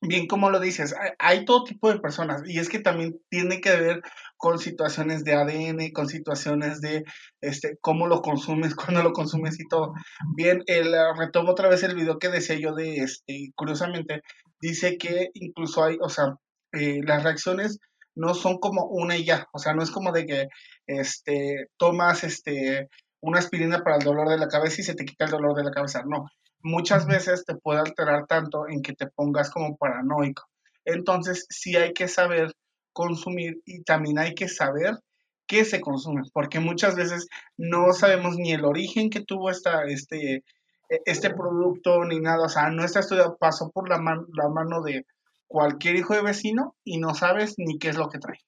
bien 0.03 0.27
como 0.27 0.51
lo 0.51 0.61
dices, 0.61 0.95
hay, 1.19 1.45
todo 1.45 1.65
tipo 1.65 1.93
de 1.93 2.01
personas 2.01 2.43
y 2.47 2.59
es 2.59 2.69
que 2.69 2.79
también 2.79 3.21
tiene 3.29 3.61
que 3.61 3.77
ver 3.77 4.03
con 4.37 4.59
situaciones 4.59 5.25
de 5.25 5.35
ADN, 5.35 5.93
con 5.93 6.09
situaciones 6.09 6.81
de 6.81 7.05
este 7.41 7.77
cómo 7.81 8.07
lo 8.07 8.23
consumes, 8.23 8.75
cuándo 8.77 9.03
lo 9.03 9.13
consumes 9.13 9.61
y 9.61 9.69
todo. 9.69 9.93
Bien, 10.37 10.63
el, 10.67 10.95
retomo 11.19 11.53
otra 11.53 11.69
vez 11.69 11.83
el 11.83 11.95
video 11.95 12.19
que 12.19 12.29
decía 12.29 12.57
yo 12.59 12.75
de 12.75 12.97
este, 12.99 13.53
curiosamente, 13.55 14.23
dice 14.61 14.97
que 14.97 15.31
incluso 15.35 15.85
hay, 15.85 15.99
o 16.01 16.09
sea, 16.09 16.37
eh, 16.73 17.01
las 17.05 17.23
reacciones 17.23 17.79
no 18.15 18.35
son 18.35 18.59
como 18.59 18.85
una 18.87 19.17
y 19.17 19.25
ya, 19.25 19.47
o 19.53 19.59
sea, 19.59 19.75
no 19.75 19.83
es 19.83 19.91
como 19.91 20.13
de 20.13 20.27
que 20.27 20.49
este, 20.87 21.69
tomas 21.77 22.25
este, 22.25 22.89
una 23.21 23.39
aspirina 23.39 23.83
para 23.83 23.97
el 23.97 24.05
dolor 24.05 24.29
de 24.29 24.39
la 24.39 24.49
cabeza 24.49 24.81
y 24.81 24.85
se 24.85 24.95
te 24.95 25.05
quita 25.05 25.27
el 25.27 25.31
dolor 25.31 25.57
de 25.57 25.65
la 25.65 25.71
cabeza, 25.71 26.03
no, 26.07 26.27
muchas 26.63 27.07
veces 27.07 27.45
te 27.45 27.55
puede 27.55 27.81
alterar 27.81 28.27
tanto 28.27 28.69
en 28.69 28.83
que 28.83 28.95
te 28.95 29.07
pongas 29.07 29.51
como 29.51 29.77
paranoico. 29.77 30.45
Entonces, 30.85 31.47
sí 31.51 31.77
hay 31.77 31.93
que 31.93 32.09
saber 32.09 32.53
consumir 32.93 33.61
y 33.65 33.83
también 33.83 34.19
hay 34.19 34.35
que 34.35 34.49
saber 34.49 34.99
qué 35.47 35.65
se 35.65 35.81
consume, 35.81 36.23
porque 36.33 36.61
muchas 36.61 36.97
veces 36.97 37.27
no 37.57 37.93
sabemos 37.93 38.37
ni 38.37 38.53
el 38.53 38.65
origen 38.65 39.11
que 39.11 39.25
tuvo 39.25 39.51
esta, 39.51 39.85
este, 39.85 40.45
e, 40.89 41.01
este 41.07 41.31
producto 41.31 42.05
ni 42.05 42.21
nada, 42.21 42.45
o 42.45 42.49
sea, 42.49 42.71
no 42.71 42.85
está 42.85 43.01
estudiado, 43.01 43.37
pasó 43.37 43.71
por 43.71 43.89
la, 43.89 43.97
la 43.97 44.49
mano 44.49 44.83
de, 44.83 45.05
cualquier 45.51 45.97
hijo 45.97 46.15
de 46.15 46.23
vecino 46.23 46.77
y 46.85 46.99
no 46.99 47.13
sabes 47.13 47.59
ni 47.59 47.77
qué 47.81 47.89
es 47.89 47.97
lo 47.97 48.09
que 48.09 48.21
trae. 48.21 48.39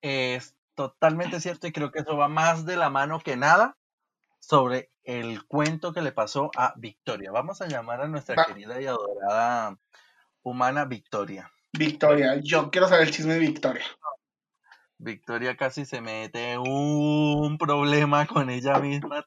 Es 0.00 0.54
totalmente 0.76 1.40
cierto 1.40 1.66
y 1.66 1.72
creo 1.72 1.90
que 1.90 1.98
eso 1.98 2.16
va 2.16 2.28
más 2.28 2.64
de 2.64 2.76
la 2.76 2.88
mano 2.88 3.18
que 3.18 3.36
nada 3.36 3.76
sobre 4.38 4.90
el 5.02 5.44
cuento 5.44 5.92
que 5.92 6.02
le 6.02 6.12
pasó 6.12 6.52
a 6.56 6.72
Victoria. 6.76 7.32
Vamos 7.32 7.60
a 7.62 7.66
llamar 7.66 8.00
a 8.00 8.06
nuestra 8.06 8.44
querida 8.44 8.80
y 8.80 8.86
adorada 8.86 9.76
humana 10.44 10.84
Victoria. 10.84 11.50
Victoria, 11.72 12.40
yo 12.40 12.70
quiero 12.70 12.86
saber 12.86 13.08
el 13.08 13.12
chisme 13.12 13.34
de 13.34 13.40
Victoria. 13.40 13.84
Victoria 14.98 15.56
casi 15.56 15.84
se 15.84 16.00
mete 16.00 16.56
un 16.58 17.58
problema 17.58 18.24
con 18.28 18.50
ella 18.50 18.78
misma. 18.78 19.26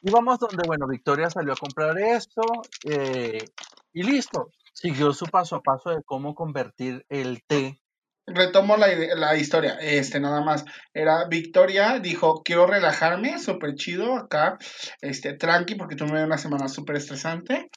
Y 0.00 0.12
vamos 0.12 0.38
donde, 0.38 0.62
bueno, 0.64 0.86
Victoria 0.86 1.28
salió 1.28 1.54
a 1.54 1.56
comprar 1.56 1.98
esto 1.98 2.42
eh, 2.84 3.44
y 3.92 4.04
listo 4.04 4.52
siguió 4.72 5.12
su 5.12 5.26
paso 5.26 5.56
a 5.56 5.62
paso 5.62 5.90
de 5.90 6.02
cómo 6.04 6.34
convertir 6.34 7.04
el 7.08 7.42
té. 7.46 7.80
Retomo 8.26 8.76
la, 8.76 8.86
la 9.16 9.36
historia, 9.36 9.78
este, 9.80 10.20
nada 10.20 10.42
más. 10.42 10.64
Era 10.94 11.26
Victoria, 11.28 11.98
dijo, 11.98 12.42
quiero 12.44 12.66
relajarme, 12.66 13.38
súper 13.38 13.74
chido 13.74 14.16
acá, 14.16 14.58
este, 15.00 15.34
tranqui, 15.34 15.74
porque 15.74 15.96
tuve 15.96 16.24
una 16.24 16.38
semana 16.38 16.68
súper 16.68 16.96
estresante. 16.96 17.68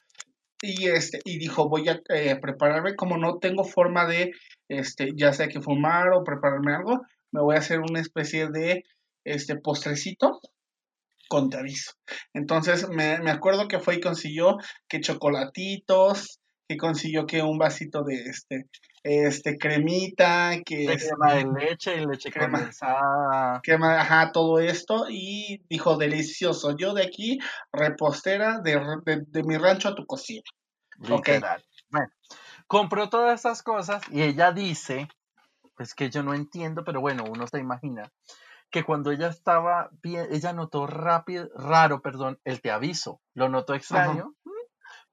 Y, 0.62 0.88
este, 0.88 1.20
y 1.24 1.38
dijo, 1.38 1.68
voy 1.68 1.88
a 1.88 2.00
eh, 2.08 2.36
prepararme, 2.40 2.94
como 2.94 3.18
no 3.18 3.38
tengo 3.38 3.64
forma 3.64 4.06
de, 4.06 4.32
este, 4.68 5.10
ya 5.16 5.32
sea 5.32 5.48
que 5.48 5.60
fumar 5.60 6.12
o 6.12 6.24
prepararme 6.24 6.74
algo, 6.74 7.00
me 7.32 7.42
voy 7.42 7.56
a 7.56 7.58
hacer 7.58 7.80
una 7.80 8.00
especie 8.00 8.48
de, 8.48 8.84
este, 9.24 9.56
postrecito 9.56 10.40
con 11.28 11.50
te 11.50 11.58
Entonces 12.32 12.88
me, 12.88 13.18
me 13.18 13.30
acuerdo 13.30 13.68
que 13.68 13.80
fue 13.80 13.96
y 13.96 14.00
consiguió 14.00 14.56
que 14.88 15.00
chocolatitos, 15.00 16.40
que 16.68 16.76
consiguió 16.76 17.26
que 17.26 17.42
un 17.42 17.58
vasito 17.58 18.02
de 18.02 18.22
este 18.24 18.66
este 19.08 19.56
cremita, 19.56 20.50
que 20.64 20.88
de 20.88 20.98
crema 20.98 21.34
de 21.34 21.44
leche 21.44 22.02
y 22.02 22.04
leche 22.04 22.30
crema, 22.30 22.58
condensada. 22.58 23.60
Crema, 23.62 24.00
ajá, 24.00 24.32
todo 24.32 24.58
esto 24.58 25.06
y 25.08 25.64
dijo 25.68 25.96
delicioso. 25.96 26.76
Yo 26.76 26.92
de 26.92 27.04
aquí 27.04 27.38
repostera 27.72 28.58
de, 28.58 28.80
de, 29.04 29.42
mi 29.44 29.56
rancho 29.58 29.90
a 29.90 29.94
tu 29.94 30.04
cocina. 30.06 30.42
Literal. 30.98 31.62
Bueno, 31.88 32.08
compró 32.66 33.08
todas 33.08 33.38
esas 33.38 33.62
cosas 33.62 34.02
y 34.10 34.22
ella 34.22 34.50
dice, 34.50 35.06
pues 35.76 35.94
que 35.94 36.10
yo 36.10 36.24
no 36.24 36.34
entiendo, 36.34 36.82
pero 36.82 37.00
bueno, 37.00 37.24
uno 37.28 37.46
se 37.46 37.60
imagina 37.60 38.10
que 38.70 38.82
cuando 38.82 39.12
ella 39.12 39.28
estaba 39.28 39.90
bien, 40.02 40.26
ella 40.32 40.52
notó 40.52 40.88
rápido, 40.88 41.48
raro, 41.54 42.02
perdón, 42.02 42.40
el 42.44 42.60
te 42.60 42.72
aviso, 42.72 43.20
lo 43.34 43.48
notó 43.48 43.74
extraño, 43.74 44.34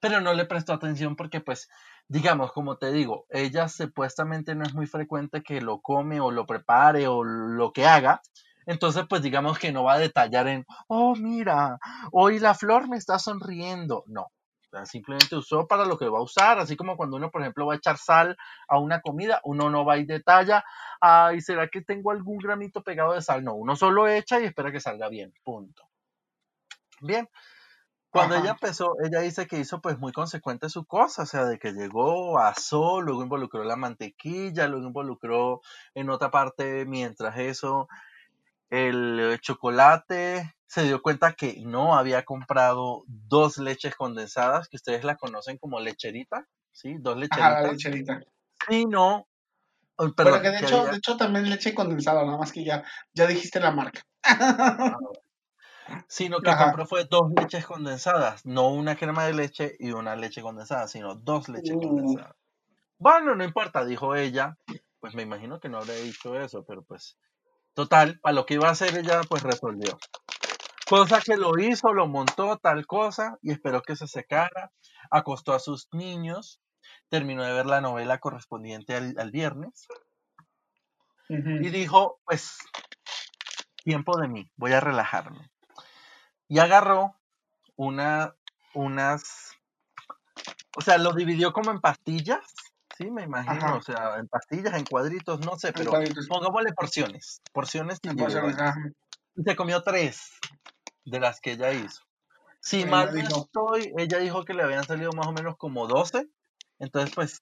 pero 0.04 0.20
no 0.20 0.34
le 0.34 0.44
prestó 0.44 0.74
atención 0.74 1.16
porque 1.16 1.40
pues 1.40 1.70
digamos, 2.10 2.52
como 2.52 2.76
te 2.76 2.92
digo, 2.92 3.26
ella 3.30 3.70
supuestamente 3.70 4.54
no 4.54 4.66
es 4.66 4.74
muy 4.74 4.86
frecuente 4.86 5.42
que 5.42 5.62
lo 5.62 5.80
come 5.80 6.20
o 6.20 6.30
lo 6.30 6.46
prepare 6.46 7.08
o 7.08 7.24
lo 7.24 7.72
que 7.72 7.86
haga. 7.86 8.22
Entonces, 8.66 9.06
pues 9.08 9.22
digamos 9.22 9.58
que 9.58 9.72
no 9.72 9.86
va 9.86 9.94
a 9.94 10.00
detallar 10.00 10.50
en, 10.50 10.66
oh, 10.90 11.16
mira, 11.16 11.80
hoy 12.12 12.40
la 12.40 12.54
flor 12.54 12.90
me 12.90 12.98
está 12.98 13.18
sonriendo. 13.18 14.04
No, 14.08 14.28
simplemente 14.84 15.38
usó 15.38 15.68
para 15.68 15.86
lo 15.86 15.98
que 15.98 16.10
va 16.10 16.20
a 16.20 16.24
usar, 16.24 16.60
así 16.60 16.76
como 16.76 16.98
cuando 16.98 17.16
uno, 17.16 17.32
por 17.32 17.40
ejemplo, 17.40 17.66
va 17.66 17.76
a 17.76 17.78
echar 17.78 17.98
sal 17.98 18.36
a 18.68 18.80
una 18.80 19.00
comida, 19.00 19.40
uno 19.46 19.70
no 19.70 19.86
va 19.86 20.00
y 20.00 20.04
detalla, 20.04 20.66
ay, 21.00 21.40
¿será 21.40 21.70
que 21.70 21.82
tengo 21.82 22.12
algún 22.12 22.40
gramito 22.40 22.84
pegado 22.84 23.14
de 23.14 23.22
sal? 23.22 23.42
No, 23.42 23.54
uno 23.54 23.78
solo 23.78 24.10
echa 24.10 24.42
y 24.42 24.44
espera 24.44 24.70
que 24.70 24.82
salga 24.82 25.08
bien, 25.08 25.34
punto. 25.46 25.88
Bien, 27.00 27.30
Cuando 28.14 28.36
ella 28.36 28.52
empezó, 28.52 28.94
ella 29.04 29.22
dice 29.22 29.48
que 29.48 29.58
hizo 29.60 29.82
pues 29.82 29.98
muy 29.98 30.12
consecuente 30.12 30.70
su 30.70 30.86
cosa, 30.86 31.24
o 31.24 31.26
sea, 31.26 31.46
de 31.46 31.58
que 31.58 31.74
llegó, 31.74 32.38
asó, 32.40 33.02
luego 33.02 33.24
involucró 33.24 33.64
la 33.64 33.76
mantequilla, 33.76 34.68
luego 34.68 34.88
involucró 34.88 35.62
en 35.96 36.10
otra 36.10 36.30
parte, 36.30 36.86
mientras 36.86 37.38
eso, 37.40 37.88
el 38.70 39.40
chocolate, 39.42 40.54
se 40.68 40.84
dio 40.84 41.02
cuenta 41.02 41.34
que 41.34 41.62
no 41.66 41.96
había 41.96 42.24
comprado 42.24 43.04
dos 43.08 43.58
leches 43.58 43.96
condensadas, 43.96 44.70
que 44.70 44.78
ustedes 44.78 45.04
la 45.04 45.16
conocen 45.16 45.58
como 45.58 45.80
lecherita, 45.80 46.46
¿sí? 46.72 46.98
Dos 47.00 47.18
lecheritas. 47.18 47.52
Ajá, 47.52 47.72
lecherita. 47.72 48.22
Sino 48.70 49.28
pero 50.16 50.42
que 50.42 50.50
de 50.50 50.60
hecho, 50.60 50.86
de 50.86 50.98
hecho 50.98 51.18
también 51.18 51.50
leche 51.50 51.74
condensada, 51.74 52.26
nada 52.26 52.38
más 52.38 52.52
que 52.52 52.64
ya, 52.64 52.84
ya 53.14 53.28
dijiste 53.28 53.60
la 53.60 53.72
marca. 53.72 54.02
Ah, 54.24 54.98
sino 56.08 56.40
que 56.40 56.56
compró 56.56 56.86
fue 56.86 57.06
dos 57.06 57.32
leches 57.36 57.66
condensadas, 57.66 58.46
no 58.46 58.70
una 58.70 58.96
crema 58.96 59.26
de 59.26 59.34
leche 59.34 59.76
y 59.80 59.92
una 59.92 60.16
leche 60.16 60.42
condensada, 60.42 60.88
sino 60.88 61.16
dos 61.16 61.50
leches 61.50 61.76
uh. 61.76 61.82
condensadas. 61.82 62.36
Bueno, 62.98 63.36
no 63.36 63.44
importa, 63.44 63.84
dijo 63.84 64.16
ella. 64.16 64.58
Pues 65.00 65.16
me 65.16 65.24
imagino 65.24 65.60
que 65.60 65.68
no 65.68 65.80
habría 65.80 65.96
dicho 65.96 66.40
eso, 66.40 66.64
pero 66.66 66.84
pues, 66.84 67.18
total, 67.74 68.20
a 68.24 68.32
lo 68.32 68.46
que 68.46 68.54
iba 68.54 68.70
a 68.70 68.72
hacer 68.72 68.98
ella, 68.98 69.20
pues 69.28 69.44
resolvió. 69.44 69.98
Cosa 70.88 71.20
que 71.20 71.36
lo 71.36 71.58
hizo, 71.60 71.92
lo 71.92 72.08
montó, 72.08 72.58
tal 72.58 72.86
cosa, 72.86 73.38
y 73.42 73.52
esperó 73.52 73.82
que 73.82 73.98
se 73.98 74.08
secara, 74.08 74.72
acostó 75.12 75.54
a 75.54 75.60
sus 75.60 75.90
niños, 75.92 76.62
terminó 77.10 77.44
de 77.44 77.52
ver 77.52 77.66
la 77.66 77.82
novela 77.82 78.20
correspondiente 78.20 78.96
al, 78.96 79.32
viernes 79.32 79.88
y 81.28 81.70
dijo, 81.70 82.20
pues, 82.26 82.58
tiempo 83.84 84.18
de 84.18 84.28
mí, 84.28 84.50
voy 84.56 84.74
a 84.74 84.80
relajarme. 84.80 85.50
Y 86.48 86.60
agarró 86.60 87.16
una, 87.76 88.36
unas, 88.74 89.52
o 90.78 90.82
sea, 90.82 90.98
lo 90.98 91.14
dividió 91.14 91.54
como 91.54 91.72
en 91.72 91.80
pastillas, 91.80 92.46
sí, 92.98 93.10
me 93.10 93.24
imagino, 93.24 93.78
o 93.78 93.82
sea, 93.82 94.18
en 94.18 94.28
pastillas, 94.28 94.74
en 94.76 94.86
cuadritos, 94.86 95.40
no 95.40 95.58
sé, 95.58 95.74
pero 95.74 95.92
pongámosle 96.30 96.74
porciones, 96.74 97.42
porciones 97.52 98.00
Y 99.36 99.44
se 99.44 99.56
comió 99.56 99.82
tres 99.82 100.32
de 101.06 101.20
las 101.20 101.40
que 101.40 101.54
ella 101.54 101.72
hizo. 101.72 102.02
Si 102.60 102.86
mal 102.86 103.14
no 103.14 103.38
estoy, 103.42 103.94
ella 103.98 104.20
dijo 104.20 104.46
que 104.46 104.54
le 104.54 104.64
habían 104.64 104.86
salido 104.86 105.12
más 105.12 105.28
o 105.28 105.34
menos 105.34 105.58
como 105.58 105.88
12 105.88 106.30
entonces, 106.84 107.16
pues, 107.16 107.42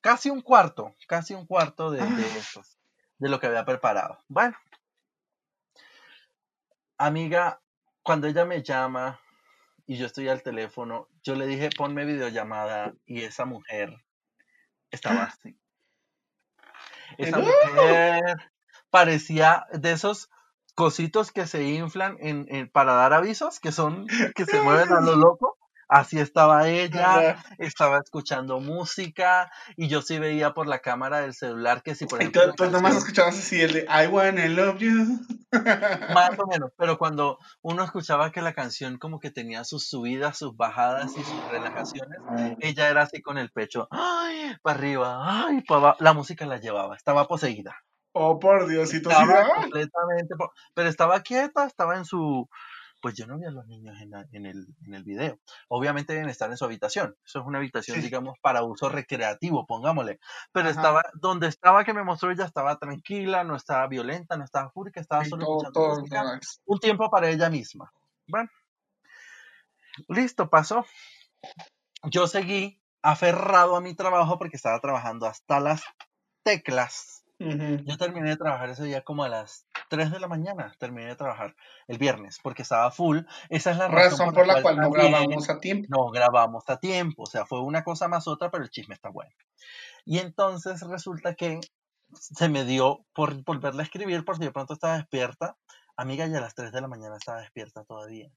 casi 0.00 0.30
un 0.30 0.40
cuarto, 0.40 0.94
casi 1.08 1.34
un 1.34 1.46
cuarto 1.46 1.90
de, 1.90 1.98
de 1.98 2.24
ah. 2.56 2.62
de 3.18 3.28
lo 3.28 3.40
que 3.40 3.48
había 3.48 3.64
preparado. 3.64 4.18
Bueno, 4.28 4.56
amiga, 6.96 7.60
cuando 8.10 8.26
ella 8.26 8.44
me 8.44 8.64
llama 8.64 9.20
y 9.86 9.96
yo 9.96 10.04
estoy 10.04 10.26
al 10.26 10.42
teléfono, 10.42 11.06
yo 11.22 11.36
le 11.36 11.46
dije, 11.46 11.70
ponme 11.70 12.04
videollamada 12.04 12.92
y 13.06 13.22
esa 13.22 13.44
mujer 13.44 14.04
estaba 14.90 15.22
ah. 15.22 15.32
así. 15.32 15.56
Esa 17.18 17.38
mujer 17.38 18.50
parecía 18.90 19.64
de 19.72 19.92
esos 19.92 20.28
cositos 20.74 21.30
que 21.30 21.46
se 21.46 21.62
inflan 21.62 22.16
en, 22.18 22.68
para 22.70 22.94
dar 22.94 23.12
avisos, 23.12 23.60
que 23.60 23.70
son, 23.70 24.08
que 24.34 24.44
se 24.44 24.60
mueven 24.64 24.92
a 24.92 25.00
lo 25.00 25.14
loco. 25.14 25.56
Así 25.90 26.20
estaba 26.20 26.68
ella, 26.68 27.42
estaba 27.58 27.98
escuchando 27.98 28.60
música 28.60 29.50
y 29.76 29.88
yo 29.88 30.02
sí 30.02 30.20
veía 30.20 30.54
por 30.54 30.68
la 30.68 30.78
cámara 30.78 31.20
del 31.20 31.34
celular 31.34 31.82
que 31.82 31.96
si 31.96 32.06
por 32.06 32.20
ejemplo... 32.20 32.54
tú, 32.54 32.70
nomás 32.70 32.94
escuchabas 32.94 33.36
así 33.36 33.60
el 33.60 33.72
de 33.72 33.80
I 33.86 34.06
wanna 34.06 34.46
love 34.46 34.78
you. 34.78 35.18
Más 36.14 36.38
o 36.38 36.46
menos, 36.46 36.70
pero 36.76 36.96
cuando 36.98 37.38
uno 37.60 37.82
escuchaba 37.82 38.30
que 38.30 38.40
la 38.40 38.52
canción 38.52 38.98
como 38.98 39.18
que 39.18 39.32
tenía 39.32 39.64
sus 39.64 39.88
subidas, 39.88 40.38
sus 40.38 40.56
bajadas 40.56 41.10
y 41.16 41.24
sus 41.24 41.48
relajaciones, 41.50 42.20
ella 42.60 42.88
era 42.88 43.02
así 43.02 43.20
con 43.20 43.36
el 43.36 43.50
pecho, 43.50 43.88
ay, 43.90 44.56
para 44.62 44.78
arriba, 44.78 45.46
ay, 45.46 45.62
para 45.62 45.80
abajo. 45.80 45.96
La 45.98 46.12
música 46.12 46.46
la 46.46 46.58
llevaba, 46.58 46.94
estaba 46.94 47.26
poseída. 47.26 47.76
Oh, 48.12 48.38
por 48.38 48.68
Dios, 48.68 48.94
y 48.94 49.02
completamente, 49.02 50.34
pero 50.74 50.88
estaba 50.88 51.20
quieta, 51.22 51.64
estaba 51.64 51.96
en 51.96 52.04
su 52.04 52.48
pues 53.00 53.14
yo 53.14 53.26
no 53.26 53.38
vi 53.38 53.46
a 53.46 53.50
los 53.50 53.66
niños 53.66 53.96
en, 54.00 54.12
en, 54.32 54.46
el, 54.46 54.66
en 54.86 54.94
el 54.94 55.04
video. 55.04 55.38
Obviamente 55.68 56.12
deben 56.12 56.28
estar 56.28 56.50
en 56.50 56.56
su 56.56 56.64
habitación. 56.64 57.16
Eso 57.24 57.40
es 57.40 57.46
una 57.46 57.58
habitación, 57.58 58.00
digamos, 58.00 58.38
para 58.40 58.62
uso 58.62 58.88
recreativo, 58.88 59.66
pongámosle. 59.66 60.20
Pero 60.52 60.68
estaba, 60.68 61.02
donde 61.14 61.48
estaba 61.48 61.84
que 61.84 61.94
me 61.94 62.04
mostró 62.04 62.30
ella 62.30 62.44
estaba 62.44 62.78
tranquila, 62.78 63.44
no 63.44 63.56
estaba 63.56 63.86
violenta, 63.86 64.36
no 64.36 64.44
estaba 64.44 64.70
fúrica, 64.70 65.00
estaba 65.00 65.24
solo 65.24 65.58
escuchando 65.62 66.38
un 66.66 66.78
tiempo 66.78 67.10
para 67.10 67.28
ella 67.28 67.50
misma. 67.50 67.92
Bueno, 68.26 68.50
listo, 70.08 70.48
pasó. 70.48 70.84
Yo 72.04 72.26
seguí 72.26 72.80
aferrado 73.02 73.76
a 73.76 73.80
mi 73.80 73.94
trabajo 73.94 74.38
porque 74.38 74.56
estaba 74.56 74.80
trabajando 74.80 75.26
hasta 75.26 75.60
las 75.60 75.82
teclas 76.42 77.20
yo 77.40 77.96
terminé 77.96 78.28
de 78.28 78.36
trabajar 78.36 78.68
ese 78.68 78.84
día 78.84 79.02
como 79.02 79.24
a 79.24 79.28
las 79.30 79.66
3 79.90 80.10
de 80.10 80.20
la 80.20 80.28
mañana, 80.28 80.72
terminé 80.78 81.08
de 81.08 81.16
trabajar 81.16 81.54
el 81.88 81.98
viernes 81.98 82.38
porque 82.42 82.62
estaba 82.62 82.90
full. 82.90 83.18
Esa 83.50 83.72
es 83.72 83.76
la 83.76 83.88
razón, 83.88 84.32
por, 84.32 84.46
la 84.46 84.62
cual, 84.62 84.76
no 84.76 84.90
grabamos 84.90 85.50
a 85.50 85.58
tiempo. 85.60 85.88
No 85.90 86.10
grabamos 86.10 86.64
a 86.68 86.78
tiempo, 86.78 87.24
o 87.24 87.26
sea, 87.26 87.44
fue 87.44 87.60
una 87.60 87.84
cosa 87.84 88.08
más 88.08 88.26
otra, 88.28 88.50
pero 88.50 88.64
el 88.64 88.70
chisme 88.70 88.94
está 88.94 89.10
bueno. 89.10 89.32
Y 90.06 90.18
entonces 90.18 90.80
resulta 90.82 91.34
que 91.34 91.60
se 92.14 92.48
me 92.48 92.64
dio 92.64 93.04
por 93.12 93.42
volverle 93.44 93.82
a 93.82 93.84
escribir 93.84 94.24
porque 94.24 94.44
de 94.44 94.52
pronto 94.52 94.74
estaba 94.74 94.96
despierta. 94.96 95.56
Amiga, 95.96 96.26
ya 96.26 96.38
a 96.38 96.42
las 96.42 96.54
3 96.54 96.72
de 96.72 96.80
la 96.80 96.88
mañana 96.88 97.16
estaba 97.16 97.40
despierta 97.40 97.84
todavía. 97.84 98.30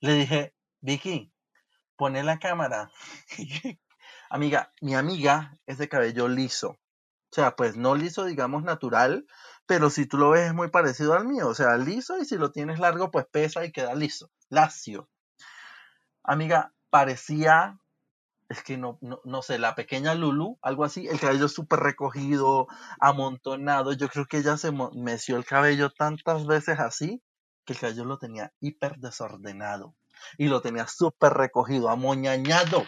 Le 0.00 0.14
dije, 0.14 0.54
Vicky, 0.80 1.30
pone 1.96 2.24
la 2.24 2.38
cámara. 2.38 2.90
amiga, 4.30 4.72
mi 4.80 4.94
amiga 4.94 5.58
es 5.66 5.78
de 5.78 5.88
cabello 5.88 6.26
liso. 6.26 6.70
O 6.70 7.34
sea, 7.34 7.56
pues 7.56 7.76
no 7.76 7.96
liso, 7.96 8.24
digamos, 8.24 8.62
natural, 8.62 9.26
pero 9.66 9.90
si 9.90 10.06
tú 10.06 10.18
lo 10.18 10.30
ves 10.30 10.48
es 10.48 10.54
muy 10.54 10.68
parecido 10.68 11.14
al 11.14 11.26
mío. 11.26 11.48
O 11.48 11.54
sea, 11.54 11.76
liso 11.76 12.18
y 12.18 12.24
si 12.24 12.36
lo 12.36 12.50
tienes 12.50 12.78
largo, 12.78 13.10
pues 13.10 13.26
pesa 13.30 13.64
y 13.64 13.72
queda 13.72 13.94
liso, 13.94 14.30
lacio. 14.48 15.08
Amiga, 16.22 16.72
parecía, 16.90 17.78
es 18.48 18.62
que 18.62 18.76
no, 18.76 18.98
no, 19.00 19.42
sé, 19.42 19.58
la 19.58 19.74
pequeña 19.74 20.14
Lulu, 20.14 20.58
algo 20.62 20.84
así, 20.84 21.06
el 21.08 21.20
cabello 21.20 21.48
súper 21.48 21.80
recogido, 21.80 22.66
amontonado. 23.00 23.92
Yo 23.92 24.08
creo 24.08 24.26
que 24.26 24.38
ella 24.38 24.56
se 24.56 24.72
meció 24.72 25.36
el 25.36 25.44
cabello 25.44 25.90
tantas 25.90 26.46
veces 26.46 26.78
así 26.78 27.22
que 27.64 27.72
el 27.72 27.78
cabello 27.78 28.04
lo 28.04 28.18
tenía 28.18 28.52
hiper 28.60 28.98
desordenado 28.98 29.94
y 30.38 30.48
lo 30.48 30.60
tenía 30.60 30.86
súper 30.86 31.32
recogido, 31.32 31.88
amoñañado. 31.88 32.84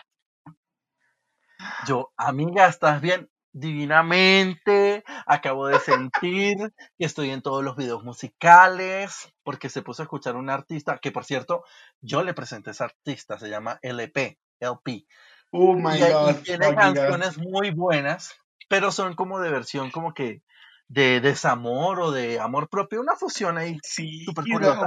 Yo, 1.86 2.12
amiga, 2.16 2.66
¿estás 2.68 3.00
bien? 3.00 3.30
Divinamente, 3.56 5.02
acabo 5.24 5.66
de 5.66 5.78
sentir 5.78 6.58
que 6.98 7.06
estoy 7.06 7.30
en 7.30 7.40
todos 7.40 7.64
los 7.64 7.74
videos 7.74 8.04
musicales, 8.04 9.32
porque 9.42 9.70
se 9.70 9.80
puso 9.80 10.02
a 10.02 10.04
escuchar 10.04 10.36
un 10.36 10.50
artista, 10.50 10.98
que 10.98 11.10
por 11.10 11.24
cierto, 11.24 11.64
yo 12.02 12.22
le 12.22 12.34
presenté 12.34 12.70
a 12.70 12.72
ese 12.72 12.84
artista, 12.84 13.38
se 13.38 13.48
llama 13.48 13.78
LP, 13.80 14.38
LP. 14.60 15.06
Oh 15.52 15.74
my 15.74 15.98
God. 15.98 16.42
tiene 16.44 16.74
canciones 16.74 17.38
muy 17.38 17.70
buenas, 17.70 18.34
pero 18.68 18.92
son 18.92 19.14
como 19.14 19.40
de 19.40 19.50
versión 19.50 19.90
como 19.90 20.12
que 20.12 20.42
de 20.88 21.20
desamor 21.20 22.00
o 22.00 22.10
de 22.10 22.38
amor 22.38 22.68
propio, 22.68 23.00
una 23.00 23.16
fusión 23.16 23.56
ahí. 23.56 23.78
Sí, 23.82 24.24
super 24.26 24.44
curiosa. 24.44 24.86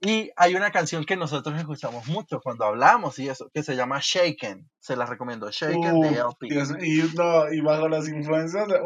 Y 0.00 0.30
hay 0.36 0.54
una 0.54 0.70
canción 0.70 1.04
que 1.04 1.16
nosotros 1.16 1.58
escuchamos 1.58 2.06
mucho 2.06 2.40
cuando 2.40 2.64
hablamos 2.64 3.18
y 3.18 3.28
eso, 3.28 3.50
que 3.52 3.62
se 3.62 3.76
llama 3.76 3.98
Shaken. 4.00 4.70
Se 4.78 4.96
la 4.96 5.04
recomiendo, 5.04 5.50
Shaken 5.50 6.00
de 6.00 6.08
LP. 6.08 6.46
y, 6.86 7.02
no, 7.14 7.52
y 7.52 7.60
bajo 7.60 7.86
las 7.88 8.08
influencias 8.08 8.66
de... 8.66 8.80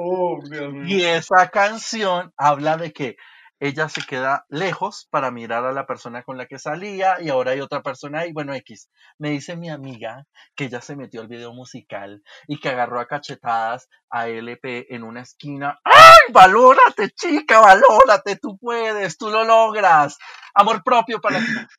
Dios 0.50 0.72
mío. 0.72 0.84
Y 0.86 1.04
esa 1.04 1.48
canción 1.50 2.32
habla 2.36 2.76
de 2.76 2.92
que 2.92 3.16
ella 3.60 3.88
se 3.88 4.02
queda 4.02 4.44
lejos 4.48 5.06
para 5.10 5.30
mirar 5.30 5.64
a 5.64 5.72
la 5.72 5.86
persona 5.86 6.22
con 6.22 6.36
la 6.36 6.46
que 6.46 6.58
salía 6.58 7.20
y 7.20 7.28
ahora 7.28 7.52
hay 7.52 7.60
otra 7.60 7.82
persona 7.82 8.20
ahí, 8.20 8.32
bueno, 8.32 8.52
X. 8.54 8.90
Me 9.16 9.30
dice 9.30 9.56
mi 9.56 9.70
amiga 9.70 10.26
que 10.56 10.64
ella 10.64 10.80
se 10.80 10.96
metió 10.96 11.20
al 11.20 11.28
video 11.28 11.54
musical 11.54 12.22
y 12.48 12.58
que 12.58 12.70
agarró 12.70 13.00
a 13.00 13.06
cachetadas 13.06 13.88
a 14.10 14.28
LP 14.28 14.92
en 14.94 15.04
una 15.04 15.22
esquina. 15.22 15.78
¡Ay, 15.84 16.13
valórate, 16.32 17.10
chica, 17.10 17.60
valórate, 17.60 18.36
tú 18.36 18.56
puedes, 18.58 19.16
tú 19.18 19.30
lo 19.30 19.44
logras! 19.44 20.18
Amor 20.54 20.82
propio 20.82 21.20
para 21.20 21.38
ti. 21.38 21.46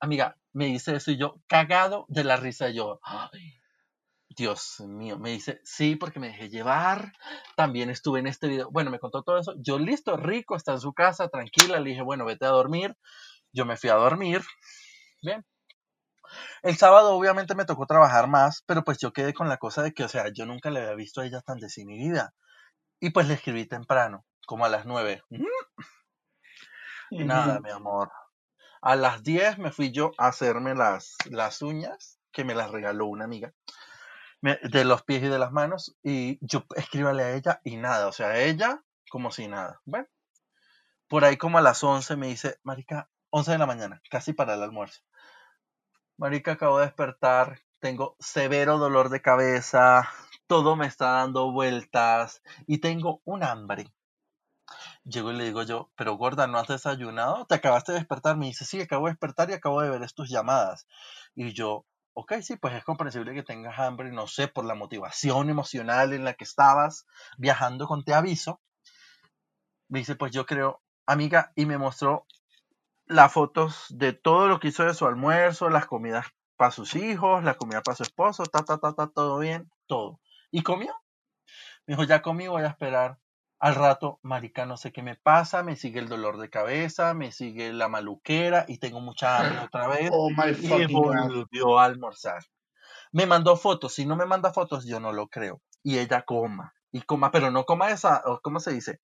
Amiga, 0.00 0.36
me 0.52 0.66
dice 0.66 0.96
eso 0.96 1.10
y 1.10 1.16
yo, 1.16 1.40
cagado 1.46 2.06
de 2.08 2.24
la 2.24 2.36
risa, 2.36 2.70
yo, 2.70 3.00
¡ay! 3.02 3.54
Dios 4.28 4.80
mío, 4.80 5.18
me 5.18 5.30
dice, 5.30 5.60
sí, 5.64 5.96
porque 5.96 6.20
me 6.20 6.28
dejé 6.28 6.48
llevar, 6.48 7.12
también 7.56 7.90
estuve 7.90 8.20
en 8.20 8.28
este 8.28 8.46
video, 8.46 8.70
bueno, 8.70 8.90
me 8.90 9.00
contó 9.00 9.22
todo 9.24 9.38
eso, 9.38 9.54
yo 9.58 9.78
listo, 9.80 10.16
rico, 10.16 10.54
está 10.54 10.72
en 10.72 10.80
su 10.80 10.92
casa, 10.92 11.28
tranquila, 11.28 11.80
le 11.80 11.90
dije, 11.90 12.02
bueno, 12.02 12.24
vete 12.24 12.46
a 12.46 12.50
dormir, 12.50 12.96
yo 13.52 13.66
me 13.66 13.76
fui 13.76 13.90
a 13.90 13.94
dormir, 13.94 14.42
bien. 15.22 15.44
El 16.62 16.76
sábado 16.76 17.14
obviamente 17.14 17.54
me 17.54 17.64
tocó 17.64 17.86
trabajar 17.86 18.28
más, 18.28 18.62
pero 18.66 18.84
pues 18.84 18.98
yo 18.98 19.12
quedé 19.12 19.34
con 19.34 19.48
la 19.48 19.56
cosa 19.56 19.82
de 19.82 19.92
que, 19.92 20.04
o 20.04 20.08
sea, 20.08 20.26
yo 20.32 20.46
nunca 20.46 20.70
le 20.70 20.80
había 20.80 20.94
visto 20.94 21.20
a 21.20 21.26
ella 21.26 21.40
tan 21.40 21.58
desinhibida. 21.58 22.34
Y 23.00 23.10
pues 23.10 23.28
le 23.28 23.34
escribí 23.34 23.66
temprano, 23.66 24.24
como 24.46 24.64
a 24.64 24.68
las 24.68 24.86
nueve. 24.86 25.22
Nada, 27.10 27.60
mi 27.60 27.70
amor. 27.70 28.10
A 28.80 28.96
las 28.96 29.22
10 29.22 29.58
me 29.58 29.72
fui 29.72 29.90
yo 29.90 30.12
a 30.18 30.28
hacerme 30.28 30.74
las, 30.74 31.16
las 31.30 31.62
uñas, 31.62 32.18
que 32.32 32.44
me 32.44 32.54
las 32.54 32.70
regaló 32.70 33.06
una 33.06 33.24
amiga, 33.24 33.52
de 34.40 34.84
los 34.84 35.02
pies 35.02 35.22
y 35.22 35.28
de 35.28 35.38
las 35.38 35.52
manos, 35.52 35.96
y 36.02 36.38
yo 36.40 36.64
escríbale 36.76 37.24
a 37.24 37.34
ella 37.34 37.60
y 37.64 37.76
nada, 37.76 38.06
o 38.06 38.12
sea, 38.12 38.38
ella 38.38 38.82
como 39.10 39.32
si 39.32 39.48
nada. 39.48 39.80
Bueno, 39.84 40.06
por 41.08 41.24
ahí 41.24 41.36
como 41.36 41.58
a 41.58 41.62
las 41.62 41.82
11 41.82 42.16
me 42.16 42.28
dice, 42.28 42.58
Marica, 42.62 43.08
11 43.30 43.52
de 43.52 43.58
la 43.58 43.66
mañana, 43.66 44.00
casi 44.10 44.32
para 44.32 44.54
el 44.54 44.62
almuerzo. 44.62 45.00
Marica, 46.16 46.52
acabo 46.52 46.78
de 46.78 46.86
despertar, 46.86 47.60
tengo 47.80 48.16
severo 48.20 48.78
dolor 48.78 49.08
de 49.08 49.22
cabeza, 49.22 50.08
todo 50.48 50.76
me 50.76 50.86
está 50.86 51.12
dando 51.12 51.52
vueltas 51.52 52.42
y 52.66 52.78
tengo 52.78 53.20
un 53.24 53.44
hambre. 53.44 53.92
Llego 55.04 55.30
y 55.30 55.36
le 55.36 55.44
digo 55.44 55.62
yo, 55.62 55.90
pero 55.94 56.14
gorda, 56.16 56.46
¿no 56.46 56.58
has 56.58 56.68
desayunado? 56.68 57.46
¿Te 57.46 57.54
acabaste 57.54 57.92
de 57.92 57.98
despertar? 57.98 58.36
Me 58.36 58.46
dice, 58.46 58.64
sí, 58.64 58.80
acabo 58.80 59.06
de 59.06 59.12
despertar 59.12 59.50
y 59.50 59.52
acabo 59.52 59.80
de 59.82 59.90
ver 59.90 60.10
tus 60.12 60.30
llamadas. 60.30 60.86
Y 61.34 61.52
yo, 61.52 61.84
ok, 62.14 62.34
sí, 62.40 62.56
pues 62.56 62.74
es 62.74 62.84
comprensible 62.84 63.34
que 63.34 63.42
tengas 63.42 63.78
hambre, 63.78 64.10
no 64.10 64.26
sé, 64.26 64.48
por 64.48 64.64
la 64.64 64.74
motivación 64.74 65.50
emocional 65.50 66.12
en 66.14 66.24
la 66.24 66.34
que 66.34 66.44
estabas 66.44 67.06
viajando 67.36 67.86
con 67.86 68.02
Te 68.04 68.14
Aviso. 68.14 68.60
Me 69.88 70.00
dice, 70.00 70.16
pues 70.16 70.32
yo 70.32 70.46
creo, 70.46 70.82
amiga, 71.06 71.52
y 71.56 71.66
me 71.66 71.78
mostró 71.78 72.26
las 73.06 73.32
fotos 73.32 73.86
de 73.90 74.14
todo 74.14 74.48
lo 74.48 74.60
que 74.60 74.68
hizo 74.68 74.84
de 74.84 74.94
su 74.94 75.06
almuerzo, 75.06 75.68
las 75.68 75.86
comidas 75.86 76.26
para 76.56 76.70
sus 76.72 76.96
hijos, 76.96 77.44
la 77.44 77.54
comida 77.54 77.82
para 77.82 77.96
su 77.96 78.02
esposo, 78.02 78.44
ta, 78.44 78.64
ta, 78.64 78.78
ta, 78.78 78.92
ta, 78.94 79.06
todo 79.06 79.38
bien, 79.38 79.70
todo. 79.86 80.20
¿Y 80.50 80.62
comió? 80.62 80.94
Me 81.86 81.94
dijo, 81.94 82.04
ya 82.04 82.22
comí, 82.22 82.48
voy 82.48 82.62
a 82.62 82.68
esperar. 82.68 83.18
Al 83.60 83.74
rato, 83.74 84.20
marica, 84.22 84.66
no 84.66 84.76
sé 84.76 84.92
qué 84.92 85.02
me 85.02 85.16
pasa, 85.16 85.62
me 85.64 85.74
sigue 85.74 85.98
el 85.98 86.08
dolor 86.08 86.38
de 86.38 86.48
cabeza, 86.48 87.12
me 87.12 87.32
sigue 87.32 87.72
la 87.72 87.88
maluquera 87.88 88.64
y 88.68 88.78
tengo 88.78 89.00
mucha 89.00 89.38
hambre 89.38 89.58
otra 89.64 89.88
vez. 89.88 90.10
Oh 90.12 90.30
my 90.30 90.52
y 90.60 90.94
volvió 90.94 91.78
a 91.78 91.84
almorzar. 91.84 92.44
Me 93.10 93.26
mandó 93.26 93.56
fotos, 93.56 93.94
si 93.94 94.06
no 94.06 94.16
me 94.16 94.26
manda 94.26 94.52
fotos, 94.52 94.86
yo 94.86 95.00
no 95.00 95.12
lo 95.12 95.28
creo. 95.28 95.60
Y 95.82 95.98
ella 95.98 96.22
coma, 96.22 96.74
y 96.92 97.02
coma, 97.02 97.30
pero 97.30 97.50
no 97.50 97.64
coma 97.64 97.90
esa, 97.90 98.22
¿cómo 98.42 98.60
se 98.60 98.72
dice? 98.72 99.00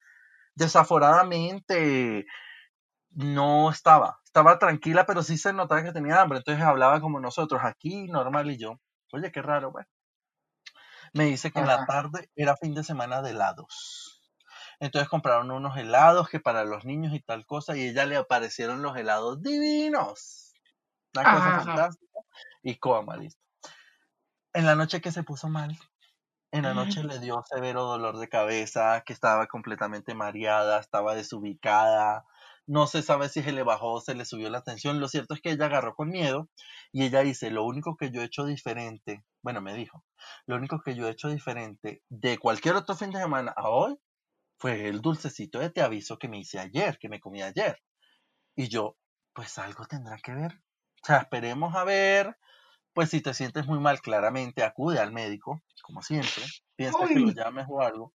Desaforadamente, 0.54 2.26
no 3.10 3.70
estaba, 3.70 4.20
estaba 4.24 4.58
tranquila, 4.58 5.06
pero 5.06 5.22
sí 5.22 5.38
se 5.38 5.52
notaba 5.52 5.82
que 5.82 5.92
tenía 5.92 6.20
hambre, 6.20 6.38
entonces 6.38 6.62
hablaba 6.64 7.00
como 7.00 7.20
nosotros, 7.20 7.62
aquí 7.64 8.08
normal 8.08 8.50
y 8.50 8.58
yo, 8.58 8.80
oye, 9.12 9.32
qué 9.32 9.42
raro, 9.42 9.72
bueno. 9.72 9.88
Me 11.14 11.26
dice 11.26 11.52
que 11.52 11.60
en 11.60 11.68
la 11.68 11.86
tarde 11.86 12.28
era 12.34 12.56
fin 12.56 12.74
de 12.74 12.82
semana 12.82 13.22
de 13.22 13.30
helados. 13.30 14.20
Entonces 14.80 15.08
compraron 15.08 15.50
unos 15.52 15.76
helados 15.76 16.28
que 16.28 16.40
para 16.40 16.64
los 16.64 16.84
niños 16.84 17.14
y 17.14 17.20
tal 17.20 17.46
cosa, 17.46 17.76
y 17.76 17.88
ella 17.88 18.04
le 18.04 18.16
aparecieron 18.16 18.82
los 18.82 18.96
helados 18.96 19.40
divinos. 19.40 20.52
Una 21.14 21.32
cosa 21.32 21.60
fantástica. 21.60 22.18
Y 22.62 22.76
coma, 22.76 23.16
listo. 23.16 23.40
En 24.52 24.66
la 24.66 24.74
noche 24.74 25.00
que 25.00 25.12
se 25.12 25.22
puso 25.22 25.48
mal, 25.48 25.78
en 26.50 26.62
la 26.62 26.74
noche 26.74 27.02
le 27.02 27.18
dio 27.18 27.42
severo 27.48 27.84
dolor 27.84 28.18
de 28.18 28.28
cabeza, 28.28 29.02
que 29.06 29.12
estaba 29.12 29.46
completamente 29.46 30.14
mareada, 30.14 30.78
estaba 30.78 31.14
desubicada, 31.14 32.24
no 32.66 32.86
se 32.86 33.02
sabe 33.02 33.28
si 33.28 33.42
se 33.42 33.52
le 33.52 33.62
bajó 33.62 33.94
o 33.94 34.00
se 34.00 34.14
le 34.14 34.24
subió 34.24 34.48
la 34.50 34.62
tensión. 34.62 35.00
Lo 35.00 35.08
cierto 35.08 35.34
es 35.34 35.40
que 35.40 35.50
ella 35.50 35.66
agarró 35.66 35.94
con 35.94 36.08
miedo 36.08 36.48
y 36.92 37.04
ella 37.04 37.20
dice, 37.20 37.50
lo 37.50 37.64
único 37.64 37.96
que 37.96 38.10
yo 38.10 38.22
he 38.22 38.24
hecho 38.24 38.44
diferente, 38.44 39.24
bueno, 39.42 39.60
me 39.60 39.74
dijo, 39.74 40.04
lo 40.46 40.56
único 40.56 40.80
que 40.80 40.94
yo 40.94 41.06
he 41.06 41.12
hecho 41.12 41.28
diferente 41.28 42.02
de 42.08 42.38
cualquier 42.38 42.76
otro 42.76 42.94
fin 42.94 43.10
de 43.10 43.20
semana 43.20 43.52
a 43.56 43.68
hoy 43.68 43.96
fue 44.58 44.88
el 44.88 45.00
dulcecito 45.00 45.58
de 45.58 45.70
te 45.70 45.82
aviso 45.82 46.18
que 46.18 46.28
me 46.28 46.38
hice 46.38 46.58
ayer, 46.58 46.98
que 46.98 47.08
me 47.08 47.20
comí 47.20 47.42
ayer. 47.42 47.78
Y 48.56 48.68
yo, 48.68 48.96
pues 49.34 49.58
algo 49.58 49.84
tendrá 49.86 50.18
que 50.18 50.32
ver. 50.32 50.52
O 51.02 51.06
sea, 51.06 51.18
esperemos 51.18 51.74
a 51.74 51.84
ver. 51.84 52.38
Pues 52.94 53.10
si 53.10 53.20
te 53.20 53.34
sientes 53.34 53.66
muy 53.66 53.80
mal, 53.80 54.00
claramente 54.00 54.62
acude 54.62 55.00
al 55.00 55.12
médico, 55.12 55.60
como 55.82 56.00
siempre. 56.00 56.44
Piensa 56.76 57.06
que 57.08 57.18
lo 57.18 57.32
llames 57.32 57.66
o 57.68 57.82
algo. 57.82 58.14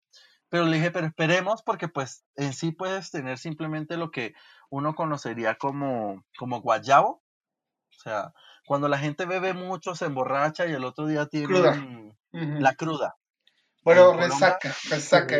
Pero 0.49 0.65
le 0.65 0.77
dije, 0.77 0.91
pero 0.91 1.05
esperemos 1.07 1.61
porque 1.61 1.87
pues 1.87 2.25
en 2.35 2.53
sí 2.53 2.71
puedes 2.71 3.11
tener 3.11 3.37
simplemente 3.37 3.97
lo 3.97 4.11
que 4.11 4.33
uno 4.69 4.95
conocería 4.95 5.55
como, 5.55 6.23
como 6.37 6.61
guayabo. 6.61 7.21
O 7.91 8.01
sea, 8.01 8.33
cuando 8.65 8.87
la 8.87 8.97
gente 8.97 9.25
bebe 9.25 9.53
mucho, 9.53 9.95
se 9.95 10.05
emborracha 10.05 10.65
y 10.65 10.73
el 10.73 10.85
otro 10.85 11.05
día 11.05 11.27
tiene 11.27 12.13
la 12.31 12.73
cruda. 12.75 13.15
Bueno, 13.83 14.13
resaca, 14.13 14.75
resaca. 14.89 15.37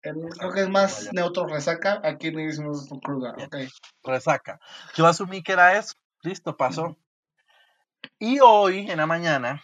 creo 0.00 0.52
que 0.52 0.60
es 0.60 0.68
más 0.68 1.12
neutro 1.12 1.46
resaca. 1.46 2.00
Aquí 2.04 2.30
le 2.30 2.46
decimos 2.46 2.88
cruda. 3.02 3.34
Okay. 3.46 3.68
Resaca. 4.04 4.60
Yo 4.94 5.06
asumí 5.06 5.42
que 5.42 5.52
era 5.52 5.76
eso. 5.78 5.94
Listo, 6.22 6.56
pasó. 6.56 6.96
Y 8.18 8.38
hoy 8.40 8.90
en 8.90 8.98
la 8.98 9.06
mañana 9.06 9.62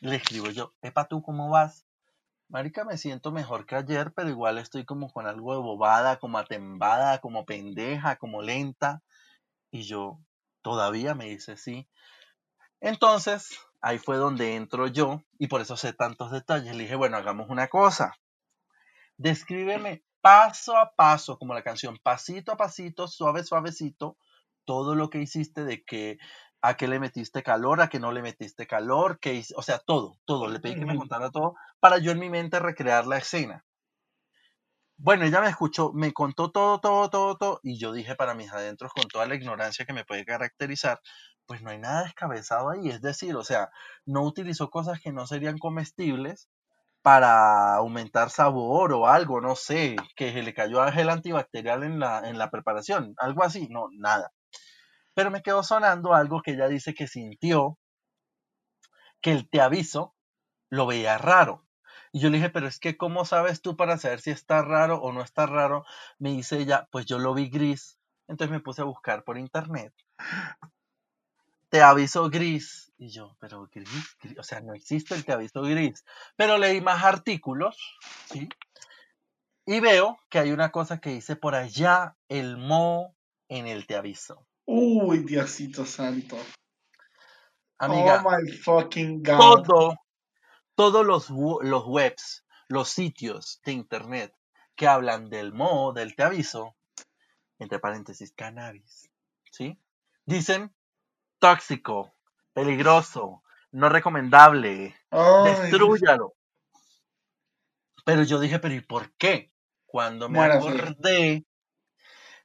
le 0.00 0.16
escribo 0.16 0.50
yo, 0.50 0.74
Epa, 0.82 1.06
¿tú 1.06 1.22
cómo 1.22 1.48
vas? 1.48 1.86
Marica, 2.54 2.84
me 2.84 2.96
siento 2.98 3.32
mejor 3.32 3.66
que 3.66 3.74
ayer, 3.74 4.12
pero 4.14 4.28
igual 4.28 4.58
estoy 4.58 4.84
como 4.84 5.10
con 5.12 5.26
algo 5.26 5.54
de 5.54 5.58
bobada, 5.60 6.20
como 6.20 6.38
atembada, 6.38 7.18
como 7.18 7.44
pendeja, 7.44 8.14
como 8.14 8.42
lenta. 8.42 9.02
Y 9.72 9.82
yo, 9.82 10.20
todavía 10.62 11.16
me 11.16 11.24
dice 11.24 11.56
sí. 11.56 11.88
Entonces, 12.80 13.58
ahí 13.80 13.98
fue 13.98 14.18
donde 14.18 14.54
entro 14.54 14.86
yo 14.86 15.24
y 15.36 15.48
por 15.48 15.62
eso 15.62 15.76
sé 15.76 15.94
tantos 15.94 16.30
detalles. 16.30 16.76
Le 16.76 16.84
dije, 16.84 16.94
bueno, 16.94 17.16
hagamos 17.16 17.50
una 17.50 17.66
cosa. 17.66 18.14
Descríbeme 19.16 20.04
paso 20.20 20.76
a 20.76 20.94
paso, 20.94 21.40
como 21.40 21.54
la 21.54 21.64
canción, 21.64 21.98
pasito 22.00 22.52
a 22.52 22.56
pasito, 22.56 23.08
suave, 23.08 23.42
suavecito, 23.42 24.16
todo 24.64 24.94
lo 24.94 25.10
que 25.10 25.18
hiciste 25.18 25.64
de 25.64 25.82
que 25.82 26.18
a 26.66 26.78
qué 26.78 26.88
le 26.88 26.98
metiste 26.98 27.42
calor, 27.42 27.82
a 27.82 27.88
qué 27.88 28.00
no 28.00 28.10
le 28.10 28.22
metiste 28.22 28.66
calor, 28.66 29.18
qué 29.20 29.44
o 29.54 29.60
sea, 29.60 29.78
todo, 29.80 30.16
todo. 30.24 30.48
Le 30.48 30.60
pedí 30.60 30.76
que 30.76 30.86
me 30.86 30.96
contara 30.96 31.30
todo 31.30 31.56
para 31.78 31.98
yo 31.98 32.10
en 32.10 32.18
mi 32.18 32.30
mente 32.30 32.58
recrear 32.58 33.06
la 33.06 33.18
escena. 33.18 33.66
Bueno, 34.96 35.26
ella 35.26 35.42
me 35.42 35.48
escuchó, 35.48 35.92
me 35.92 36.12
contó 36.14 36.50
todo, 36.52 36.80
todo, 36.80 37.10
todo, 37.10 37.36
todo, 37.36 37.60
y 37.62 37.78
yo 37.78 37.92
dije 37.92 38.14
para 38.14 38.34
mis 38.34 38.50
adentros, 38.50 38.92
con 38.94 39.04
toda 39.08 39.26
la 39.26 39.34
ignorancia 39.34 39.84
que 39.84 39.92
me 39.92 40.06
puede 40.06 40.24
caracterizar, 40.24 41.00
pues 41.46 41.60
no 41.60 41.68
hay 41.68 41.78
nada 41.78 42.04
descabezado 42.04 42.70
ahí. 42.70 42.88
Es 42.88 43.02
decir, 43.02 43.36
o 43.36 43.44
sea, 43.44 43.68
no 44.06 44.22
utilizó 44.22 44.70
cosas 44.70 45.00
que 45.00 45.12
no 45.12 45.26
serían 45.26 45.58
comestibles 45.58 46.48
para 47.02 47.74
aumentar 47.74 48.30
sabor 48.30 48.94
o 48.94 49.06
algo, 49.06 49.42
no 49.42 49.54
sé, 49.54 49.96
que 50.16 50.32
se 50.32 50.42
le 50.42 50.54
cayó 50.54 50.82
gel 50.92 51.10
antibacterial 51.10 51.82
en 51.84 52.00
la, 52.00 52.20
en 52.26 52.38
la 52.38 52.50
preparación, 52.50 53.14
algo 53.18 53.44
así, 53.44 53.68
no, 53.70 53.88
nada. 53.98 54.32
Pero 55.14 55.30
me 55.30 55.42
quedó 55.42 55.62
sonando 55.62 56.14
algo 56.14 56.42
que 56.42 56.52
ella 56.52 56.68
dice 56.68 56.94
que 56.94 57.06
sintió, 57.06 57.78
que 59.20 59.32
el 59.32 59.48
te 59.48 59.60
aviso 59.60 60.14
lo 60.68 60.86
veía 60.86 61.18
raro. 61.18 61.64
Y 62.12 62.20
yo 62.20 62.30
le 62.30 62.36
dije, 62.36 62.50
pero 62.50 62.68
es 62.68 62.78
que, 62.78 62.96
¿cómo 62.96 63.24
sabes 63.24 63.60
tú 63.60 63.76
para 63.76 63.98
saber 63.98 64.20
si 64.20 64.30
está 64.30 64.62
raro 64.62 65.00
o 65.00 65.12
no 65.12 65.22
está 65.22 65.46
raro? 65.46 65.84
Me 66.18 66.30
dice 66.30 66.58
ella, 66.58 66.86
pues 66.92 67.06
yo 67.06 67.18
lo 67.18 67.34
vi 67.34 67.48
gris. 67.48 67.98
Entonces 68.28 68.52
me 68.52 68.60
puse 68.60 68.82
a 68.82 68.84
buscar 68.84 69.24
por 69.24 69.38
internet. 69.38 69.92
Te 71.70 71.82
aviso 71.82 72.30
gris. 72.30 72.92
Y 72.98 73.08
yo, 73.08 73.36
pero 73.40 73.68
gris, 73.72 74.16
o 74.38 74.42
sea, 74.44 74.60
no 74.60 74.74
existe 74.74 75.14
el 75.14 75.24
te 75.24 75.32
aviso 75.32 75.62
gris. 75.62 76.04
Pero 76.36 76.56
leí 76.56 76.80
más 76.80 77.02
artículos, 77.02 77.76
¿sí? 78.30 78.48
Y 79.66 79.80
veo 79.80 80.18
que 80.28 80.38
hay 80.38 80.52
una 80.52 80.70
cosa 80.70 81.00
que 81.00 81.10
dice 81.10 81.34
por 81.34 81.54
allá 81.54 82.16
el 82.28 82.58
mo 82.58 83.16
en 83.48 83.66
el 83.66 83.86
te 83.86 83.96
aviso. 83.96 84.46
Uy, 84.66 85.18
Diosito 85.18 85.84
santo. 85.84 86.36
Amiga, 87.78 88.22
oh 88.24 88.30
my 88.30 88.50
fucking 88.50 89.22
God. 89.22 89.64
Todo, 89.64 89.96
todos 90.74 91.06
los, 91.06 91.30
los 91.30 91.84
webs, 91.86 92.44
los 92.68 92.88
sitios 92.88 93.60
de 93.64 93.72
internet 93.72 94.34
que 94.74 94.88
hablan 94.88 95.28
del 95.28 95.52
mo, 95.52 95.92
del 95.92 96.16
te 96.16 96.22
aviso, 96.22 96.74
entre 97.58 97.78
paréntesis, 97.78 98.32
cannabis, 98.32 99.10
¿sí? 99.50 99.78
Dicen 100.24 100.74
tóxico, 101.38 102.14
peligroso, 102.52 103.42
no 103.72 103.88
recomendable, 103.88 104.96
destruyalo. 105.44 106.34
Pero 108.04 108.22
yo 108.22 108.40
dije, 108.40 108.58
pero 108.58 108.74
¿y 108.74 108.80
por 108.80 109.12
qué? 109.16 109.52
Cuando 109.86 110.28
me 110.28 110.40
acordé 110.40 111.44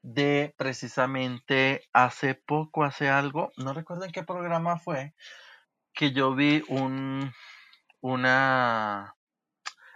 de 0.02 0.54
precisamente 0.58 1.88
hace 1.94 2.36
poco, 2.36 2.84
hace 2.84 3.10
algo, 3.10 3.52
no 3.58 3.74
recuerdo 3.74 4.06
en 4.06 4.12
qué 4.12 4.24
programa 4.24 4.78
fue, 4.78 5.14
que 5.94 6.12
yo 6.12 6.34
vi 6.36 6.64
un, 6.70 7.34
una, 8.02 9.16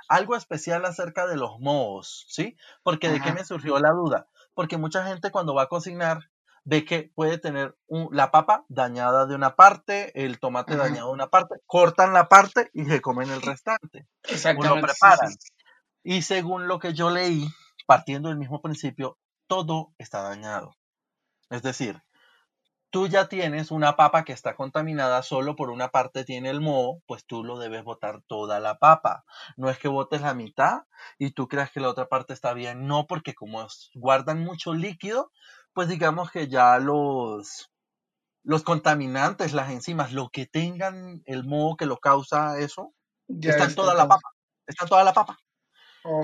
algo 0.07 0.35
especial 0.35 0.85
acerca 0.85 1.27
de 1.27 1.37
los 1.37 1.59
mohos, 1.59 2.25
¿sí? 2.29 2.57
Porque 2.83 3.09
de 3.09 3.21
qué 3.21 3.31
me 3.31 3.45
surgió 3.45 3.79
la 3.79 3.91
duda. 3.91 4.27
Porque 4.53 4.77
mucha 4.77 5.05
gente 5.05 5.31
cuando 5.31 5.55
va 5.55 5.63
a 5.63 5.69
cocinar 5.69 6.29
ve 6.65 6.85
que 6.85 7.11
puede 7.15 7.37
tener 7.37 7.75
la 8.11 8.31
papa 8.31 8.65
dañada 8.69 9.25
de 9.25 9.35
una 9.35 9.55
parte, 9.55 10.25
el 10.25 10.39
tomate 10.39 10.75
dañado 10.75 11.07
de 11.07 11.13
una 11.13 11.27
parte, 11.27 11.55
cortan 11.65 12.13
la 12.13 12.29
parte 12.29 12.69
y 12.73 12.85
se 12.85 13.01
comen 13.01 13.29
el 13.31 13.41
restante. 13.41 14.07
O 14.29 14.63
lo 14.63 14.81
preparan. 14.81 15.33
Y 16.03 16.21
según 16.21 16.67
lo 16.67 16.79
que 16.79 16.93
yo 16.93 17.09
leí, 17.09 17.47
partiendo 17.85 18.29
del 18.29 18.37
mismo 18.37 18.61
principio, 18.61 19.17
todo 19.53 19.93
está 19.99 20.23
dañado. 20.23 20.75
Es 21.51 21.61
decir, 21.61 22.01
tú 22.89 23.07
ya 23.07 23.27
tienes 23.27 23.69
una 23.69 23.95
papa 23.95 24.23
que 24.23 24.33
está 24.33 24.55
contaminada, 24.55 25.21
solo 25.21 25.55
por 25.55 25.69
una 25.69 25.89
parte 25.89 26.25
tiene 26.25 26.49
el 26.49 26.59
moho, 26.59 27.03
pues 27.05 27.23
tú 27.23 27.43
lo 27.43 27.59
debes 27.59 27.83
botar 27.83 28.23
toda 28.25 28.59
la 28.59 28.79
papa. 28.79 29.25
No 29.55 29.69
es 29.69 29.77
que 29.77 29.87
botes 29.87 30.21
la 30.21 30.33
mitad 30.33 30.81
y 31.19 31.31
tú 31.31 31.47
creas 31.47 31.69
que 31.71 31.79
la 31.81 31.89
otra 31.89 32.07
parte 32.07 32.33
está 32.33 32.53
bien, 32.53 32.87
no, 32.87 33.05
porque 33.05 33.35
como 33.35 33.67
guardan 33.93 34.43
mucho 34.43 34.73
líquido, 34.73 35.31
pues 35.73 35.87
digamos 35.87 36.31
que 36.31 36.47
ya 36.47 36.79
los, 36.79 37.71
los 38.43 38.63
contaminantes, 38.63 39.53
las 39.53 39.69
enzimas, 39.69 40.13
lo 40.13 40.29
que 40.29 40.47
tengan 40.47 41.21
el 41.27 41.43
moho 41.43 41.77
que 41.77 41.85
lo 41.85 41.97
causa 41.97 42.57
eso, 42.57 42.91
está 43.27 43.65
en 43.65 43.75
toda 43.75 43.93
la 43.93 44.07
papa. 44.07 44.29
Está 44.65 44.85
en 44.85 44.89
toda 44.89 45.03
la 45.03 45.13
papa. 45.13 45.37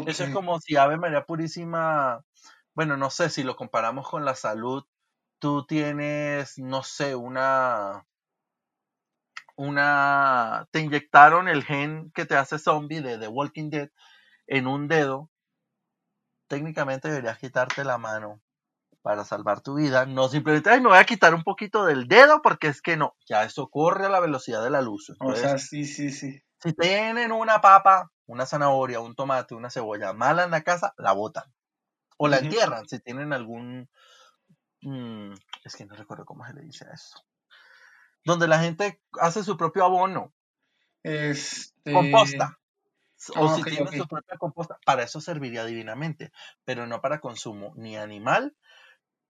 Eso 0.08 0.24
es 0.24 0.34
como 0.34 0.60
si 0.60 0.76
Ave 0.76 0.98
María 0.98 1.26
Purísima, 1.26 2.24
bueno, 2.80 2.96
no 2.96 3.10
sé 3.10 3.30
si 3.30 3.44
lo 3.44 3.58
comparamos 3.58 4.08
con 4.08 4.24
la 4.24 4.36
salud 4.36 4.86
tú 5.40 5.66
tienes, 5.66 6.58
no 6.60 6.82
sé, 6.82 7.14
una, 7.14 8.08
una, 9.58 10.66
te 10.72 10.80
inyectaron 10.80 11.50
el 11.50 11.66
gen 11.66 12.10
que 12.16 12.26
te 12.26 12.38
hace 12.38 12.58
zombie 12.58 13.02
de 13.02 13.18
The 13.18 13.28
Walking 13.28 13.70
Dead 13.70 13.90
en 14.48 14.66
un 14.66 14.88
dedo, 14.88 15.30
técnicamente 16.48 17.10
deberías 17.10 17.38
quitarte 17.38 17.84
la 17.84 17.98
mano 17.98 18.40
para 19.02 19.26
salvar 19.26 19.60
tu 19.60 19.76
vida, 19.76 20.06
no 20.06 20.30
simplemente, 20.30 20.70
ay, 20.70 20.80
me 20.80 20.88
voy 20.88 21.00
a 21.00 21.04
quitar 21.04 21.36
un 21.36 21.44
poquito 21.44 21.84
del 21.84 22.08
dedo 22.08 22.42
porque 22.42 22.68
es 22.68 22.82
que 22.82 22.96
no, 22.96 23.18
ya 23.26 23.44
eso 23.44 23.68
corre 23.68 24.06
a 24.06 24.10
la 24.10 24.22
velocidad 24.22 24.64
de 24.64 24.70
la 24.70 24.82
luz. 24.82 25.14
o 25.20 25.36
sea, 25.36 25.58
sí, 25.58 25.84
sí, 25.84 26.12
sí. 26.12 26.42
Si 26.64 26.72
tienen 26.72 27.34
una 27.34 27.60
papa, 27.60 28.10
una 28.26 28.46
zanahoria, 28.46 29.02
un 29.02 29.16
tomate, 29.16 29.54
una 29.54 29.70
cebolla 29.70 30.14
mala 30.14 30.46
en 30.46 30.52
la 30.52 30.62
casa, 30.62 30.94
la 30.98 31.12
botan. 31.12 31.44
O 32.22 32.28
la 32.28 32.38
entierran 32.38 32.88
si 32.88 33.00
tienen 33.00 33.34
algún 33.34 33.90
Mm, 34.82 35.34
es 35.64 35.76
que 35.76 35.86
no 35.86 35.96
recuerdo 35.96 36.26
cómo 36.26 36.46
se 36.46 36.54
le 36.54 36.62
dice 36.62 36.86
a 36.90 36.94
eso. 36.94 37.24
Donde 38.24 38.48
la 38.48 38.60
gente 38.60 39.02
hace 39.20 39.44
su 39.44 39.58
propio 39.58 39.86
abono. 39.86 40.34
Este... 41.04 41.92
Composta. 41.92 42.60
O 43.36 43.48
ah, 43.48 43.56
si 43.56 43.64
tiene 43.64 43.92
su 43.92 44.08
propia 44.08 44.38
composta, 44.38 44.80
para 44.86 45.04
eso 45.04 45.20
serviría 45.20 45.66
divinamente, 45.66 46.32
pero 46.64 46.88
no 46.88 47.02
para 47.02 47.20
consumo 47.20 47.74
ni 47.76 47.98
animal 47.98 48.56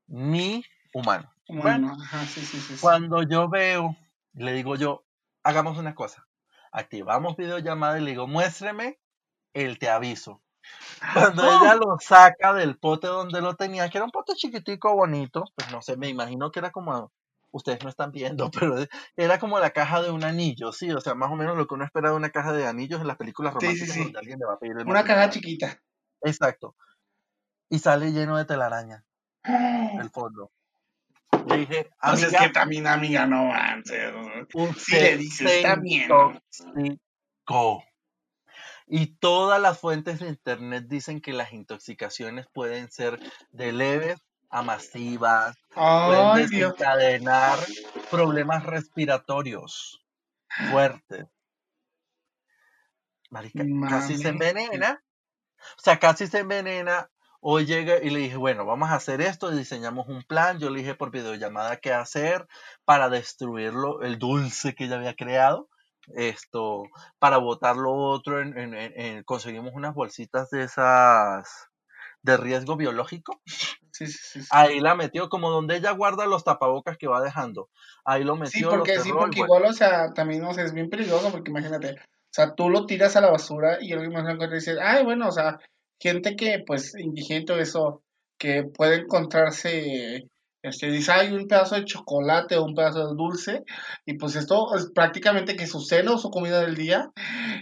ni 0.05 0.63
humano. 0.93 1.33
bueno, 1.47 1.97
cuando 2.81 3.23
yo 3.23 3.49
veo, 3.49 3.95
le 4.33 4.53
digo 4.53 4.75
yo, 4.75 5.05
hagamos 5.41 5.79
una 5.79 5.95
cosa, 5.95 6.27
activamos 6.71 7.35
videollamada 7.35 7.97
y 7.97 8.03
le 8.03 8.11
digo, 8.11 8.27
muéstreme 8.27 8.99
el 9.53 9.79
te 9.79 9.89
aviso. 9.89 10.43
Cuando 11.13 11.43
ella 11.43 11.76
lo 11.76 11.97
saca 11.99 12.53
del 12.53 12.78
pote 12.78 13.07
donde 13.07 13.41
lo 13.41 13.55
tenía, 13.55 13.89
que 13.89 13.97
era 13.97 14.05
un 14.05 14.11
pote 14.11 14.34
chiquitico, 14.36 14.93
bonito, 14.95 15.45
pues 15.55 15.72
no 15.72 15.82
sé, 15.82 15.97
me 15.97 16.09
imagino 16.09 16.51
que 16.51 16.59
era 16.59 16.72
como, 16.72 17.11
ustedes 17.51 17.84
no 17.84 17.89
están 17.89 18.11
viendo, 18.11 18.51
pero 18.51 18.76
era 19.15 19.39
como 19.39 19.59
la 19.59 19.72
caja 19.72 20.01
de 20.01 20.11
un 20.11 20.24
anillo, 20.24 20.72
sí, 20.72 20.91
o 20.91 20.99
sea, 20.99 21.15
más 21.15 21.32
o 21.32 21.36
menos 21.36 21.57
lo 21.57 21.67
que 21.67 21.74
uno 21.74 21.86
espera 21.86 22.09
de 22.09 22.15
una 22.15 22.32
caja 22.32 22.53
de 22.53 22.67
anillos 22.67 23.01
en 23.01 23.07
las 23.07 23.17
películas 23.17 23.53
románticas 23.53 23.97
donde 23.97 24.20
alguien 24.20 24.39
le 24.39 24.45
va 24.45 24.53
a 24.53 24.59
pedir 24.59 24.78
Una 24.86 25.03
caja 25.03 25.30
chiquita. 25.30 25.80
Exacto. 26.22 26.76
Y 27.70 27.80
sale 27.80 28.11
lleno 28.11 28.38
de 28.38 28.45
telaraña. 28.45 29.05
El 29.43 30.09
fondo. 30.09 30.51
Le 31.47 31.57
dije, 31.57 31.89
amiga, 31.99 32.28
es 32.28 32.38
que 32.38 32.49
también 32.49 32.88
amiga 32.88 33.26
no 33.26 33.53
antes. 33.53 34.11
Si 34.78 34.95
le 34.95 35.17
dices 35.17 35.61
también. 35.61 36.09
Y 38.91 39.05
todas 39.17 39.61
las 39.61 39.79
fuentes 39.79 40.19
de 40.19 40.27
Internet 40.27 40.85
dicen 40.87 41.21
que 41.21 41.31
las 41.31 41.53
intoxicaciones 41.53 42.47
pueden 42.51 42.91
ser 42.91 43.19
de 43.51 43.71
leves 43.71 44.19
a 44.49 44.63
masivas, 44.63 45.55
pueden 45.75 46.49
desencadenar 46.49 47.59
problemas 48.09 48.65
respiratorios 48.65 50.03
fuertes. 50.71 51.27
Marica, 53.29 53.63
casi 53.87 54.17
se 54.17 54.29
envenena. 54.29 55.03
O 55.77 55.81
sea, 55.81 55.99
casi 55.99 56.25
se 56.25 56.39
envenena. 56.39 57.11
Hoy 57.41 57.67
llega 57.67 57.99
y 58.01 58.09
le 58.09 58.21
dije, 58.21 58.37
bueno, 58.37 58.65
vamos 58.65 58.89
a 58.89 58.95
hacer 58.95 59.21
esto, 59.21 59.51
diseñamos 59.51 60.07
un 60.07 60.23
plan. 60.23 60.57
Yo 60.57 60.71
le 60.71 60.79
dije 60.79 60.95
por 60.95 61.11
videollamada 61.11 61.77
qué 61.77 61.93
hacer 61.93 62.47
para 62.85 63.07
destruirlo, 63.07 64.01
el 64.01 64.17
dulce 64.17 64.73
que 64.73 64.85
ella 64.85 64.95
había 64.95 65.15
creado 65.15 65.69
esto 66.16 66.84
para 67.20 67.38
botar 67.38 67.76
lo 67.76 67.93
otro 67.93 68.41
en, 68.41 69.24
conseguimos 69.24 69.74
unas 69.74 69.93
bolsitas 69.93 70.49
de 70.49 70.64
esas 70.64 71.70
de 72.22 72.38
riesgo 72.38 72.76
biológico. 72.76 73.41
Ahí 74.51 74.80
la 74.80 74.95
metió 74.95 75.30
como 75.30 75.49
donde 75.49 75.78
ella 75.78 75.91
guarda 75.91 76.26
los 76.26 76.43
tapabocas 76.43 76.97
que 76.97 77.07
va 77.07 77.22
dejando. 77.22 77.70
Ahí 78.05 78.24
lo 78.24 78.36
metió 78.36 78.72
sí 78.72 78.78
porque 78.78 78.99
sí 78.99 79.12
porque 79.12 79.39
igual 79.39 79.66
o 79.66 79.74
sea 79.74 80.14
también 80.14 80.45
es 80.45 80.74
bien 80.74 80.89
peligroso 80.89 81.32
porque 81.32 81.51
imagínate 81.51 81.91
o 81.91 82.34
sea 82.34 82.53
tú 82.55 82.70
lo 82.70 82.86
tiras 82.86 83.16
a 83.16 83.22
la 83.22 83.32
basura 83.32 83.78
y 83.82 83.91
alguien 83.93 84.14
más 84.14 84.38
te 84.38 84.55
dice 84.55 84.78
ay 84.82 85.03
bueno 85.03 85.28
o 85.28 85.32
sea 85.32 85.60
gente 85.99 86.36
que 86.36 86.64
pues 86.66 86.95
indigente 86.95 87.60
eso 87.60 88.03
que 88.38 88.64
puede 88.64 89.01
encontrarse 89.01 90.30
este, 90.62 90.91
dice, 90.91 91.12
hay 91.12 91.32
un 91.32 91.47
pedazo 91.47 91.76
de 91.76 91.86
chocolate 91.86 92.57
o 92.57 92.66
un 92.66 92.76
pedazo 92.76 93.07
de 93.07 93.16
dulce, 93.16 93.64
y 94.05 94.18
pues 94.18 94.36
esto 94.36 94.76
es 94.76 94.91
prácticamente 94.93 95.55
que 95.55 95.68
su 95.68 95.80
cena 95.80 96.14
o 96.14 96.18
su 96.18 96.30
comida 96.30 96.62
del 96.62 96.76
día, 96.76 97.10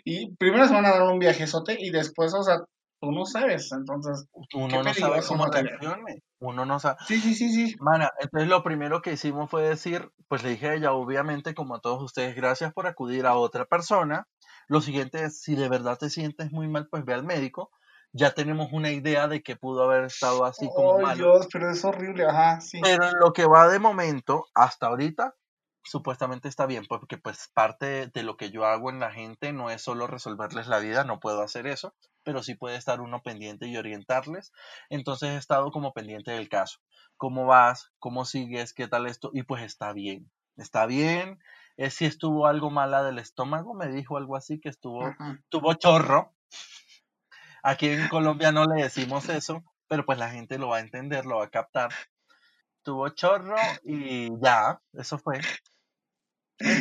y 0.03 0.35
primero 0.35 0.67
se 0.67 0.73
van 0.73 0.85
a 0.85 0.91
dar 0.91 1.03
un 1.03 1.19
viajezote 1.19 1.77
y 1.79 1.91
después, 1.91 2.33
o 2.33 2.43
sea, 2.43 2.59
tú 2.99 3.11
no 3.11 3.25
sabes, 3.25 3.71
entonces... 3.71 4.27
Uno 4.53 4.81
no 4.81 4.93
sabe 4.93 5.21
cómo 5.27 5.45
reaccione, 5.45 6.23
uno 6.39 6.65
no 6.65 6.79
sabe... 6.79 6.97
Sí, 7.07 7.19
sí, 7.19 7.35
sí, 7.35 7.51
sí. 7.51 7.75
Mana, 7.79 8.09
entonces 8.19 8.49
lo 8.49 8.63
primero 8.63 9.01
que 9.01 9.13
hicimos 9.13 9.49
fue 9.49 9.67
decir, 9.67 10.09
pues 10.27 10.43
le 10.43 10.49
dije 10.49 10.69
a 10.69 10.73
ella, 10.73 10.93
obviamente, 10.93 11.53
como 11.53 11.75
a 11.75 11.79
todos 11.79 12.01
ustedes, 12.01 12.35
gracias 12.35 12.73
por 12.73 12.87
acudir 12.87 13.25
a 13.27 13.35
otra 13.35 13.65
persona, 13.65 14.25
lo 14.67 14.81
siguiente 14.81 15.23
es, 15.23 15.41
si 15.41 15.55
de 15.55 15.69
verdad 15.69 15.97
te 15.97 16.09
sientes 16.09 16.51
muy 16.51 16.67
mal, 16.67 16.87
pues 16.89 17.05
ve 17.05 17.13
al 17.13 17.23
médico, 17.23 17.69
ya 18.17 18.31
tenemos 18.31 18.69
una 18.71 18.91
idea 18.91 19.27
de 19.27 19.43
que 19.43 19.55
pudo 19.55 19.83
haber 19.83 20.05
estado 20.05 20.43
así 20.43 20.67
como 20.75 20.89
oh, 20.89 21.15
Dios, 21.15 21.47
pero 21.51 21.69
es 21.69 21.85
horrible, 21.85 22.25
ajá, 22.25 22.59
sí. 22.59 22.81
Pero 22.81 23.07
en 23.07 23.19
lo 23.19 23.31
que 23.31 23.45
va 23.45 23.67
de 23.67 23.79
momento, 23.79 24.47
hasta 24.55 24.87
ahorita, 24.87 25.35
supuestamente 25.83 26.49
está 26.49 26.65
bien, 26.65 26.85
porque 26.87 27.17
pues 27.17 27.49
parte 27.53 28.07
de 28.07 28.23
lo 28.23 28.35
que 28.35 28.49
yo 28.49 28.65
hago 28.65 28.89
en 28.89 28.99
la 28.99 29.11
gente 29.11 29.53
no 29.53 29.69
es 29.69 29.81
solo 29.83 30.07
resolverles 30.07 30.67
la 30.67 30.79
vida, 30.79 31.03
no 31.03 31.19
puedo 31.19 31.41
hacer 31.41 31.67
eso, 31.67 31.93
pero 32.23 32.43
sí 32.43 32.55
puede 32.55 32.75
estar 32.75 33.01
uno 33.01 33.21
pendiente 33.21 33.67
y 33.67 33.77
orientarles. 33.77 34.51
Entonces 34.89 35.29
he 35.29 35.37
estado 35.37 35.71
como 35.71 35.93
pendiente 35.93 36.31
del 36.31 36.49
caso. 36.49 36.79
¿Cómo 37.15 37.45
vas? 37.45 37.91
¿Cómo 37.99 38.25
sigues? 38.25 38.73
¿Qué 38.73 38.87
tal 38.87 39.07
esto? 39.07 39.29
Y 39.33 39.43
pues 39.43 39.63
está 39.63 39.93
bien, 39.93 40.29
está 40.57 40.85
bien. 40.87 41.39
Es 41.77 41.93
si 41.93 42.05
estuvo 42.05 42.47
algo 42.47 42.71
mala 42.71 43.03
del 43.03 43.19
estómago, 43.19 43.75
me 43.75 43.87
dijo 43.87 44.17
algo 44.17 44.35
así, 44.35 44.59
que 44.59 44.69
estuvo, 44.69 45.15
tuvo 45.49 45.75
chorro, 45.75 46.33
Aquí 47.67 47.89
en 47.89 48.07
Colombia 48.07 48.53
no 48.53 48.63
le 48.63 48.81
decimos 48.81 49.27
eso, 49.27 49.61
pero 49.89 50.05
pues 50.05 50.17
la 50.17 50.29
gente 50.29 50.57
lo 50.57 50.69
va 50.69 50.77
a 50.77 50.79
entender, 50.79 51.25
lo 51.25 51.39
va 51.39 51.43
a 51.43 51.49
captar. 51.49 51.89
Tuvo 52.81 53.09
chorro 53.09 53.57
y 53.83 54.29
ya, 54.41 54.79
eso 54.93 55.17
fue. 55.17 55.41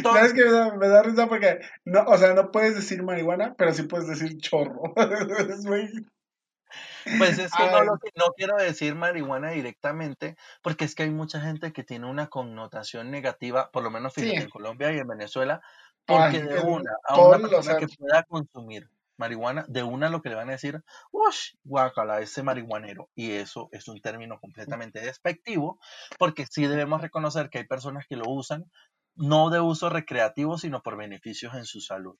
¿Sabes 0.05 0.33
que 0.33 0.45
me 0.79 0.87
da, 0.87 1.03
risa 1.03 1.27
porque 1.27 1.59
no, 1.85 2.05
o 2.05 2.17
sea, 2.17 2.35
no 2.35 2.53
puedes 2.53 2.77
decir 2.77 3.03
marihuana, 3.03 3.57
pero 3.59 3.75
sí 3.75 3.83
puedes 3.83 4.07
decir 4.07 4.39
chorro. 4.39 4.95
pues 7.19 7.39
es 7.41 7.53
que 7.53 7.67
no, 7.69 7.83
lo, 7.83 7.95
no, 7.95 8.33
quiero 8.37 8.55
decir 8.57 8.95
marihuana 8.95 9.51
directamente, 9.51 10.37
porque 10.63 10.85
es 10.85 10.95
que 10.95 11.03
hay 11.03 11.11
mucha 11.11 11.41
gente 11.41 11.73
que 11.73 11.83
tiene 11.83 12.07
una 12.07 12.29
connotación 12.29 13.11
negativa, 13.11 13.73
por 13.73 13.83
lo 13.83 13.91
menos 13.91 14.17
en 14.19 14.49
Colombia 14.51 14.93
y 14.93 14.99
en 14.99 15.09
Venezuela, 15.09 15.61
porque 16.05 16.45
de 16.45 16.61
una 16.61 16.93
a 17.03 17.21
una 17.21 17.41
persona 17.41 17.77
que 17.77 17.89
pueda 17.89 18.23
consumir 18.23 18.89
marihuana, 19.19 19.65
de 19.69 19.83
una 19.83 20.09
lo 20.09 20.23
que 20.23 20.29
le 20.29 20.35
van 20.35 20.49
a 20.49 20.53
decir, 20.53 20.83
uff, 21.11 21.37
guacala, 21.65 22.21
ese 22.21 22.43
marihuanero. 22.43 23.11
Y 23.15 23.33
eso 23.33 23.69
es 23.73 23.89
un 23.89 24.01
término 24.01 24.39
completamente 24.41 25.01
despectivo, 25.01 25.79
porque 26.19 26.47
sí 26.47 26.67
debemos 26.67 27.01
reconocer 27.01 27.51
que 27.51 27.59
hay 27.59 27.67
personas 27.67 28.07
que 28.09 28.17
lo 28.17 28.29
usan 28.29 28.67
no 29.17 29.51
de 29.51 29.61
uso 29.61 29.89
recreativo, 29.89 30.59
sino 30.59 30.83
por 30.83 30.97
beneficios 30.97 31.55
en 31.55 31.65
su 31.65 31.81
salud. 31.81 32.17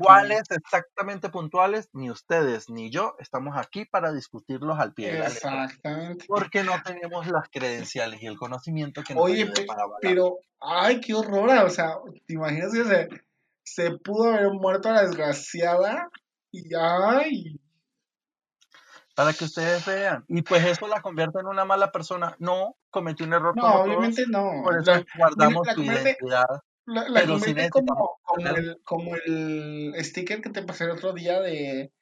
¿Cuáles 0.00 0.50
exactamente 0.50 1.28
puntuales? 1.28 1.88
Ni 1.92 2.10
ustedes 2.10 2.70
ni 2.70 2.90
yo 2.90 3.14
estamos 3.18 3.56
aquí 3.56 3.84
para 3.84 4.12
discutirlos 4.12 4.78
al 4.78 4.94
pie 4.94 5.12
de 5.12 5.18
la 5.18 5.28
letra. 5.28 5.68
Porque 6.26 6.64
no 6.64 6.72
tenemos 6.82 7.26
las 7.26 7.48
credenciales 7.50 8.22
y 8.22 8.26
el 8.26 8.36
conocimiento 8.36 9.02
que 9.02 9.14
nos 9.14 9.24
Oye, 9.24 9.46
para 9.66 9.84
pero, 10.00 10.38
ay, 10.60 11.00
qué 11.00 11.14
horror, 11.14 11.50
o 11.64 11.70
sea, 11.70 11.96
¿te 12.26 12.34
imaginas 12.34 12.72
que 12.72 12.84
se, 12.84 13.08
se 13.64 13.90
pudo 13.98 14.32
haber 14.32 14.50
muerto 14.52 14.90
la 14.90 15.02
desgraciada 15.02 16.08
y 16.50 16.74
ay. 16.74 17.60
Para 19.14 19.32
que 19.32 19.44
ustedes 19.44 19.84
vean. 19.84 20.24
Y 20.28 20.42
pues 20.42 20.64
eso 20.64 20.86
la 20.86 21.02
convierte 21.02 21.40
en 21.40 21.46
una 21.46 21.64
mala 21.64 21.90
persona. 21.90 22.36
No, 22.38 22.76
cometió 22.90 23.26
un 23.26 23.32
error. 23.32 23.56
No, 23.56 23.82
obviamente 23.82 24.24
no. 24.28 24.62
Por 24.62 24.80
eso 24.80 24.92
guardamos 25.16 25.66
la, 25.66 25.72
identidad. 25.74 26.62
La, 26.86 27.08
la 27.08 27.26
como, 27.70 28.20
como, 28.22 28.48
el, 28.48 28.80
como 28.84 29.16
el 29.16 29.92
sticker 29.98 30.40
que 30.40 30.50
te 30.50 30.62
pasé 30.62 30.84
el 30.84 30.92
otro 30.92 31.12
día 31.12 31.40
de, 31.40 31.92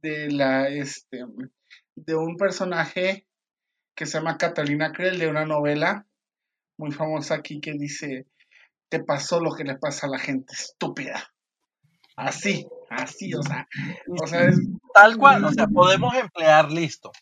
de 0.00 0.30
la 0.30 0.68
este 0.68 1.24
de 1.94 2.14
un 2.14 2.36
personaje 2.36 3.26
que 3.94 4.06
se 4.06 4.18
llama 4.18 4.38
Catalina 4.38 4.92
Krell 4.92 5.18
de 5.18 5.28
una 5.28 5.44
novela 5.44 6.06
muy 6.78 6.90
famosa 6.90 7.34
aquí 7.34 7.60
que 7.60 7.72
dice, 7.72 8.26
te 8.88 9.02
pasó 9.04 9.40
lo 9.40 9.52
que 9.52 9.64
le 9.64 9.76
pasa 9.76 10.06
a 10.06 10.10
la 10.10 10.18
gente 10.18 10.54
estúpida. 10.54 11.32
Así, 12.16 12.66
así, 12.92 13.34
o 13.34 13.42
sea, 13.42 13.66
o 14.22 14.26
sea 14.26 14.44
es... 14.44 14.58
Tal 14.94 15.16
cual, 15.16 15.44
o 15.44 15.52
sea, 15.52 15.66
podemos 15.66 16.14
emplear 16.14 16.70
listo. 16.70 17.12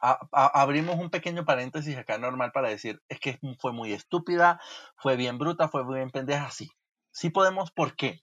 abrimos 0.00 0.98
un 0.98 1.10
pequeño 1.10 1.44
paréntesis 1.44 1.96
acá 1.96 2.18
normal 2.18 2.52
para 2.52 2.68
decir, 2.68 3.02
es 3.08 3.20
que 3.20 3.38
fue 3.58 3.72
muy 3.72 3.92
estúpida, 3.92 4.60
fue 4.96 5.16
bien 5.16 5.38
bruta, 5.38 5.68
fue 5.68 5.84
bien 5.84 6.10
pendeja, 6.10 6.50
sí. 6.50 6.70
Sí 7.12 7.30
podemos, 7.30 7.70
¿por 7.70 7.96
qué? 7.96 8.20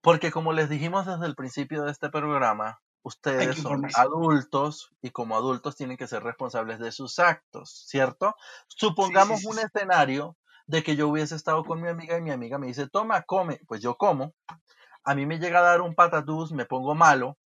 Porque 0.00 0.30
como 0.30 0.52
les 0.52 0.68
dijimos 0.68 1.06
desde 1.06 1.26
el 1.26 1.34
principio 1.34 1.84
de 1.84 1.92
este 1.92 2.10
programa, 2.10 2.80
ustedes 3.04 3.58
son 3.58 3.86
adultos 3.94 4.90
y 5.02 5.10
como 5.10 5.36
adultos 5.36 5.76
tienen 5.76 5.96
que 5.96 6.06
ser 6.06 6.22
responsables 6.22 6.78
de 6.78 6.90
sus 6.90 7.18
actos, 7.18 7.84
¿cierto? 7.86 8.34
Supongamos 8.66 9.44
un 9.44 9.58
escenario 9.58 10.36
de 10.66 10.82
que 10.82 10.96
yo 10.96 11.08
hubiese 11.08 11.36
estado 11.36 11.64
con 11.64 11.80
mi 11.80 11.88
amiga 11.88 12.16
y 12.18 12.22
mi 12.22 12.30
amiga 12.30 12.58
me 12.58 12.66
dice, 12.66 12.88
toma, 12.88 13.22
come, 13.22 13.60
pues 13.66 13.82
yo 13.82 13.96
como, 13.96 14.34
a 15.04 15.14
mí 15.14 15.26
me 15.26 15.38
llega 15.38 15.60
a 15.60 15.62
dar 15.62 15.80
un 15.80 15.94
patatús, 15.94 16.52
me 16.52 16.64
pongo 16.64 16.94
malo, 16.94 17.38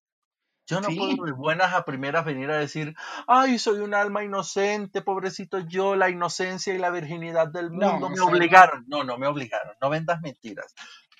yo 0.65 0.81
no 0.81 0.87
puedo 0.89 1.25
de 1.25 1.31
buenas 1.31 1.73
a 1.73 1.83
primeras 1.83 2.25
venir 2.25 2.51
a 2.51 2.57
decir, 2.57 2.93
ay, 3.25 3.57
soy 3.57 3.79
un 3.79 3.95
alma 3.95 4.23
inocente, 4.23 5.01
pobrecito 5.01 5.59
yo, 5.59 5.95
la 5.95 6.09
inocencia 6.09 6.75
y 6.75 6.77
la 6.77 6.91
virginidad 6.91 7.47
del 7.47 7.71
mundo 7.71 8.09
me 8.09 8.19
obligaron. 8.21 8.85
No, 8.87 9.03
no 9.03 9.17
me 9.17 9.25
obligaron, 9.25 9.75
no 9.81 9.89
vendas 9.89 10.21
mentiras 10.21 10.75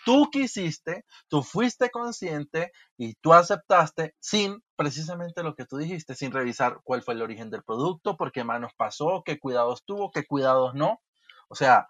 tú 0.05 0.29
quisiste, 0.31 1.05
tú 1.27 1.43
fuiste 1.43 1.89
consciente 1.89 2.71
y 2.97 3.15
tú 3.15 3.33
aceptaste 3.33 4.15
sin 4.19 4.63
precisamente 4.75 5.43
lo 5.43 5.55
que 5.55 5.65
tú 5.65 5.77
dijiste, 5.77 6.15
sin 6.15 6.31
revisar 6.31 6.79
cuál 6.83 7.03
fue 7.03 7.13
el 7.13 7.21
origen 7.21 7.49
del 7.49 7.63
producto, 7.63 8.17
por 8.17 8.31
qué 8.31 8.43
manos 8.43 8.71
pasó, 8.75 9.23
qué 9.25 9.39
cuidados 9.39 9.83
tuvo, 9.85 10.11
qué 10.11 10.25
cuidados 10.25 10.73
no. 10.73 11.01
O 11.47 11.55
sea, 11.55 11.87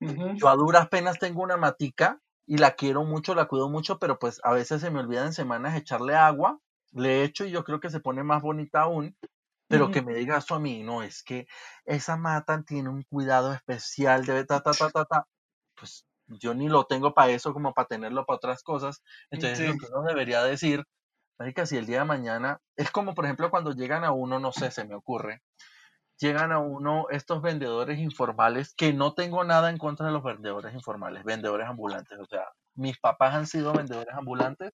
yo 0.00 0.48
a 0.48 0.54
duras 0.54 0.88
penas 0.88 1.18
tengo 1.18 1.42
una 1.42 1.56
matica 1.56 2.20
y 2.48 2.56
la 2.56 2.72
quiero 2.72 3.04
mucho, 3.04 3.34
la 3.34 3.46
cuido 3.46 3.68
mucho, 3.68 3.98
pero 3.98 4.18
pues 4.18 4.40
a 4.42 4.52
veces 4.52 4.80
se 4.80 4.90
me 4.90 5.00
olvida 5.00 5.26
en 5.26 5.34
semanas 5.34 5.76
echarle 5.76 6.14
agua, 6.16 6.58
le 6.92 7.22
echo 7.22 7.44
y 7.44 7.50
yo 7.50 7.62
creo 7.62 7.78
que 7.78 7.90
se 7.90 8.00
pone 8.00 8.22
más 8.22 8.40
bonita 8.40 8.82
aún. 8.82 9.14
Pero 9.68 9.90
que 9.90 10.00
me 10.00 10.14
diga 10.14 10.38
eso 10.38 10.54
a 10.54 10.58
mí, 10.58 10.82
no, 10.82 11.02
es 11.02 11.22
que 11.22 11.46
esa 11.84 12.16
mata 12.16 12.62
tiene 12.62 12.88
un 12.88 13.02
cuidado 13.02 13.52
especial, 13.52 14.24
debe 14.24 14.46
ta, 14.46 14.62
ta, 14.62 14.70
ta, 14.72 14.88
ta, 14.88 15.04
ta. 15.04 15.26
Pues 15.74 16.06
yo 16.26 16.54
ni 16.54 16.70
lo 16.70 16.86
tengo 16.86 17.12
para 17.12 17.32
eso 17.32 17.52
como 17.52 17.74
para 17.74 17.86
tenerlo 17.86 18.24
para 18.24 18.38
otras 18.38 18.62
cosas. 18.62 19.02
Entonces 19.30 19.68
lo 19.68 19.74
que 19.74 19.92
uno 19.92 20.08
debería 20.08 20.42
decir, 20.42 20.84
que 21.54 21.66
si 21.66 21.76
el 21.76 21.84
día 21.84 21.98
de 21.98 22.04
mañana, 22.06 22.62
es 22.76 22.90
como 22.90 23.14
por 23.14 23.26
ejemplo 23.26 23.50
cuando 23.50 23.72
llegan 23.72 24.04
a 24.04 24.12
uno, 24.12 24.38
no 24.38 24.52
sé, 24.52 24.70
se 24.70 24.86
me 24.86 24.94
ocurre, 24.94 25.42
llegan 26.18 26.52
a 26.52 26.58
uno 26.58 27.06
estos 27.10 27.42
vendedores 27.42 27.98
informales, 27.98 28.74
que 28.74 28.92
no 28.92 29.14
tengo 29.14 29.44
nada 29.44 29.70
en 29.70 29.78
contra 29.78 30.06
de 30.06 30.12
los 30.12 30.22
vendedores 30.22 30.74
informales, 30.74 31.24
vendedores 31.24 31.68
ambulantes. 31.68 32.18
O 32.18 32.26
sea, 32.26 32.46
mis 32.74 32.98
papás 32.98 33.34
han 33.34 33.46
sido 33.46 33.72
vendedores 33.72 34.14
ambulantes 34.14 34.72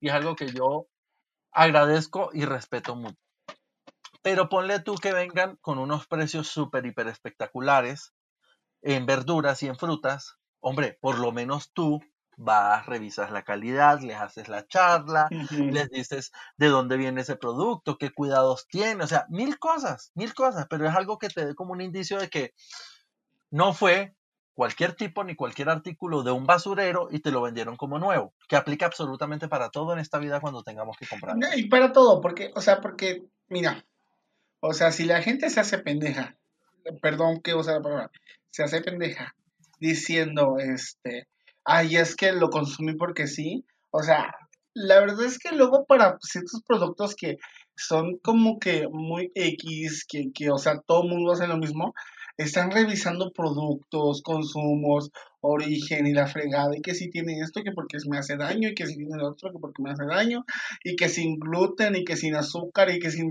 y 0.00 0.08
es 0.08 0.14
algo 0.14 0.36
que 0.36 0.48
yo 0.48 0.86
agradezco 1.52 2.30
y 2.32 2.44
respeto 2.44 2.96
mucho. 2.96 3.18
Pero 4.22 4.48
ponle 4.48 4.80
tú 4.80 4.94
que 4.94 5.12
vengan 5.12 5.56
con 5.60 5.78
unos 5.78 6.06
precios 6.06 6.48
súper, 6.48 6.86
hiper 6.86 7.08
espectaculares 7.08 8.14
en 8.82 9.06
verduras 9.06 9.62
y 9.62 9.68
en 9.68 9.76
frutas, 9.76 10.38
hombre, 10.60 10.98
por 11.00 11.18
lo 11.18 11.32
menos 11.32 11.72
tú 11.72 12.00
vas, 12.36 12.86
revisas 12.86 13.30
la 13.30 13.42
calidad, 13.42 14.00
les 14.00 14.16
haces 14.16 14.48
la 14.48 14.66
charla, 14.66 15.28
les 15.50 15.90
dices 15.90 16.32
de 16.56 16.68
dónde 16.68 16.96
viene 16.96 17.20
ese 17.20 17.36
producto, 17.36 17.98
qué 17.98 18.10
cuidados 18.10 18.66
tiene, 18.68 19.04
o 19.04 19.06
sea, 19.06 19.26
mil 19.28 19.58
cosas, 19.58 20.12
mil 20.14 20.34
cosas, 20.34 20.66
pero 20.68 20.88
es 20.88 20.94
algo 20.94 21.18
que 21.18 21.28
te 21.28 21.46
dé 21.46 21.54
como 21.54 21.72
un 21.72 21.80
indicio 21.80 22.18
de 22.18 22.28
que 22.28 22.54
no 23.50 23.72
fue 23.72 24.14
cualquier 24.54 24.94
tipo 24.94 25.24
ni 25.24 25.34
cualquier 25.34 25.68
artículo 25.68 26.22
de 26.22 26.30
un 26.30 26.46
basurero 26.46 27.08
y 27.10 27.20
te 27.20 27.30
lo 27.30 27.42
vendieron 27.42 27.76
como 27.76 27.98
nuevo, 27.98 28.32
que 28.48 28.56
aplica 28.56 28.86
absolutamente 28.86 29.48
para 29.48 29.70
todo 29.70 29.92
en 29.92 29.98
esta 29.98 30.18
vida 30.18 30.40
cuando 30.40 30.62
tengamos 30.62 30.96
que 30.96 31.06
comprar. 31.06 31.36
Y 31.56 31.68
para 31.68 31.92
todo, 31.92 32.20
porque, 32.20 32.52
o 32.54 32.60
sea, 32.60 32.80
porque, 32.80 33.24
mira, 33.48 33.84
o 34.60 34.72
sea, 34.72 34.92
si 34.92 35.04
la 35.04 35.22
gente 35.22 35.50
se 35.50 35.60
hace 35.60 35.78
pendeja, 35.78 36.36
perdón 37.02 37.40
que 37.40 37.54
usa 37.54 37.74
la 37.74 37.82
palabra, 37.82 38.10
se 38.50 38.62
hace 38.62 38.80
pendeja 38.80 39.34
diciendo, 39.78 40.56
este, 40.58 41.26
ay, 41.64 41.96
es 41.96 42.16
que 42.16 42.32
lo 42.32 42.50
consumí 42.50 42.94
porque 42.94 43.26
sí. 43.26 43.64
O 43.90 44.02
sea, 44.02 44.34
la 44.74 45.00
verdad 45.00 45.24
es 45.24 45.38
que 45.38 45.52
luego 45.52 45.84
para 45.86 46.18
ciertos 46.20 46.62
productos 46.66 47.14
que 47.14 47.38
son 47.76 48.18
como 48.18 48.58
que 48.58 48.86
muy 48.90 49.32
X, 49.34 50.04
que, 50.08 50.32
que 50.32 50.50
o 50.50 50.58
sea, 50.58 50.80
todo 50.80 51.02
el 51.02 51.10
mundo 51.10 51.32
hace 51.32 51.46
lo 51.46 51.56
mismo, 51.56 51.94
están 52.36 52.70
revisando 52.70 53.32
productos, 53.32 54.22
consumos, 54.22 55.10
origen 55.40 56.06
y 56.06 56.12
la 56.12 56.26
fregada, 56.26 56.76
y 56.76 56.82
que 56.82 56.94
si 56.94 57.10
tiene 57.10 57.38
esto, 57.40 57.62
que 57.62 57.72
porque 57.72 57.98
me 58.08 58.18
hace 58.18 58.36
daño, 58.36 58.68
y 58.68 58.74
que 58.74 58.86
si 58.86 58.96
tiene 58.96 59.16
lo 59.16 59.28
otro, 59.28 59.52
que 59.52 59.58
porque 59.58 59.82
me 59.82 59.90
hace 59.90 60.04
daño, 60.04 60.44
y 60.82 60.96
que 60.96 61.08
sin 61.08 61.38
gluten, 61.38 61.94
y 61.96 62.04
que 62.04 62.16
sin 62.16 62.34
azúcar, 62.34 62.90
y 62.90 62.98
que 62.98 63.10
sin... 63.10 63.30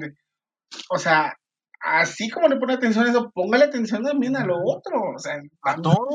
O 0.89 0.97
sea, 0.97 1.37
así 1.81 2.29
como 2.29 2.47
le 2.47 2.57
pone 2.57 2.73
atención 2.73 3.05
a 3.05 3.09
eso, 3.09 3.31
póngale 3.31 3.65
atención 3.65 4.03
también 4.03 4.35
a 4.37 4.45
lo 4.45 4.57
otro. 4.63 5.01
O 5.15 5.19
sea, 5.19 5.41
a 5.63 5.75
todo. 5.75 6.07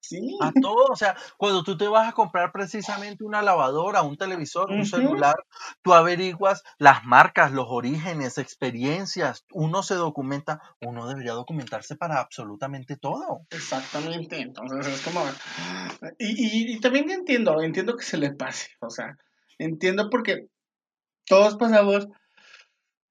Sí. 0.00 0.38
A 0.40 0.52
todo, 0.52 0.86
o 0.90 0.96
sea, 0.96 1.16
cuando 1.36 1.62
tú 1.62 1.76
te 1.76 1.88
vas 1.88 2.08
a 2.08 2.12
comprar 2.12 2.52
precisamente 2.52 3.24
una 3.24 3.42
lavadora, 3.42 4.02
un 4.02 4.16
televisor, 4.16 4.70
un 4.70 4.86
celular, 4.86 5.34
tú 5.82 5.92
averiguas 5.92 6.62
las 6.78 7.04
marcas, 7.04 7.52
los 7.52 7.66
orígenes, 7.68 8.38
experiencias, 8.38 9.44
uno 9.52 9.82
se 9.82 9.96
documenta, 9.96 10.62
uno 10.80 11.08
debería 11.08 11.32
documentarse 11.32 11.96
para 11.96 12.20
absolutamente 12.20 12.96
todo. 12.96 13.40
Exactamente, 13.50 14.40
entonces 14.40 14.86
es 14.86 15.00
como... 15.02 15.20
Y, 16.18 16.72
y 16.72 16.80
también 16.80 17.10
entiendo, 17.10 17.60
entiendo 17.60 17.96
que 17.96 18.04
se 18.04 18.18
le 18.18 18.32
pase, 18.32 18.70
o 18.80 18.90
sea, 18.90 19.16
entiendo 19.58 20.08
porque 20.10 20.46
todos 21.26 21.56
pasamos 21.56 22.08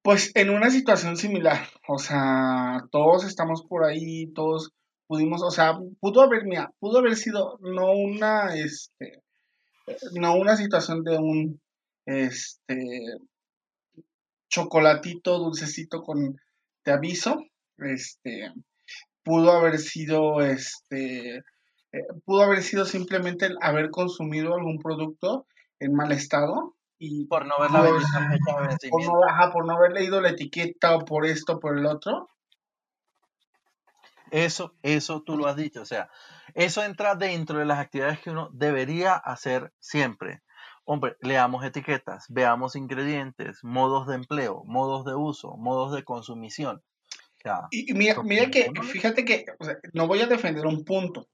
pues 0.01 0.31
en 0.35 0.49
una 0.51 0.69
situación 0.69 1.17
similar, 1.17 1.67
o 1.85 1.97
sea, 1.97 2.85
todos 2.91 3.25
estamos 3.25 3.65
por 3.67 3.83
ahí, 3.83 4.31
todos 4.33 4.71
pudimos, 5.07 5.41
o 5.41 5.51
sea, 5.51 5.77
pudo 5.99 6.21
haber, 6.21 6.45
mira, 6.45 6.71
pudo 6.79 6.99
haber 6.99 7.15
sido 7.15 7.57
no 7.61 7.91
una, 7.91 8.55
este, 8.55 9.23
no 10.13 10.35
una 10.35 10.55
situación 10.55 11.03
de 11.03 11.17
un, 11.17 11.61
este, 12.05 13.17
chocolatito 14.49 15.39
dulcecito 15.39 16.03
con, 16.03 16.39
te 16.83 16.91
aviso, 16.91 17.43
este, 17.77 18.53
pudo 19.23 19.51
haber 19.51 19.79
sido, 19.79 20.41
este, 20.41 21.37
eh, 21.37 22.07
pudo 22.25 22.43
haber 22.43 22.63
sido 22.63 22.85
simplemente 22.85 23.45
el 23.45 23.57
haber 23.61 23.89
consumido 23.89 24.55
algún 24.55 24.79
producto 24.79 25.47
en 25.79 25.93
mal 25.93 26.11
estado, 26.11 26.75
y 26.99 27.25
por 27.25 27.45
no 27.45 27.55
haber 27.55 27.69
por 29.51 29.65
no, 29.65 29.73
haber 29.75 29.93
leído 29.93 30.19
la 30.19 30.29
etiqueta 30.29 30.95
o 30.95 31.05
por 31.05 31.25
esto 31.25 31.59
por 31.59 31.77
el 31.77 31.85
otro. 31.85 32.29
Eso, 34.31 34.75
eso 34.83 35.21
tú 35.23 35.37
lo 35.37 35.47
has 35.47 35.55
dicho, 35.55 35.81
o 35.81 35.85
sea, 35.85 36.09
eso 36.53 36.83
entra 36.83 37.15
dentro 37.15 37.59
de 37.59 37.65
las 37.65 37.79
actividades 37.79 38.19
que 38.19 38.29
uno 38.29 38.49
debería 38.53 39.13
hacer 39.13 39.73
siempre. 39.79 40.41
Hombre, 40.85 41.17
leamos 41.21 41.65
etiquetas, 41.65 42.25
veamos 42.29 42.75
ingredientes, 42.75 43.63
modos 43.63 44.07
de 44.07 44.15
empleo, 44.15 44.63
modos 44.65 45.05
de 45.05 45.15
uso, 45.15 45.57
modos 45.57 45.93
de 45.93 46.03
consumición. 46.03 46.81
y, 47.71 47.93
mira, 47.93 48.21
mira 48.23 48.49
que, 48.49 48.71
fíjate 48.81 49.25
que 49.25 49.45
no 49.93 50.07
voy 50.07 50.21
a 50.21 50.27
defender 50.27 50.65
un 50.65 50.83
punto, 50.83 51.27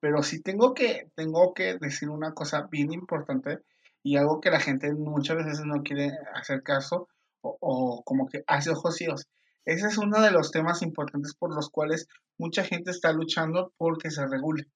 pero 0.00 0.22
sí 0.22 0.42
tengo 0.42 0.74
que, 0.74 1.10
tengo 1.14 1.54
que 1.54 1.78
decir 1.78 2.10
una 2.10 2.32
cosa 2.32 2.68
bien 2.70 2.92
importante 2.92 3.60
y 4.02 4.16
algo 4.16 4.40
que 4.40 4.50
la 4.50 4.60
gente 4.60 4.92
muchas 4.92 5.36
veces 5.36 5.64
no 5.64 5.82
quiere 5.82 6.12
hacer 6.34 6.62
caso 6.62 7.08
o, 7.40 8.02
como 8.04 8.26
que 8.28 8.42
hace 8.46 8.70
ojos 8.70 8.96
ciegos. 8.96 9.26
Ese 9.70 9.86
es 9.86 9.98
uno 9.98 10.20
de 10.20 10.30
los 10.30 10.50
temas 10.50 10.82
importantes 10.82 11.34
por 11.34 11.54
los 11.54 11.70
cuales 11.70 12.08
mucha 12.38 12.64
gente 12.64 12.90
está 12.90 13.12
luchando 13.12 13.72
porque 13.76 14.10
se 14.10 14.26
regule. 14.26 14.66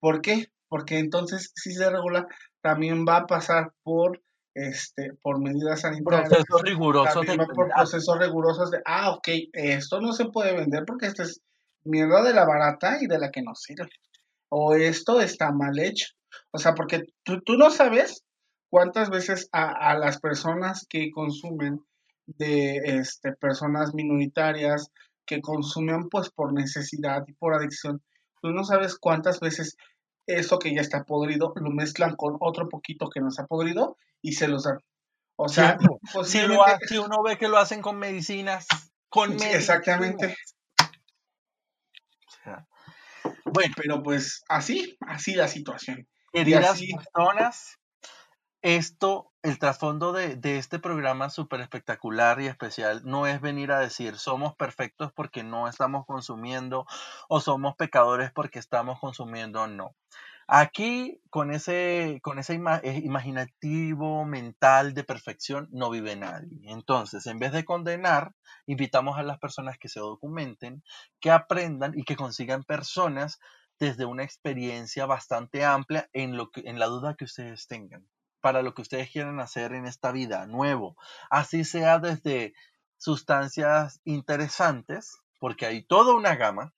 ¿Por 0.00 0.20
qué? 0.20 0.48
Porque 0.68 0.98
entonces 0.98 1.52
si 1.54 1.72
se 1.72 1.88
regula 1.88 2.26
también 2.60 3.04
va 3.06 3.18
a 3.18 3.26
pasar 3.26 3.72
por 3.82 4.20
este 4.54 5.12
por 5.22 5.40
medidas 5.40 5.82
sanitarias. 5.82 6.28
Procesos 6.28 6.62
rigurosos. 6.62 7.26
por 7.54 7.68
procesos 7.68 8.18
rigurosos 8.18 8.70
de, 8.70 8.82
ah, 8.84 9.10
ok, 9.10 9.28
esto 9.52 10.00
no 10.00 10.12
se 10.12 10.24
puede 10.26 10.54
vender 10.54 10.84
porque 10.86 11.06
esto 11.06 11.22
es 11.22 11.42
mierda 11.84 12.22
de 12.22 12.34
la 12.34 12.44
barata 12.44 12.98
y 13.00 13.06
de 13.06 13.18
la 13.18 13.30
que 13.30 13.42
no 13.42 13.54
sirve. 13.54 13.90
O 14.48 14.74
esto 14.74 15.20
está 15.20 15.52
mal 15.52 15.78
hecho. 15.78 16.08
O 16.50 16.58
sea, 16.58 16.74
porque 16.74 17.04
tú, 17.22 17.40
tú 17.42 17.56
no 17.56 17.70
sabes 17.70 18.24
¿Cuántas 18.68 19.10
veces 19.10 19.48
a, 19.52 19.96
las 19.96 20.20
personas 20.20 20.86
que 20.88 21.10
consumen 21.10 21.84
de 22.26 22.76
este, 22.84 23.32
personas 23.32 23.94
minoritarias 23.94 24.90
que 25.24 25.40
consumen 25.40 26.08
pues 26.08 26.30
por 26.30 26.52
necesidad 26.52 27.24
y 27.26 27.32
por 27.32 27.54
adicción, 27.54 28.02
tú 28.40 28.50
no 28.50 28.64
sabes 28.64 28.96
cuántas 28.96 29.40
veces 29.40 29.76
eso 30.26 30.58
que 30.58 30.74
ya 30.74 30.80
está 30.80 31.04
podrido 31.04 31.52
lo 31.56 31.70
mezclan 31.70 32.16
con 32.16 32.36
otro 32.40 32.68
poquito 32.68 33.08
que 33.08 33.20
no 33.20 33.28
está 33.28 33.46
podrido 33.46 33.96
y 34.22 34.32
se 34.32 34.48
los 34.48 34.64
dan. 34.64 34.80
O 35.36 35.48
sea, 35.48 35.78
si, 36.24 36.38
uno 36.98 37.22
ve 37.22 37.38
que 37.38 37.48
lo 37.48 37.58
hacen 37.58 37.82
con 37.82 37.98
medicinas, 37.98 38.66
con 39.08 39.32
Exactamente. 39.40 40.36
Bueno, 43.44 43.74
pero 43.76 44.02
pues 44.02 44.44
así, 44.48 44.96
así 45.00 45.34
la 45.34 45.48
situación. 45.48 46.08
Queridas 46.32 46.80
personas, 46.80 47.78
esto, 48.66 49.32
el 49.44 49.60
trasfondo 49.60 50.12
de, 50.12 50.58
este 50.58 50.80
programa 50.80 51.30
súper 51.30 51.60
espectacular 51.60 52.40
y 52.40 52.48
especial 52.48 53.02
no 53.04 53.28
es 53.28 53.40
venir 53.40 53.70
a 53.70 53.78
decir 53.78 54.16
somos 54.16 54.56
perfectos 54.56 55.12
porque 55.12 55.44
no 55.44 55.68
estamos 55.68 56.04
consumiendo 56.04 56.84
o 57.28 57.38
somos 57.38 57.76
pecadores 57.76 58.32
porque 58.32 58.58
estamos 58.58 58.98
consumiendo, 58.98 59.68
no. 59.68 59.94
Aquí, 60.48 61.20
con 61.30 61.52
ese, 61.52 62.18
con 62.24 62.40
ese 62.40 62.54
eh, 62.82 63.00
imaginativo 63.04 64.24
mental 64.24 64.94
de 64.94 65.04
perfección, 65.04 65.68
no 65.70 65.88
vive 65.88 66.16
nadie. 66.16 66.58
Entonces, 66.64 67.26
en 67.26 67.38
vez 67.38 67.52
de 67.52 67.64
condenar, 67.64 68.32
invitamos 68.66 69.16
a 69.16 69.22
las 69.22 69.38
personas 69.38 69.78
que 69.78 69.88
se 69.88 70.00
documenten, 70.00 70.82
que 71.20 71.30
aprendan 71.30 71.96
y 71.96 72.02
que 72.02 72.16
consigan 72.16 72.64
personas 72.64 73.38
desde 73.78 74.06
una 74.06 74.24
experiencia 74.24 75.06
bastante 75.06 75.64
amplia 75.64 76.08
en, 76.12 76.36
lo 76.36 76.50
en 76.54 76.80
la 76.80 76.86
duda 76.86 77.14
que 77.14 77.26
ustedes 77.26 77.68
tengan, 77.68 78.04
para 78.40 78.62
lo 78.62 78.74
que 78.74 78.82
ustedes 78.82 79.10
quieran 79.10 79.40
hacer 79.40 79.72
en 79.72 79.86
esta 79.86 80.12
vida, 80.12 80.46
nuevo. 80.46 80.96
Así 81.30 81.64
sea 81.64 81.98
desde 81.98 82.54
sustancias 82.96 84.00
interesantes, 84.04 85.18
porque 85.38 85.66
hay 85.66 85.82
toda 85.82 86.14
una 86.14 86.36
gama, 86.36 86.72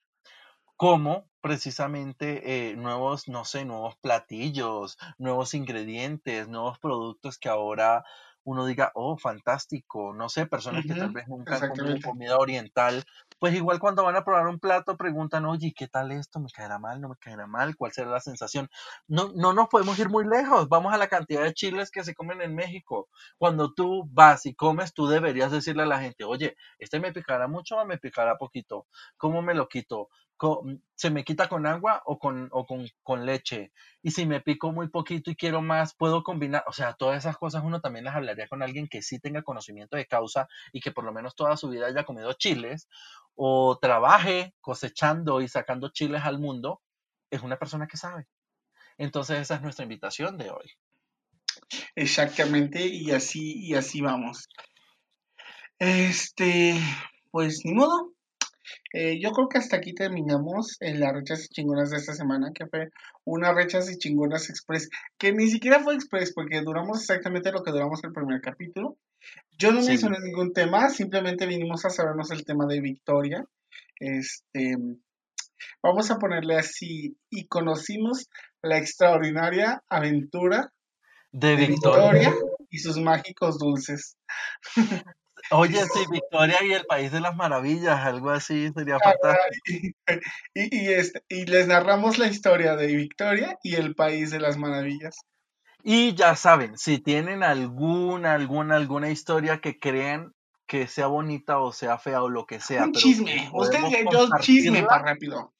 como 0.76 1.28
precisamente 1.40 2.70
eh, 2.70 2.76
nuevos, 2.76 3.28
no 3.28 3.44
sé, 3.44 3.64
nuevos 3.64 3.96
platillos, 3.96 4.98
nuevos 5.18 5.54
ingredientes, 5.54 6.48
nuevos 6.48 6.78
productos 6.78 7.38
que 7.38 7.48
ahora 7.48 8.04
uno 8.44 8.64
diga, 8.64 8.92
oh, 8.94 9.18
fantástico, 9.18 10.14
no 10.14 10.28
sé, 10.28 10.46
personas 10.46 10.86
que 10.86 10.94
tal 10.94 11.12
vez 11.12 11.28
nunca 11.28 11.56
han 11.56 11.68
comido 11.68 11.96
comida 12.02 12.38
oriental, 12.38 13.04
pues 13.38 13.54
igual 13.54 13.78
cuando 13.78 14.04
van 14.04 14.16
a 14.16 14.24
probar 14.24 14.46
un 14.48 14.58
plato 14.58 14.96
preguntan, 14.96 15.44
oye, 15.46 15.72
¿qué 15.76 15.88
tal 15.88 16.12
esto? 16.12 16.40
¿Me 16.40 16.50
caerá 16.50 16.78
mal? 16.78 17.00
¿No 17.00 17.08
me 17.10 17.16
caerá 17.16 17.46
mal? 17.46 17.76
¿Cuál 17.76 17.92
será 17.92 18.10
la 18.10 18.20
sensación? 18.20 18.68
No, 19.06 19.30
no 19.34 19.52
nos 19.52 19.68
podemos 19.68 19.98
ir 19.98 20.08
muy 20.08 20.24
lejos, 20.26 20.68
vamos 20.68 20.92
a 20.92 20.98
la 20.98 21.08
cantidad 21.08 21.42
de 21.42 21.54
chiles 21.54 21.90
que 21.90 22.04
se 22.04 22.14
comen 22.14 22.40
en 22.42 22.54
México. 22.54 23.08
Cuando 23.38 23.72
tú 23.74 24.04
vas 24.12 24.46
y 24.46 24.54
comes, 24.54 24.92
tú 24.94 25.06
deberías 25.08 25.52
decirle 25.52 25.82
a 25.82 25.86
la 25.86 26.00
gente, 26.00 26.24
oye, 26.24 26.56
¿este 26.78 27.00
me 27.00 27.12
picará 27.12 27.48
mucho 27.48 27.76
o 27.76 27.84
me 27.84 27.98
picará 27.98 28.36
poquito? 28.38 28.86
¿Cómo 29.16 29.42
me 29.42 29.54
lo 29.54 29.68
quito? 29.68 30.08
Se 30.94 31.10
me 31.10 31.24
quita 31.24 31.48
con 31.48 31.66
agua 31.66 32.02
o 32.06 32.18
con, 32.18 32.48
o 32.52 32.66
con, 32.66 32.88
con, 33.02 33.26
leche. 33.26 33.72
Y 34.02 34.12
si 34.12 34.26
me 34.26 34.40
pico 34.40 34.72
muy 34.72 34.88
poquito 34.88 35.30
y 35.30 35.36
quiero 35.36 35.62
más, 35.62 35.94
puedo 35.94 36.22
combinar. 36.22 36.64
O 36.66 36.72
sea, 36.72 36.94
todas 36.94 37.18
esas 37.18 37.36
cosas 37.36 37.64
uno 37.64 37.80
también 37.80 38.04
las 38.04 38.14
hablaría 38.14 38.48
con 38.48 38.62
alguien 38.62 38.88
que 38.88 39.02
sí 39.02 39.18
tenga 39.18 39.42
conocimiento 39.42 39.96
de 39.96 40.06
causa 40.06 40.48
y 40.72 40.80
que 40.80 40.92
por 40.92 41.04
lo 41.04 41.12
menos 41.12 41.34
toda 41.34 41.56
su 41.56 41.68
vida 41.68 41.86
haya 41.86 42.04
comido 42.04 42.32
chiles 42.34 42.88
o 43.34 43.78
trabaje 43.80 44.54
cosechando 44.60 45.40
y 45.40 45.48
sacando 45.48 45.88
chiles 45.90 46.22
al 46.22 46.38
mundo. 46.38 46.82
Es 47.30 47.42
una 47.42 47.58
persona 47.58 47.86
que 47.86 47.96
sabe. 47.96 48.26
Entonces 48.96 49.40
esa 49.40 49.56
es 49.56 49.62
nuestra 49.62 49.84
invitación 49.84 50.38
de 50.38 50.50
hoy. 50.50 50.70
Exactamente, 51.94 52.86
y 52.86 53.10
así, 53.10 53.58
y 53.58 53.74
así 53.74 54.00
vamos. 54.00 54.48
Este, 55.78 56.74
pues 57.30 57.64
ni 57.64 57.74
modo, 57.74 58.12
eh, 58.92 59.18
yo 59.20 59.32
creo 59.32 59.48
que 59.48 59.58
hasta 59.58 59.76
aquí 59.76 59.94
terminamos 59.94 60.76
en 60.80 61.00
las 61.00 61.12
rechas 61.12 61.44
y 61.44 61.48
chingonas 61.48 61.90
de 61.90 61.98
esta 61.98 62.14
semana, 62.14 62.52
que 62.54 62.66
fue 62.66 62.90
una 63.24 63.52
rechas 63.52 63.90
y 63.90 63.98
chingonas 63.98 64.50
express, 64.50 64.88
que 65.18 65.32
ni 65.32 65.48
siquiera 65.48 65.80
fue 65.80 65.94
express, 65.94 66.32
porque 66.32 66.60
duramos 66.62 67.00
exactamente 67.00 67.52
lo 67.52 67.62
que 67.62 67.70
duramos 67.70 68.02
el 68.04 68.12
primer 68.12 68.40
capítulo. 68.40 68.96
Yo 69.58 69.72
no 69.72 69.82
mencioné 69.82 70.18
ningún 70.20 70.52
tema, 70.52 70.88
simplemente 70.88 71.46
vinimos 71.46 71.84
a 71.84 71.90
sabernos 71.90 72.30
el 72.30 72.44
tema 72.44 72.66
de 72.66 72.80
Victoria. 72.80 73.44
Este, 73.98 74.76
vamos 75.82 76.10
a 76.10 76.18
ponerle 76.18 76.56
así, 76.56 77.16
y 77.30 77.46
conocimos 77.46 78.28
la 78.62 78.78
extraordinaria 78.78 79.82
aventura 79.88 80.72
de, 81.32 81.56
Victoria 81.56 82.34
y 82.70 82.78
sus 82.78 82.98
mágicos 82.98 83.58
dulces. 83.58 84.16
Oye, 85.50 85.80
sí, 85.84 86.00
Victoria 86.10 86.56
y 86.62 86.72
el 86.72 86.84
País 86.86 87.10
de 87.10 87.20
las 87.20 87.34
Maravillas, 87.36 88.00
algo 88.04 88.30
así 88.30 88.70
sería 88.74 88.98
fantástico. 88.98 89.98
Y, 90.54 90.88
este, 90.88 91.22
y 91.28 91.46
les 91.46 91.66
narramos 91.66 92.18
la 92.18 92.26
historia 92.26 92.76
de 92.76 92.88
Victoria 92.88 93.58
y 93.62 93.76
el 93.76 93.94
País 93.94 94.30
de 94.30 94.40
las 94.40 94.56
Maravillas. 94.56 95.16
Y 95.82 96.14
ya 96.14 96.34
saben, 96.36 96.76
si 96.76 96.98
tienen 96.98 97.42
alguna, 97.42 98.34
alguna, 98.34 98.76
alguna 98.76 99.10
historia 99.10 99.60
que 99.60 99.78
crean 99.78 100.34
que 100.66 100.86
sea 100.86 101.06
bonita 101.06 101.58
o 101.58 101.72
sea 101.72 101.98
fea 101.98 102.22
o 102.22 102.28
lo 102.28 102.46
que 102.46 102.60
sea. 102.60 102.84
Un 102.84 102.92
chisme, 102.92 103.48
ustedes, 103.52 104.04
yo 104.12 104.28
chisme 104.40 104.82
para 104.82 105.02
rápido. 105.02 105.54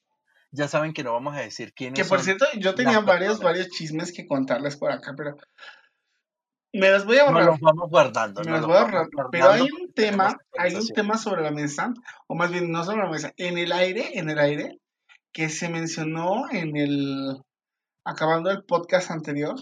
Ya 0.51 0.67
saben 0.67 0.93
que 0.93 1.03
no 1.03 1.13
vamos 1.13 1.35
a 1.35 1.41
decir 1.41 1.73
quién 1.73 1.93
Que 1.93 2.05
por 2.05 2.21
cierto, 2.21 2.45
yo 2.57 2.73
tenía 2.73 2.99
varios, 2.99 3.39
varios 3.39 3.69
chismes 3.69 4.11
que 4.11 4.27
contarles 4.27 4.77
por 4.77 4.91
acá, 4.91 5.13
pero 5.15 5.37
me 6.73 6.89
las 6.89 7.05
voy 7.05 7.17
a 7.17 7.23
ahorrar. 7.23 7.45
los 7.45 7.59
vamos 7.59 7.89
guardando. 7.89 8.41
Me 8.43 8.51
las 8.51 8.65
voy 8.65 8.75
a 8.75 8.81
ahorrar. 8.81 9.07
Pero 9.31 9.49
hay 9.49 9.61
un 9.61 9.93
tema, 9.93 10.37
hay 10.57 10.75
un 10.75 10.87
tema 10.87 11.17
sobre 11.17 11.41
la 11.41 11.51
mesa, 11.51 11.93
o 12.27 12.35
más 12.35 12.51
bien 12.51 12.71
no 12.71 12.83
sobre 12.83 13.03
la 13.03 13.09
mesa, 13.09 13.33
en 13.37 13.57
el 13.57 13.71
aire, 13.71 14.17
en 14.19 14.29
el 14.29 14.39
aire, 14.39 14.79
que 15.31 15.49
se 15.49 15.69
mencionó 15.69 16.49
en 16.51 16.75
el, 16.77 17.37
acabando 18.03 18.51
el 18.51 18.63
podcast 18.63 19.11
anterior, 19.11 19.55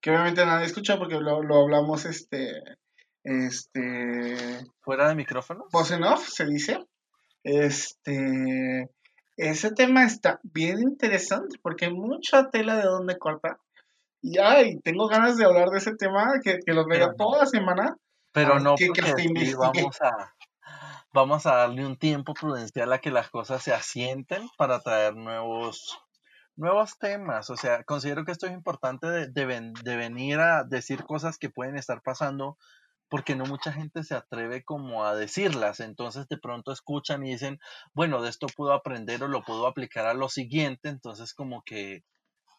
que 0.00 0.10
obviamente 0.10 0.44
nadie 0.44 0.66
escuchó 0.66 0.98
porque 0.98 1.20
lo, 1.20 1.42
lo 1.42 1.62
hablamos, 1.62 2.04
este, 2.04 2.52
este... 3.24 4.66
¿Fuera 4.80 5.08
de 5.08 5.14
micrófono? 5.14 5.66
Voz 5.72 5.90
en 5.92 6.04
off, 6.04 6.28
se 6.28 6.46
dice. 6.46 6.84
Este, 7.44 8.88
ese 9.36 9.70
tema 9.72 10.04
está 10.04 10.40
bien 10.42 10.80
interesante 10.80 11.58
porque 11.62 11.86
hay 11.86 11.92
mucha 11.92 12.50
tela 12.50 12.76
de 12.76 12.84
donde 12.84 13.18
cortar. 13.18 13.58
Y 14.22 14.38
ay, 14.38 14.78
tengo 14.84 15.08
ganas 15.08 15.36
de 15.36 15.44
hablar 15.44 15.70
de 15.70 15.78
ese 15.78 15.96
tema 15.96 16.40
que, 16.42 16.60
que 16.64 16.72
lo 16.72 16.86
veo 16.86 17.12
toda 17.16 17.40
la 17.40 17.46
semana. 17.46 17.96
Pero 18.32 18.60
no, 18.60 18.76
porque 18.76 19.54
vamos 19.58 20.00
a, 20.00 20.32
vamos 21.12 21.44
a 21.44 21.56
darle 21.56 21.84
un 21.84 21.96
tiempo 21.96 22.32
prudencial 22.32 22.92
a 22.92 22.98
que 22.98 23.10
las 23.10 23.28
cosas 23.30 23.62
se 23.62 23.74
asienten 23.74 24.48
para 24.56 24.80
traer 24.80 25.16
nuevos, 25.16 25.98
nuevos 26.56 26.98
temas. 26.98 27.50
O 27.50 27.56
sea, 27.56 27.82
considero 27.82 28.24
que 28.24 28.30
esto 28.32 28.46
es 28.46 28.52
importante 28.52 29.08
de, 29.08 29.26
de, 29.28 29.96
venir 29.96 30.38
a 30.38 30.62
decir 30.64 31.04
cosas 31.04 31.36
que 31.36 31.50
pueden 31.50 31.76
estar 31.76 32.00
pasando 32.00 32.56
porque 33.08 33.36
no 33.36 33.44
mucha 33.44 33.72
gente 33.72 34.04
se 34.04 34.14
atreve 34.14 34.64
como 34.64 35.04
a 35.04 35.16
decirlas. 35.16 35.80
Entonces 35.80 36.28
de 36.28 36.38
pronto 36.38 36.72
escuchan 36.72 37.26
y 37.26 37.32
dicen, 37.32 37.58
bueno, 37.92 38.22
de 38.22 38.30
esto 38.30 38.46
puedo 38.56 38.72
aprender 38.72 39.22
o 39.24 39.28
lo 39.28 39.42
puedo 39.42 39.66
aplicar 39.66 40.06
a 40.06 40.14
lo 40.14 40.28
siguiente. 40.28 40.88
Entonces 40.88 41.34
como 41.34 41.62
que 41.62 42.04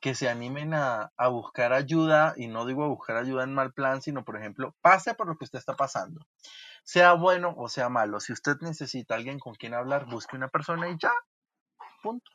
que 0.04 0.16
se 0.16 0.28
animen 0.28 0.74
a, 0.74 1.14
buscar 1.30 1.72
ayuda, 1.72 2.34
y 2.36 2.48
no 2.48 2.66
digo 2.66 2.84
a 2.84 2.90
buscar 2.90 3.16
ayuda 3.16 3.46
en 3.46 3.54
mal 3.54 3.72
plan, 3.72 4.02
sino, 4.02 4.26
por 4.26 4.36
ejemplo, 4.36 4.76
pase 4.82 5.14
por 5.16 5.28
lo 5.28 5.38
que 5.38 5.46
usted 5.46 5.60
está 5.60 5.78
pasando. 5.78 6.28
Sea 6.84 7.14
bueno 7.14 7.54
o 7.56 7.70
sea 7.70 7.88
malo, 7.88 8.20
si 8.20 8.34
usted 8.34 8.58
necesita 8.60 9.16
alguien 9.16 9.40
con 9.40 9.56
quien 9.56 9.74
hablar, 9.74 10.06
busque 10.06 10.36
una 10.36 10.50
persona 10.50 10.90
y 10.90 10.98
ya. 11.02 11.14
Punto. 12.02 12.30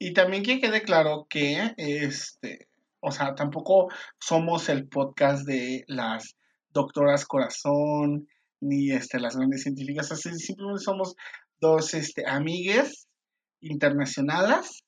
Y 0.00 0.12
también 0.12 0.42
que 0.42 0.60
quede 0.60 0.82
claro 0.82 1.28
que, 1.30 1.72
este, 1.76 2.66
o 2.98 3.12
sea, 3.12 3.36
tampoco 3.36 3.86
somos 4.18 4.68
el 4.68 4.88
podcast 4.88 5.46
de 5.46 5.84
las 5.86 6.36
doctoras 6.70 7.26
corazón, 7.26 8.26
ni 8.58 8.90
este, 8.90 9.20
las 9.20 9.36
grandes 9.36 9.62
científicas, 9.62 10.10
así 10.10 10.34
simplemente 10.34 10.82
somos 10.82 11.14
dos 11.60 11.94
este, 11.94 12.26
amigues 12.26 13.06
internacionales 13.60 14.82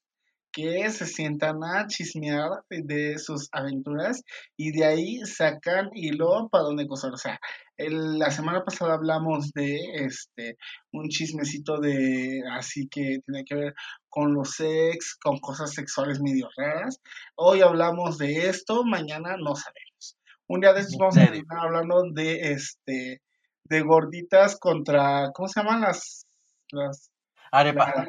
que 0.59 0.91
se 0.91 1.07
sientan 1.07 1.63
a 1.63 1.87
chismear 1.87 2.65
de 2.69 3.17
sus 3.19 3.49
aventuras 3.53 4.25
y 4.57 4.73
de 4.73 4.87
ahí 4.87 5.21
sacan 5.21 5.89
hilo 5.95 6.49
para 6.49 6.65
donde 6.65 6.89
cosas. 6.89 7.13
O 7.13 7.17
sea, 7.17 7.39
la 7.77 8.33
semana 8.33 8.65
pasada 8.65 8.95
hablamos 8.95 9.53
de 9.53 9.79
este 9.95 10.59
un 10.93 11.11
chismecito 11.11 11.79
de 11.79 12.43
así 12.51 12.89
que 12.89 13.21
tiene 13.25 13.45
que 13.45 13.55
ver 13.55 13.75
con 14.09 14.35
los 14.35 14.51
sex, 14.57 15.15
con 15.23 15.39
cosas 15.39 15.73
sexuales 15.73 16.21
medio 16.21 16.49
raras. 16.57 17.01
Hoy 17.37 17.61
hablamos 17.61 18.19
de 18.19 18.49
esto, 18.49 18.83
mañana 18.83 19.37
no 19.37 19.55
sabemos. 19.55 20.19
Un 20.49 20.61
día 20.61 20.73
de 20.73 20.81
estos 20.81 20.99
vamos 20.99 21.19
a 21.19 21.23
estar 21.23 21.59
hablando 21.61 22.03
de 22.13 22.51
este 22.51 23.23
de 23.63 23.81
gorditas 23.83 24.59
contra 24.59 25.31
¿cómo 25.33 25.47
se 25.47 25.61
llaman 25.61 25.83
las 25.83 26.27
las 26.73 27.13
arepas? 27.53 28.09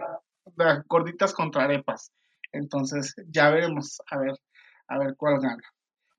las 0.56 0.84
gorditas 0.88 1.32
contra 1.32 1.66
arepas. 1.66 2.12
Entonces, 2.52 3.16
ya 3.28 3.50
veremos 3.50 4.02
a 4.10 4.18
ver, 4.18 4.34
a 4.88 5.00
ver 5.00 5.16
cuál 5.16 5.40
gana. 5.40 5.64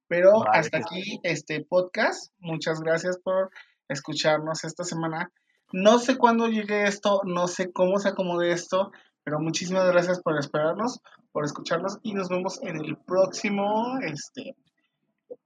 Pero 0.08 0.44
hasta 0.50 0.78
aquí 0.78 1.20
este 1.22 1.64
podcast. 1.64 2.32
Muchas 2.38 2.80
gracias 2.80 3.18
por 3.18 3.50
escucharnos 3.88 4.64
esta 4.64 4.84
semana. 4.84 5.30
No 5.72 5.98
sé 5.98 6.18
cuándo 6.18 6.48
llegue 6.48 6.84
esto, 6.84 7.20
no 7.24 7.46
sé 7.46 7.72
cómo 7.72 7.98
se 8.00 8.08
acomode 8.08 8.50
esto, 8.50 8.90
pero 9.22 9.38
muchísimas 9.38 9.86
gracias 9.86 10.20
por 10.20 10.36
esperarnos, 10.36 11.00
por 11.30 11.44
escucharnos 11.44 11.98
y 12.02 12.14
nos 12.14 12.28
vemos 12.28 12.60
en 12.62 12.76
el 12.84 12.96
próximo, 12.96 13.98
este, 14.02 14.56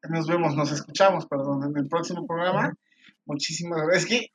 nos 0.09 0.27
vemos, 0.27 0.57
nos 0.57 0.73
escuchamos, 0.73 1.27
perdón, 1.27 1.65
en 1.65 1.77
el 1.77 1.89
próximo 1.89 2.27
programa. 2.27 2.75
Muchísimas 3.27 3.83
gracias. 3.83 4.05
Es 4.05 4.09
que 4.09 4.31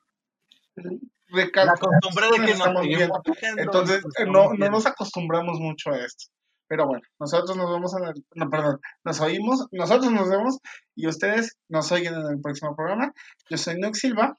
la 1.54 1.74
costumbre 1.76 2.26
de 2.26 2.32
que 2.34 2.40
nos 2.40 2.50
estamos 2.50 2.82
viendo. 2.82 3.22
Entonces, 3.56 4.04
no, 4.28 4.52
no 4.52 4.70
nos 4.70 4.86
acostumbramos 4.86 5.58
mucho 5.58 5.90
a 5.90 5.98
esto. 6.04 6.26
Pero 6.70 6.86
bueno, 6.86 7.02
nosotros 7.18 7.56
nos 7.56 7.68
vemos 7.68 7.92
en 7.96 8.04
el, 8.04 8.24
no, 8.36 8.48
perdón, 8.48 8.80
nos 9.02 9.20
oímos, 9.20 9.66
nosotros 9.72 10.12
nos 10.12 10.30
vemos 10.30 10.58
y 10.94 11.08
ustedes 11.08 11.58
nos 11.68 11.90
oyen 11.90 12.14
en 12.14 12.24
el 12.30 12.40
próximo 12.40 12.76
programa. 12.76 13.12
Yo 13.48 13.56
soy 13.56 13.80
Nox 13.80 13.98
Silva. 13.98 14.38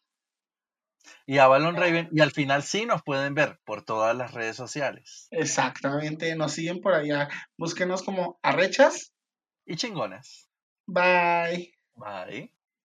Y 1.26 1.40
Avalon 1.40 1.76
Raven, 1.76 2.08
y 2.14 2.22
al 2.22 2.32
final 2.32 2.64
sí 2.64 2.86
nos 2.86 3.04
pueden 3.04 3.36
ver 3.36 3.60
por 3.66 3.84
todas 3.84 4.16
las 4.16 4.34
redes 4.34 4.56
sociales. 4.56 5.28
Exactamente, 5.32 6.34
nos 6.38 6.54
siguen 6.54 6.80
por 6.80 6.94
allá. 6.94 7.28
Búsquenos 7.58 8.02
como 8.02 8.40
arrechas 8.42 9.12
y 9.66 9.76
chingones. 9.76 10.48
Bye. 10.88 11.74
Bye. 11.96 12.54